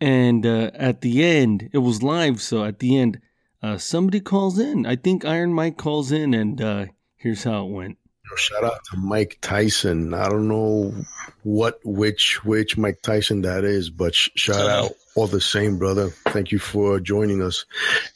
And 0.00 0.44
uh, 0.44 0.70
at 0.74 1.00
the 1.00 1.24
end, 1.24 1.70
it 1.72 1.78
was 1.78 2.02
live. 2.02 2.42
So 2.42 2.64
at 2.64 2.80
the 2.80 2.98
end, 2.98 3.20
uh, 3.62 3.78
somebody 3.78 4.20
calls 4.20 4.58
in. 4.58 4.84
I 4.84 4.96
think 4.96 5.24
Iron 5.24 5.52
Mike 5.52 5.76
calls 5.76 6.10
in, 6.10 6.34
and 6.34 6.60
uh, 6.60 6.86
here's 7.16 7.44
how 7.44 7.66
it 7.66 7.70
went. 7.70 7.98
Shout 8.36 8.64
out 8.64 8.80
to 8.90 8.96
Mike 8.96 9.38
Tyson. 9.40 10.14
I 10.14 10.28
don't 10.28 10.48
know 10.48 10.94
what, 11.42 11.80
which, 11.84 12.44
which 12.44 12.76
Mike 12.76 13.02
Tyson 13.02 13.42
that 13.42 13.64
is, 13.64 13.90
but 13.90 14.14
sh- 14.14 14.30
shout 14.34 14.68
out 14.68 14.92
all 15.14 15.26
the 15.26 15.40
same, 15.40 15.78
brother. 15.78 16.10
Thank 16.28 16.52
you 16.52 16.58
for 16.58 17.00
joining 17.00 17.42
us. 17.42 17.64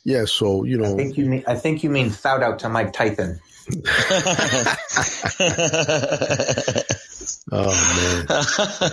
Yeah, 0.04 0.24
so 0.26 0.64
you 0.64 0.78
know, 0.78 0.94
I 0.94 0.96
think 0.96 1.18
you 1.18 1.26
mean 1.26 1.44
I 1.46 1.54
think 1.54 1.84
you 1.84 1.90
mean 1.90 2.10
shout 2.10 2.42
out 2.42 2.58
to 2.60 2.68
Mike 2.68 2.92
Tyson. 2.92 3.40
Oh 7.52 8.26
man! 8.28 8.90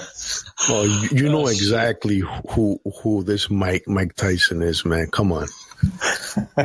well, 0.69 0.85
you, 0.85 1.09
you 1.11 1.29
know 1.29 1.47
exactly 1.47 2.21
who 2.51 2.79
who 3.01 3.23
this 3.23 3.49
Mike 3.49 3.85
Mike 3.87 4.15
Tyson 4.15 4.61
is, 4.61 4.85
man. 4.85 5.07
Come 5.11 5.31
on. 5.31 5.47
I 6.57 6.63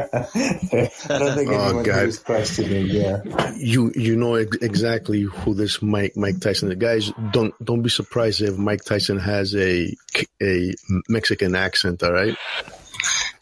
don't 1.08 1.34
think 1.36 1.50
Oh, 1.50 1.64
anyone 1.66 1.82
God. 1.84 2.04
who's 2.06 2.18
questioning. 2.18 2.86
Yeah. 2.86 3.22
You 3.56 3.92
you 3.94 4.16
know 4.16 4.34
ex- 4.36 4.56
exactly 4.60 5.22
who 5.22 5.54
this 5.54 5.80
Mike 5.82 6.16
Mike 6.16 6.40
Tyson. 6.40 6.68
The 6.68 6.76
guys 6.76 7.12
don't 7.32 7.54
don't 7.64 7.82
be 7.82 7.88
surprised 7.90 8.40
if 8.42 8.56
Mike 8.56 8.84
Tyson 8.84 9.18
has 9.18 9.54
a 9.54 9.94
a 10.42 10.74
Mexican 11.08 11.54
accent. 11.54 12.02
All 12.02 12.12
right, 12.12 12.36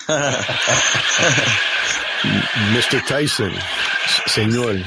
Mr. 2.75 3.05
Tyson, 3.07 3.53
Senor. 4.27 4.83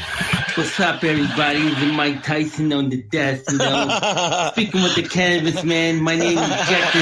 What's 0.56 0.80
up, 0.80 1.04
everybody? 1.04 1.62
This 1.70 1.82
is 1.84 1.92
Mike 1.94 2.24
Tyson 2.24 2.74
on 2.74 2.90
the 2.90 3.02
desk, 3.04 3.52
you 3.52 3.58
know. 3.60 4.50
Speaking 4.54 4.82
with 4.84 4.96
the 4.96 5.04
cannabis 5.04 5.64
man, 5.64 6.02
my 6.02 6.16
name 6.16 6.38
is 6.38 6.50
Jack 6.68 6.96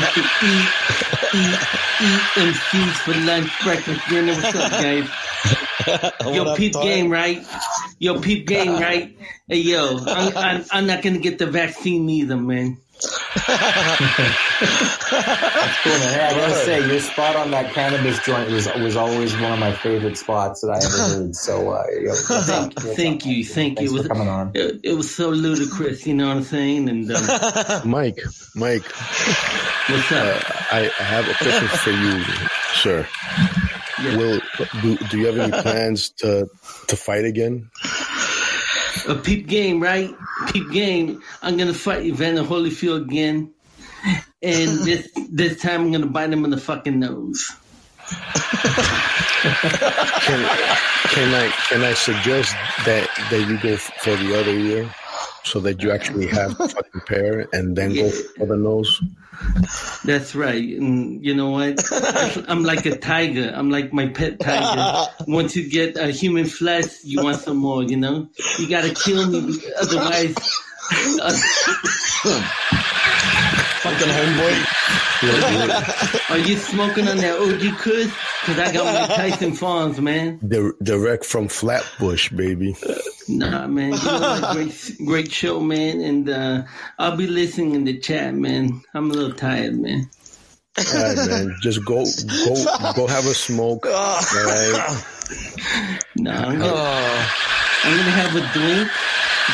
This 2.00 2.34
to 2.36 2.42
eat, 2.42 2.48
eat, 2.50 2.56
eat 2.76 2.94
for 2.96 3.14
lunch, 3.26 3.64
breakfast, 3.64 4.02
dinner. 4.10 4.34
What's 4.34 4.56
up, 4.56 4.72
guys? 4.72 5.10
Yo, 6.36 6.44
What 6.44 6.58
peep 6.58 6.74
game, 6.74 7.10
right? 7.10 7.46
Yo, 8.00 8.20
peep 8.20 8.46
game, 8.48 8.74
right? 8.74 9.18
Hey, 9.48 9.58
yo, 9.60 9.98
I'm, 10.06 10.38
I'm, 10.38 10.66
I'm 10.72 10.88
not 10.88 11.02
gonna 11.02 11.20
get 11.20 11.40
the 11.40 11.46
vaccine 11.48 12.10
either, 12.10 12.36
man. 12.38 12.78
That's 13.00 13.14
cool, 15.84 15.92
man. 15.92 16.14
Hey, 16.14 16.26
I 16.26 16.34
gotta 16.34 16.56
say, 16.56 16.88
your 16.88 17.00
spot 17.00 17.36
on 17.36 17.52
that 17.52 17.74
cannabis 17.74 18.20
joint 18.26 18.50
was 18.50 18.68
was 18.76 18.96
always 18.96 19.34
one 19.36 19.54
of 19.54 19.60
my 19.60 19.72
favorite 19.72 20.18
spots 20.18 20.62
that 20.62 20.72
I 20.72 20.78
ever 20.78 20.88
heard. 21.24 21.36
So, 21.36 21.72
uh, 21.72 21.84
yo, 21.92 22.10
what's 22.10 22.32
up? 22.32 22.74
Thank, 22.74 22.76
What's 22.76 22.96
thank 22.96 23.26
you, 23.26 23.46
thank 23.46 23.78
Thanks 23.78 23.92
you. 23.92 24.00
It 24.00 24.04
for 24.04 24.04
was, 24.04 24.08
coming 24.08 24.28
on. 24.28 24.52
It, 24.56 24.80
it 24.84 24.94
was 24.94 25.14
so 25.14 25.30
ludicrous, 25.30 26.08
you 26.08 26.16
know 26.16 26.28
what 26.28 26.38
I'm 26.38 26.44
saying? 26.44 26.90
And 26.90 27.12
um, 27.12 27.82
Mike, 27.90 28.20
Mike. 28.56 28.86
What's 29.90 30.12
up? 30.12 30.44
I, 30.72 30.92
I 31.00 31.04
have 31.04 31.28
a 31.30 31.34
question 31.36 31.68
for 31.68 31.92
you, 31.92 32.24
sir. 32.74 33.08
Will 34.18 34.40
do, 34.82 34.98
do 35.10 35.18
you 35.20 35.26
have 35.28 35.38
any 35.38 35.52
plans 35.62 36.10
to 36.18 36.48
to 36.88 36.96
fight 36.96 37.26
again? 37.26 37.70
A 39.08 39.16
peep 39.16 39.48
game, 39.48 39.82
right? 39.82 40.14
Peep 40.48 40.72
game. 40.72 41.22
I'm 41.42 41.58
gonna 41.58 41.74
fight 41.74 42.04
Evander 42.04 42.44
Holyfield 42.44 43.04
again, 43.04 43.54
and 44.42 44.80
this 44.86 45.10
this 45.30 45.62
time 45.62 45.82
I'm 45.82 45.92
gonna 45.92 46.06
bite 46.08 46.32
him 46.32 46.46
in 46.46 46.52
the 46.52 46.58
fucking 46.58 47.00
nose. 47.00 47.52
Can 50.28 50.40
can 51.10 51.34
I 51.34 51.52
can 51.70 51.84
I 51.84 51.94
suggest 51.94 52.54
that 52.86 53.10
that 53.30 53.48
you 53.48 53.58
go 53.60 53.78
for 53.78 54.16
the 54.16 54.40
other 54.40 54.52
ear, 54.52 54.90
so 55.44 55.60
that 55.60 55.82
you 55.82 55.92
actually 55.92 56.28
have 56.28 56.60
a 56.60 56.68
fucking 56.68 57.02
pair, 57.08 57.48
and 57.54 57.76
then 57.76 57.94
go 57.94 58.10
for 58.10 58.46
the 58.46 58.58
nose? 58.58 59.02
That's 60.04 60.36
right. 60.36 60.64
And 60.64 61.24
you 61.24 61.36
know 61.36 61.52
what? 61.52 61.80
I'm 62.48 62.64
like 62.64 62.86
a 62.86 62.98
tiger. 62.98 63.52
I'm 63.54 63.70
like 63.70 63.94
my 63.94 64.08
pet 64.08 64.40
tiger. 64.40 65.12
Once 65.28 65.56
you 65.56 65.70
get 65.70 65.98
a 65.98 66.12
human 66.12 66.46
flesh, 66.46 67.04
you 67.04 67.24
want 67.24 67.38
some 67.38 67.58
more. 67.58 67.84
You 67.84 67.98
know, 67.98 68.30
you 68.60 68.70
gotta 68.70 68.94
kill 68.94 69.28
me, 69.28 69.60
otherwise. 69.80 70.36
Uh, 71.22 71.36
Fucking 73.88 74.10
homeboy. 74.10 74.54
Are 76.30 76.38
you 76.38 76.58
smoking 76.58 77.08
on 77.08 77.18
that 77.18 77.40
OG 77.40 77.78
Kush? 77.78 78.12
Cause 78.44 78.60
I 78.60 78.74
got 78.74 79.10
my 79.10 79.16
Tyson 79.16 79.54
Farms, 79.54 80.02
man. 80.02 80.40
Di- 80.46 80.74
direct 80.84 81.24
from 81.24 81.48
Flatbush, 81.48 82.30
baby. 82.30 82.76
Nah, 83.30 83.66
man. 83.68 83.94
You 83.94 83.98
know, 83.98 84.20
what? 84.20 84.56
great, 84.56 84.98
great 85.06 85.32
show, 85.32 85.62
man. 85.62 86.02
And 86.02 86.30
uh, 86.30 86.64
I'll 87.00 87.16
be 87.16 87.28
listening 87.28 87.76
in 87.76 87.86
the 87.86 87.98
chat, 87.98 88.34
man. 88.34 88.82
I'm 88.94 89.10
a 89.10 89.14
little 89.14 89.34
tired, 89.34 89.80
man. 89.80 90.10
All 90.78 90.84
right, 90.94 91.16
man. 91.16 91.56
Just 91.62 91.86
go, 91.86 92.04
go, 92.04 92.94
go 92.94 93.08
have 93.08 93.26
a 93.26 93.34
smoke. 93.34 93.86
All 93.90 93.92
right. 93.94 95.04
No, 96.18 96.32
I'm 96.32 96.60
gonna, 96.60 97.28
I'm 97.84 97.98
gonna 97.98 98.12
have 98.12 98.36
a 98.36 98.42
drink. 98.52 98.92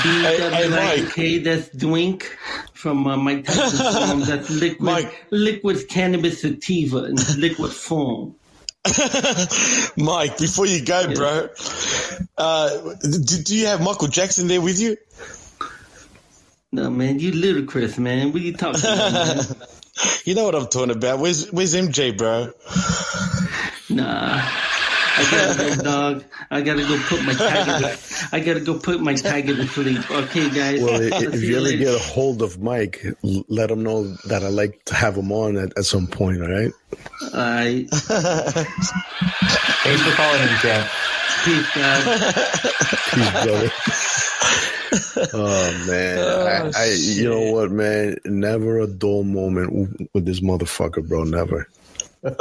B-W-I-K, 0.03 1.37
that's 1.39 1.69
drink 1.69 2.35
from 2.83 3.07
uh, 3.07 3.15
Mike 3.15 3.45
Tyson's 3.45 3.95
song. 3.95 4.19
That's 4.27 4.49
liquid, 4.49 5.09
liquid 5.31 5.87
cannabis 5.87 6.41
sativa 6.41 7.05
in 7.05 7.15
liquid 7.37 7.71
form. 7.71 8.35
Mike, 9.97 10.37
before 10.37 10.65
you 10.65 10.83
go, 10.83 11.13
bro, 11.13 11.47
uh, 12.37 12.93
do, 13.01 13.43
do 13.43 13.57
you 13.57 13.67
have 13.67 13.81
Michael 13.81 14.09
Jackson 14.09 14.49
there 14.49 14.59
with 14.59 14.81
you? 14.81 14.97
No, 16.73 16.89
man, 16.89 17.19
you 17.19 17.31
ludicrous, 17.31 17.97
man. 17.97 18.33
What 18.33 18.41
are 18.41 18.45
you 18.45 18.53
talking 18.57 18.81
about. 18.81 19.69
You 20.25 20.35
know 20.35 20.43
what 20.43 20.55
I'm 20.55 20.67
talking 20.67 20.91
about. 20.91 21.19
Where's 21.19 21.49
Where's 21.53 21.73
MJ, 21.73 22.17
bro? 22.17 22.51
Nah. 23.89 24.41
I 25.15 25.23
gotta 25.31 25.75
go, 25.75 25.83
dog. 25.83 26.23
I 26.49 26.61
gotta 26.61 26.81
go 26.83 26.97
put 27.07 27.23
my 27.23 27.33
tiger. 27.33 27.87
To, 27.87 27.97
I 28.31 28.39
gotta 28.39 28.61
go 28.61 28.79
put 28.79 28.99
my 29.01 29.13
tiger 29.15 29.55
to 29.55 29.67
sleep. 29.67 30.09
Okay, 30.09 30.49
guys. 30.49 30.81
Well, 30.81 30.99
if 31.01 31.41
you 31.41 31.57
ever 31.57 31.65
later. 31.65 31.77
get 31.77 31.93
a 31.95 31.99
hold 31.99 32.41
of 32.41 32.59
Mike, 32.61 33.05
let 33.21 33.69
him 33.69 33.83
know 33.83 34.05
that 34.27 34.43
I 34.43 34.47
like 34.49 34.83
to 34.85 34.95
have 34.95 35.15
him 35.15 35.31
on 35.31 35.57
at, 35.57 35.77
at 35.77 35.85
some 35.85 36.07
point. 36.07 36.41
All 36.41 36.49
right. 36.49 36.71
Alright. 37.33 37.89
Thanks 37.89 38.71
for 40.01 40.11
calling 40.15 40.41
in, 40.41 40.47
champ. 40.61 40.89
Peace, 41.45 41.69
guys. 41.75 42.03
Peace, 43.11 43.31
brother. 43.43 43.71
oh 45.33 45.85
man, 45.87 46.17
Oh, 46.19 46.71
I, 46.75 46.79
I 46.79 46.95
you 46.99 47.27
know 47.29 47.51
what, 47.51 47.71
man? 47.71 48.17
Never 48.25 48.79
a 48.79 48.87
dull 48.87 49.23
moment 49.23 50.07
with 50.13 50.25
this 50.25 50.39
motherfucker, 50.41 51.07
bro. 51.07 51.23
Never. 51.23 51.67
This 52.23 52.37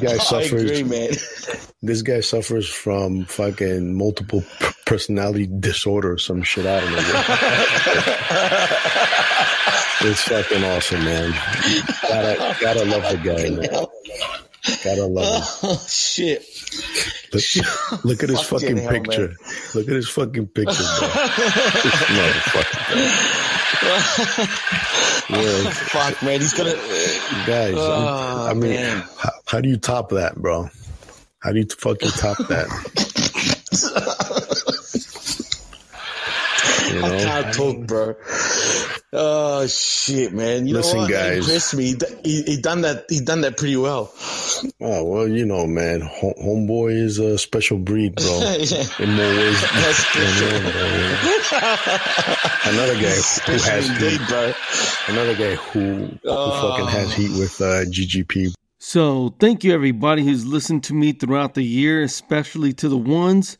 guy 0.00 0.18
suffers. 0.18 0.52
agree, 0.52 0.82
man. 0.82 1.08
This 1.82 2.02
guy 2.02 2.20
suffers 2.20 2.68
from 2.68 3.24
fucking 3.24 3.96
multiple 3.96 4.44
personality 4.84 5.46
disorder 5.46 6.12
or 6.12 6.18
some 6.18 6.42
shit. 6.42 6.66
I 6.66 6.80
don't 6.80 6.92
know. 6.92 6.98
it's 10.10 10.20
fucking 10.22 10.64
awesome, 10.64 11.02
man. 11.04 11.30
Gotta 12.02 12.56
gotta 12.60 12.84
love 12.84 13.02
the 13.10 13.16
guy, 13.24 13.48
man. 13.48 13.86
Gotta 14.84 15.06
love 15.06 15.34
him. 15.34 15.42
Oh 15.62 15.82
shit! 15.88 16.44
Look, 17.32 17.42
look 18.04 18.22
at 18.22 18.28
his 18.28 18.40
Fucking 18.42 18.50
fucking 18.50 18.76
hell, 18.76 18.92
man. 18.92 19.02
picture. 19.04 19.34
Look 19.74 19.88
at 19.88 19.94
his 19.94 20.10
fucking 20.10 20.48
picture, 20.48 20.84
bro. 20.98 21.08
This 21.08 22.04
motherfucker. 22.12 23.00
Yeah. 25.30 25.70
Fuck, 25.70 26.22
man. 26.22 26.40
He's 26.40 26.54
gonna. 26.54 26.74
Guys, 27.46 27.74
Oh, 27.76 28.46
I 28.50 28.54
mean, 28.54 28.76
how, 29.18 29.30
how 29.46 29.60
do 29.60 29.68
you 29.68 29.76
top 29.76 30.10
that, 30.10 30.36
bro? 30.36 30.68
How 31.38 31.52
do 31.52 31.58
you 31.58 31.66
fucking 31.66 32.10
top 32.10 32.38
that? 32.48 32.68
You 36.90 37.04
I 37.04 37.08
can't 37.22 37.54
talk, 37.54 37.86
bro. 37.86 38.16
Oh 39.12 39.66
shit, 39.68 40.32
man! 40.32 40.66
You 40.66 40.74
Listen, 40.74 40.96
know 40.96 41.02
what? 41.02 41.10
guys. 41.10 41.70
He. 41.70 41.94
He, 42.24 42.42
he 42.42 42.60
done 42.60 42.80
that. 42.80 43.06
He 43.08 43.20
done 43.20 43.42
that 43.42 43.56
pretty 43.56 43.76
well. 43.76 44.12
Oh 44.80 45.04
well, 45.04 45.28
you 45.28 45.44
know, 45.44 45.66
man. 45.66 46.00
Home, 46.00 46.34
homeboy 46.42 46.92
is 46.92 47.18
a 47.18 47.36
special 47.38 47.78
breed, 47.78 48.14
bro. 48.16 48.26
Yeah. 48.60 48.84
In 48.98 49.12
more 49.14 49.26
ways 49.26 49.60
than 49.72 49.82
That's 49.82 50.14
than 50.14 50.52
one, 50.52 50.62
bro. 50.72 50.80
Another 52.72 52.94
guy 52.94 53.16
who 53.46 53.52
has 53.52 53.88
indeed, 53.88 54.20
heat. 54.20 54.28
bro. 54.28 54.52
Another 55.08 55.34
guy 55.34 55.54
who, 55.56 55.80
who 56.06 56.18
Oh. 56.24 56.70
fucking 56.70 56.86
has 56.88 57.14
heat 57.14 57.30
with 57.38 57.60
uh, 57.60 57.84
GGP. 57.84 58.52
So, 58.78 59.34
thank 59.38 59.62
you 59.64 59.74
everybody 59.74 60.24
who's 60.24 60.46
listened 60.46 60.84
to 60.84 60.94
me 60.94 61.12
throughout 61.12 61.54
the 61.54 61.62
year, 61.62 62.02
especially 62.02 62.72
to 62.74 62.88
the 62.88 62.96
ones 62.96 63.58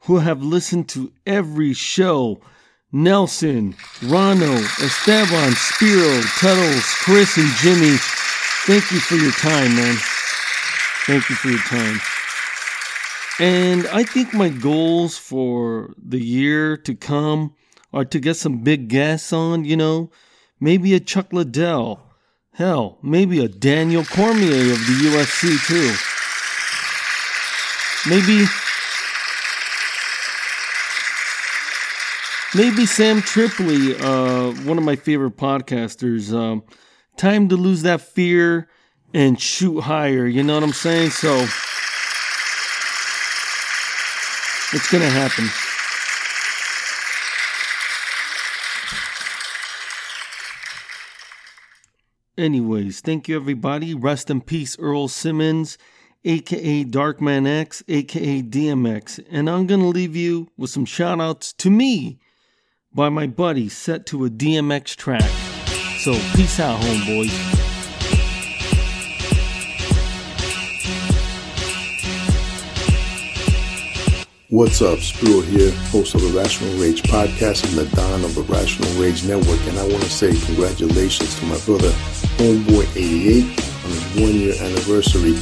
who 0.00 0.18
have 0.18 0.42
listened 0.42 0.88
to 0.90 1.12
every 1.26 1.72
show. 1.72 2.40
Nelson, 2.92 3.74
Rano, 4.00 4.56
Esteban, 4.82 5.52
Spiro, 5.52 6.20
Tuttles, 6.38 6.84
Chris, 7.04 7.36
and 7.36 7.50
Jimmy. 7.58 7.96
Thank 8.66 8.90
you 8.90 9.00
for 9.00 9.16
your 9.16 9.32
time, 9.32 9.74
man. 9.76 9.96
Thank 11.06 11.30
you 11.30 11.36
for 11.36 11.48
your 11.50 11.58
time. 11.60 12.00
And 13.38 13.86
I 13.96 14.02
think 14.02 14.34
my 14.34 14.48
goals 14.48 15.16
for 15.16 15.94
the 15.96 16.18
year 16.18 16.76
to 16.78 16.96
come 16.96 17.54
are 17.92 18.04
to 18.04 18.18
get 18.18 18.34
some 18.34 18.64
big 18.64 18.88
guests 18.88 19.32
on, 19.32 19.64
you 19.64 19.76
know, 19.76 20.10
maybe 20.58 20.94
a 20.94 21.00
Chuck 21.00 21.32
Liddell. 21.32 22.02
Hell, 22.54 22.98
maybe 23.02 23.38
a 23.38 23.46
Daniel 23.46 24.04
Cormier 24.04 24.72
of 24.72 24.80
the 24.80 24.98
UFC 25.04 25.56
too. 25.68 25.94
Maybe 28.10 28.46
maybe 32.52 32.84
Sam 32.84 33.22
Tripoli, 33.22 33.96
uh, 33.96 34.50
one 34.66 34.76
of 34.76 34.82
my 34.82 34.96
favorite 34.96 35.36
podcasters. 35.36 36.32
Um, 36.32 36.64
time 37.16 37.48
to 37.50 37.56
lose 37.56 37.82
that 37.82 38.00
fear 38.00 38.68
and 39.14 39.40
shoot 39.40 39.80
higher. 39.80 40.26
You 40.26 40.42
know 40.42 40.54
what 40.54 40.62
I'm 40.62 40.72
saying? 40.72 41.10
So 41.10 41.46
it's 44.72 44.90
gonna 44.90 45.08
happen. 45.08 45.48
Anyways, 52.38 53.00
thank 53.00 53.28
you 53.28 53.36
everybody. 53.36 53.94
Rest 53.94 54.28
in 54.28 54.42
peace, 54.42 54.78
Earl 54.78 55.08
Simmons, 55.08 55.78
aka 56.24 56.84
Darkman 56.84 57.46
X, 57.46 57.82
aka 57.88 58.42
DMX. 58.42 59.24
And 59.30 59.48
I'm 59.48 59.66
gonna 59.66 59.88
leave 59.88 60.14
you 60.14 60.48
with 60.58 60.70
some 60.70 60.84
shout 60.84 61.20
outs 61.20 61.54
to 61.54 61.70
me 61.70 62.18
by 62.94 63.08
my 63.08 63.26
buddy 63.26 63.68
set 63.68 64.04
to 64.06 64.26
a 64.26 64.30
DMX 64.30 64.94
track. 64.96 65.30
So 65.98 66.12
peace 66.34 66.60
out, 66.60 66.80
homeboys. 66.80 67.75
What's 74.48 74.80
up? 74.80 75.00
Spiro 75.00 75.40
here, 75.40 75.72
host 75.90 76.14
of 76.14 76.20
the 76.20 76.28
Rational 76.28 76.72
Rage 76.78 77.02
podcast 77.02 77.66
and 77.66 77.76
the 77.76 77.84
Don 77.96 78.22
of 78.22 78.32
the 78.36 78.42
Rational 78.42 78.88
Rage 79.02 79.24
Network. 79.24 79.58
And 79.66 79.76
I 79.76 79.82
want 79.88 80.04
to 80.04 80.08
say 80.08 80.38
congratulations 80.46 81.36
to 81.40 81.46
my 81.46 81.58
brother, 81.66 81.90
Homeboy88, 82.38 83.42
on 83.42 83.90
his 83.90 84.04
one 84.14 84.34
year 84.38 84.54
anniversary. 84.62 85.34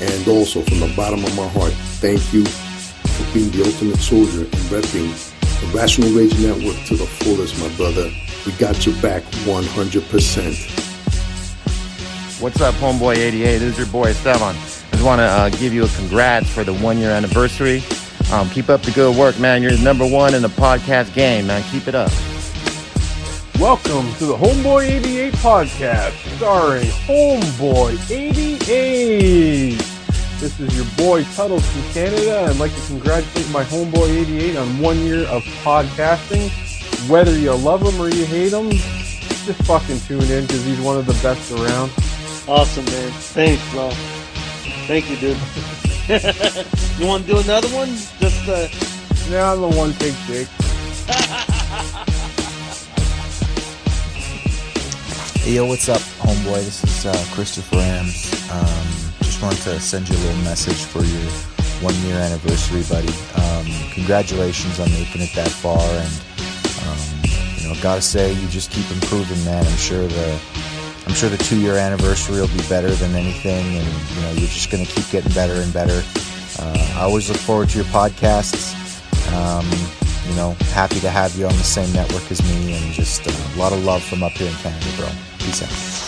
And 0.00 0.26
also, 0.26 0.62
from 0.62 0.80
the 0.80 0.92
bottom 0.96 1.24
of 1.24 1.36
my 1.36 1.46
heart, 1.46 1.72
thank 2.02 2.32
you 2.32 2.44
for 2.44 3.32
being 3.32 3.48
the 3.52 3.62
ultimate 3.64 4.00
soldier 4.00 4.40
and 4.40 4.66
repping 4.74 5.14
the 5.60 5.66
Rational 5.78 6.10
Rage 6.10 6.36
Network 6.40 6.84
to 6.86 6.96
the 6.96 7.06
fullest, 7.06 7.56
my 7.60 7.68
brother. 7.76 8.10
We 8.44 8.50
got 8.58 8.84
your 8.84 8.96
back 9.00 9.22
100%. 9.46 12.42
What's 12.42 12.60
up, 12.60 12.74
Homeboy 12.74 13.18
88? 13.18 13.58
This 13.58 13.70
is 13.70 13.78
your 13.78 13.86
boy 13.86 14.10
Esteban. 14.10 14.56
I 14.56 14.58
just 14.90 15.04
want 15.04 15.20
to 15.20 15.26
uh, 15.26 15.48
give 15.50 15.72
you 15.72 15.84
a 15.84 15.88
congrats 15.90 16.50
for 16.50 16.64
the 16.64 16.74
one 16.74 16.98
year 16.98 17.12
anniversary. 17.12 17.84
Um, 18.30 18.50
keep 18.50 18.68
up 18.68 18.82
the 18.82 18.90
good 18.90 19.16
work, 19.16 19.38
man. 19.38 19.62
You're 19.62 19.78
number 19.78 20.06
one 20.06 20.34
in 20.34 20.42
the 20.42 20.48
podcast 20.48 21.14
game, 21.14 21.46
man. 21.46 21.62
Keep 21.70 21.88
it 21.88 21.94
up. 21.94 22.10
Welcome 23.58 24.12
to 24.16 24.26
the 24.26 24.36
Homeboy 24.36 24.86
88 24.86 25.32
podcast, 25.34 26.12
starring 26.36 26.86
Homeboy 27.06 28.10
88. 28.10 29.78
This 30.38 30.60
is 30.60 30.76
your 30.76 30.86
boy 30.98 31.24
Tuttles 31.34 31.66
from 31.68 31.82
Canada. 31.94 32.46
I'd 32.50 32.56
like 32.56 32.74
to 32.74 32.86
congratulate 32.86 33.50
my 33.50 33.64
Homeboy 33.64 34.08
88 34.26 34.56
on 34.56 34.78
one 34.78 34.98
year 34.98 35.24
of 35.28 35.42
podcasting. 35.64 36.50
Whether 37.08 37.36
you 37.38 37.54
love 37.54 37.80
him 37.82 37.98
or 37.98 38.10
you 38.10 38.26
hate 38.26 38.52
him, 38.52 38.70
just 38.70 39.62
fucking 39.62 40.00
tune 40.00 40.30
in 40.30 40.42
because 40.46 40.64
he's 40.66 40.80
one 40.80 40.98
of 40.98 41.06
the 41.06 41.14
best 41.22 41.50
around. 41.50 41.90
Awesome, 42.46 42.84
man. 42.84 43.10
Thanks, 43.10 43.70
bro. 43.72 43.90
Thank 44.86 45.10
you, 45.10 45.16
dude. 45.16 45.38
you 46.98 47.06
want 47.06 47.26
to 47.26 47.32
do 47.32 47.38
another 47.38 47.68
one? 47.68 47.88
Just 48.18 48.48
uh. 48.48 48.66
Yeah, 49.28 49.52
I'm 49.52 49.60
the 49.60 49.68
one 49.68 49.92
take 49.92 50.14
Jake. 50.24 50.48
Hey, 55.44 55.52
yo, 55.56 55.66
what's 55.66 55.90
up, 55.90 56.00
homeboy? 56.24 56.64
This 56.64 56.82
is 56.82 57.04
uh, 57.04 57.24
Christopher 57.34 57.76
Rams. 57.76 58.32
Um, 58.50 58.86
just 59.20 59.42
wanted 59.42 59.60
to 59.64 59.78
send 59.78 60.08
you 60.08 60.16
a 60.16 60.20
little 60.20 60.42
message 60.44 60.82
for 60.82 61.04
your 61.04 61.30
one 61.82 61.94
year 62.06 62.16
anniversary, 62.16 62.84
buddy. 62.88 63.12
Um, 63.42 63.66
congratulations 63.92 64.80
on 64.80 64.90
making 64.92 65.20
it 65.20 65.34
that 65.34 65.50
far, 65.50 65.78
and 65.78 66.12
um, 66.88 66.98
you 67.60 67.68
know, 67.68 67.78
gotta 67.82 68.00
say, 68.00 68.32
you 68.32 68.48
just 68.48 68.70
keep 68.70 68.90
improving, 68.90 69.44
man. 69.44 69.62
I'm 69.66 69.76
sure 69.76 70.06
the 70.06 70.40
I'm 71.08 71.14
sure 71.14 71.30
the 71.30 71.38
two 71.38 71.58
year 71.58 71.76
anniversary 71.76 72.38
will 72.38 72.48
be 72.48 72.62
better 72.68 72.90
than 72.90 73.14
anything, 73.14 73.64
and 73.64 73.86
you 74.14 74.20
know 74.20 74.30
you're 74.32 74.52
just 74.52 74.70
going 74.70 74.84
to 74.84 74.92
keep 74.92 75.08
getting 75.08 75.32
better 75.32 75.54
and 75.54 75.72
better. 75.72 76.02
Uh, 76.60 76.96
I 76.96 77.04
always 77.04 77.30
look 77.30 77.38
forward 77.38 77.70
to 77.70 77.78
your 77.78 77.86
podcasts. 77.86 78.76
Um, 79.32 79.64
you 80.28 80.36
know, 80.36 80.52
happy 80.74 81.00
to 81.00 81.08
have 81.08 81.34
you 81.34 81.46
on 81.46 81.56
the 81.56 81.64
same 81.64 81.90
network 81.94 82.30
as 82.30 82.42
me, 82.42 82.74
and 82.74 82.92
just 82.92 83.26
uh, 83.26 83.32
a 83.32 83.58
lot 83.58 83.72
of 83.72 83.82
love 83.84 84.02
from 84.02 84.22
up 84.22 84.32
here 84.32 84.48
in 84.48 84.54
Canada, 84.56 84.86
bro. 84.98 85.08
Peace 85.38 85.62
out. 85.62 85.98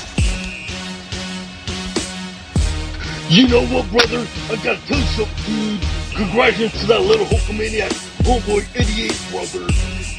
You 3.31 3.49
know 3.49 3.65
what, 3.69 3.91
brother? 3.91 4.27
I 4.51 4.57
gotta 4.57 4.87
tell 4.87 4.99
you 4.99 5.07
something, 5.17 5.45
dude. 5.47 5.81
Congratulations 6.15 6.79
to 6.83 6.87
that 6.89 7.01
little 7.01 7.25
Hulkamaniac, 7.25 7.89
homeboy 8.29 8.69
88, 8.77 9.17
brother. 9.33 9.65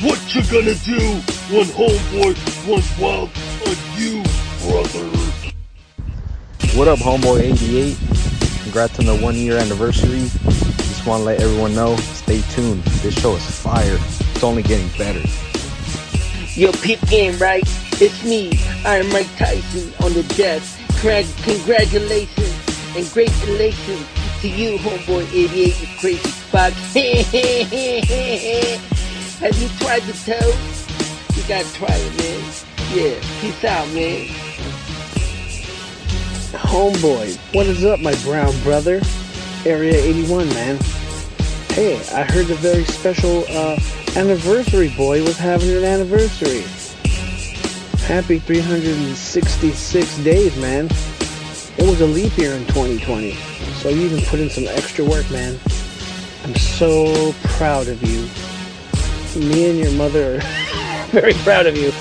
What 0.02 0.18
you 0.34 0.42
gonna 0.50 0.74
do 0.74 0.98
when 1.54 1.66
homeboy 1.70 2.34
runs 2.68 3.00
wild 3.00 3.30
on 3.68 3.76
you? 4.02 4.21
What 6.74 6.88
up, 6.88 7.00
Homeboy 7.00 7.42
88? 7.42 7.98
Congrats 8.64 8.98
on 9.00 9.06
the 9.06 9.18
one 9.18 9.36
year 9.36 9.58
anniversary. 9.58 10.20
Just 10.22 11.06
want 11.06 11.20
to 11.20 11.26
let 11.26 11.42
everyone 11.42 11.76
know, 11.76 11.98
stay 11.98 12.40
tuned. 12.54 12.82
This 13.04 13.14
show 13.20 13.36
is 13.36 13.44
fire. 13.60 13.98
It's 14.00 14.42
only 14.44 14.64
getting 14.64 14.88
better. 14.98 15.20
Yo, 16.54 16.72
peep 16.72 17.02
game, 17.08 17.38
right? 17.40 17.64
It's 18.02 18.24
me, 18.24 18.58
Iron 18.86 19.10
Mike 19.10 19.28
Tyson 19.36 19.94
on 20.04 20.14
the. 20.14 20.22
Congrat- 20.22 21.44
Congratulations 21.44 22.56
and 22.96 23.06
great 23.12 23.34
relations 23.48 24.08
to 24.40 24.48
you, 24.48 24.78
homeboy 24.78 25.28
88, 25.34 25.82
you 25.82 25.88
crazy 26.00 26.20
fuck. 26.20 26.72
Have 29.42 29.58
you 29.62 29.70
tried 29.80 30.04
the 30.04 30.14
toad? 30.26 30.56
You 31.36 31.44
gotta 31.50 31.74
try 31.74 31.94
it, 31.96 32.18
man. 32.18 32.42
Yeah, 32.94 33.20
peace 33.42 33.64
out, 33.66 33.88
man. 33.90 34.51
Homeboy, 36.52 37.38
what 37.56 37.66
is 37.66 37.86
up, 37.86 38.02
my 38.02 38.14
brown 38.24 38.52
brother? 38.64 39.00
Area 39.66 39.94
81, 39.94 40.50
man. 40.50 40.78
Hey, 41.70 41.96
I 42.14 42.24
heard 42.24 42.48
the 42.48 42.56
very 42.56 42.84
special 42.84 43.46
uh, 43.48 43.80
anniversary 44.18 44.90
boy 44.98 45.24
was 45.24 45.38
having 45.38 45.70
an 45.70 45.86
anniversary. 45.86 46.64
Happy 48.06 48.38
366 48.40 50.18
days, 50.26 50.58
man. 50.58 50.90
It 51.78 51.88
was 51.88 52.02
a 52.02 52.06
leap 52.06 52.38
year 52.38 52.52
in 52.52 52.66
2020, 52.68 53.32
so 53.80 53.88
you 53.88 54.02
even 54.02 54.22
put 54.26 54.42
in 54.42 54.50
some 54.50 54.66
extra 54.68 55.06
work, 55.06 55.30
man. 55.32 55.58
I'm 56.44 56.56
so 56.56 57.34
proud 57.44 57.88
of 57.88 58.04
you. 58.04 58.28
Me 59.40 59.70
and 59.70 59.80
your 59.80 59.94
mother 59.94 60.36
are 60.36 61.06
very 61.12 61.34
proud 61.34 61.66
of 61.66 61.78
you. 61.78 61.94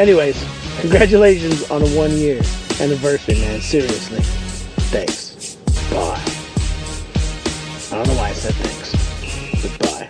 Anyways, 0.00 0.40
congratulations 0.80 1.68
on 1.72 1.82
a 1.82 1.88
one 1.88 2.12
year 2.12 2.40
anniversary, 2.80 3.38
man. 3.40 3.60
Seriously. 3.60 4.20
Thanks. 4.90 5.56
Bye. 5.90 6.20
I 7.90 7.96
don't 7.96 8.06
know 8.08 8.14
why 8.14 8.30
I 8.30 8.32
said 8.32 8.54
thanks. 8.54 8.94
Goodbye. 9.62 10.08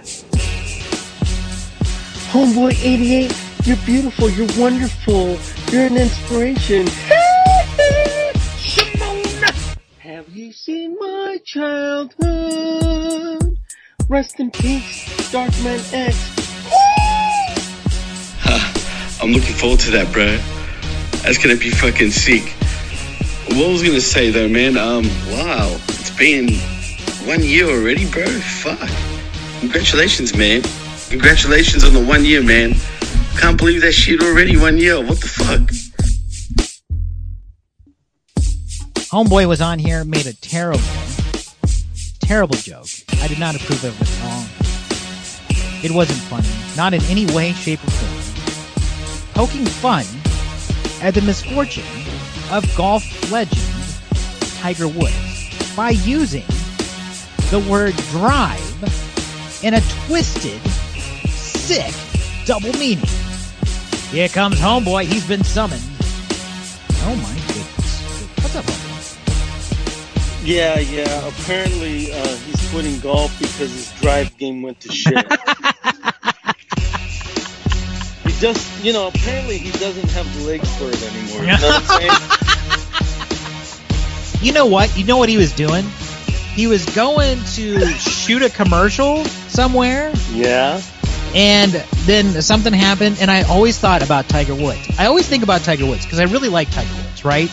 Homeboy 2.30 2.72
88, 2.82 3.34
you're 3.64 3.76
beautiful, 3.84 4.30
you're 4.30 4.48
wonderful, 4.58 5.38
you're 5.70 5.86
an 5.86 5.96
inspiration. 5.96 6.86
Have 9.98 10.28
you 10.30 10.52
seen 10.52 10.96
my 10.98 11.38
childhood? 11.44 13.58
Rest 14.08 14.40
in 14.40 14.50
peace, 14.50 15.04
Darkman 15.30 15.92
X. 15.92 16.34
I'm 19.24 19.32
looking 19.32 19.54
forward 19.54 19.80
to 19.80 19.90
that, 19.92 20.12
bro. 20.12 20.38
That's 21.24 21.38
gonna 21.38 21.56
be 21.56 21.70
fucking 21.70 22.10
sick. 22.10 22.42
What 23.56 23.70
was 23.70 23.82
I 23.82 23.86
gonna 23.86 24.00
say 24.02 24.30
though, 24.30 24.46
man? 24.46 24.76
Um, 24.76 25.04
wow, 25.30 25.74
it's 25.88 26.10
been 26.10 26.52
one 27.26 27.42
year 27.42 27.64
already, 27.64 28.04
bro. 28.10 28.26
Fuck. 28.26 28.90
Congratulations, 29.60 30.36
man. 30.36 30.60
Congratulations 31.08 31.82
on 31.82 31.94
the 31.94 32.04
one 32.04 32.26
year, 32.26 32.42
man. 32.42 32.74
Can't 33.38 33.56
believe 33.56 33.80
that 33.80 33.92
shit 33.92 34.20
already. 34.20 34.58
One 34.58 34.76
year. 34.76 35.00
What 35.00 35.18
the 35.18 35.28
fuck? 35.28 35.60
Homeboy 39.08 39.48
was 39.48 39.62
on 39.62 39.78
here, 39.78 40.04
made 40.04 40.26
a 40.26 40.34
terrible, 40.34 40.82
terrible 42.20 42.56
joke. 42.56 42.88
I 43.22 43.28
did 43.28 43.38
not 43.38 43.56
approve 43.56 43.82
of 43.82 43.98
it 43.98 44.10
at 44.10 44.24
all. 44.30 45.82
It 45.82 45.90
wasn't 45.90 46.18
funny, 46.28 46.48
not 46.76 46.92
in 46.92 47.02
any 47.04 47.24
way, 47.34 47.52
shape, 47.52 47.82
or 47.82 47.90
form. 47.90 49.32
Poking 49.34 49.64
fun 49.64 50.04
at 51.02 51.14
the 51.14 51.22
misfortune 51.22 51.84
of 52.50 52.64
golf 52.76 53.04
legend 53.30 53.60
Tiger 54.58 54.88
Woods 54.88 55.74
by 55.76 55.90
using 55.90 56.44
the 57.50 57.64
word 57.70 57.94
drive 58.10 58.60
in 59.62 59.74
a 59.74 59.80
twisted, 60.06 60.60
sick 61.30 61.94
double 62.46 62.72
meaning. 62.74 63.04
Here 64.10 64.28
comes 64.28 64.58
Homeboy, 64.60 65.04
he's 65.04 65.26
been 65.26 65.44
summoned. 65.44 65.82
Oh 67.06 67.16
my 67.16 67.34
goodness. 67.48 68.28
What's 68.38 68.56
up, 68.56 68.64
Homeboy? 68.64 70.46
Yeah, 70.46 70.78
yeah. 70.78 71.28
Apparently, 71.28 72.12
uh, 72.12 72.36
he's 72.36 72.70
quitting 72.70 72.98
golf 73.00 73.36
because 73.38 73.70
his 73.70 73.92
drive 74.00 74.36
game 74.36 74.62
went 74.62 74.80
to 74.80 74.92
shit. 74.92 75.14
just, 78.40 78.84
you 78.84 78.92
know, 78.92 79.08
apparently 79.08 79.58
he 79.58 79.70
doesn't 79.78 80.10
have 80.10 80.46
legs 80.46 80.68
for 80.76 80.88
it 80.88 81.02
anymore. 81.02 81.40
You 81.40 81.46
know 81.46 81.68
what 81.68 81.90
I'm 81.90 82.00
saying? 82.00 82.40
You 84.44 84.52
know 84.52 84.66
what? 84.66 84.94
You 84.94 85.06
know 85.06 85.16
what 85.16 85.30
he 85.30 85.38
was 85.38 85.52
doing? 85.52 85.86
He 86.52 86.66
was 86.66 86.84
going 86.94 87.38
to 87.54 87.88
shoot 87.92 88.42
a 88.42 88.50
commercial 88.50 89.24
somewhere, 89.24 90.12
Yeah. 90.32 90.82
and 91.34 91.72
then 92.04 92.42
something 92.42 92.74
happened, 92.74 93.16
and 93.22 93.30
I 93.30 93.44
always 93.44 93.78
thought 93.78 94.02
about 94.04 94.28
Tiger 94.28 94.54
Woods. 94.54 94.86
I 94.98 95.06
always 95.06 95.26
think 95.26 95.44
about 95.44 95.62
Tiger 95.62 95.86
Woods 95.86 96.04
because 96.04 96.18
I 96.18 96.24
really 96.24 96.50
like 96.50 96.70
Tiger 96.70 96.94
Woods, 96.94 97.24
right? 97.24 97.50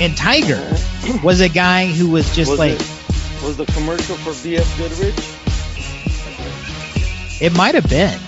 And 0.00 0.16
Tiger 0.16 0.56
uh-huh. 0.56 1.20
was 1.22 1.40
a 1.40 1.48
guy 1.48 1.86
who 1.86 2.10
was 2.10 2.34
just 2.34 2.50
was 2.50 2.58
like, 2.58 2.72
it, 2.72 3.42
was 3.44 3.56
the 3.56 3.66
commercial 3.66 4.16
for 4.16 4.30
BF 4.30 4.66
Goodrich? 4.78 5.14
it 7.40 7.56
might 7.56 7.76
have 7.76 7.88
been. 7.88 8.18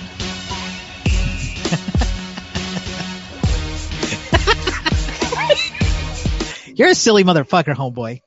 You're 6.75 6.89
a 6.89 6.95
silly 6.95 7.25
motherfucker, 7.25 7.75
homeboy. 7.75 8.20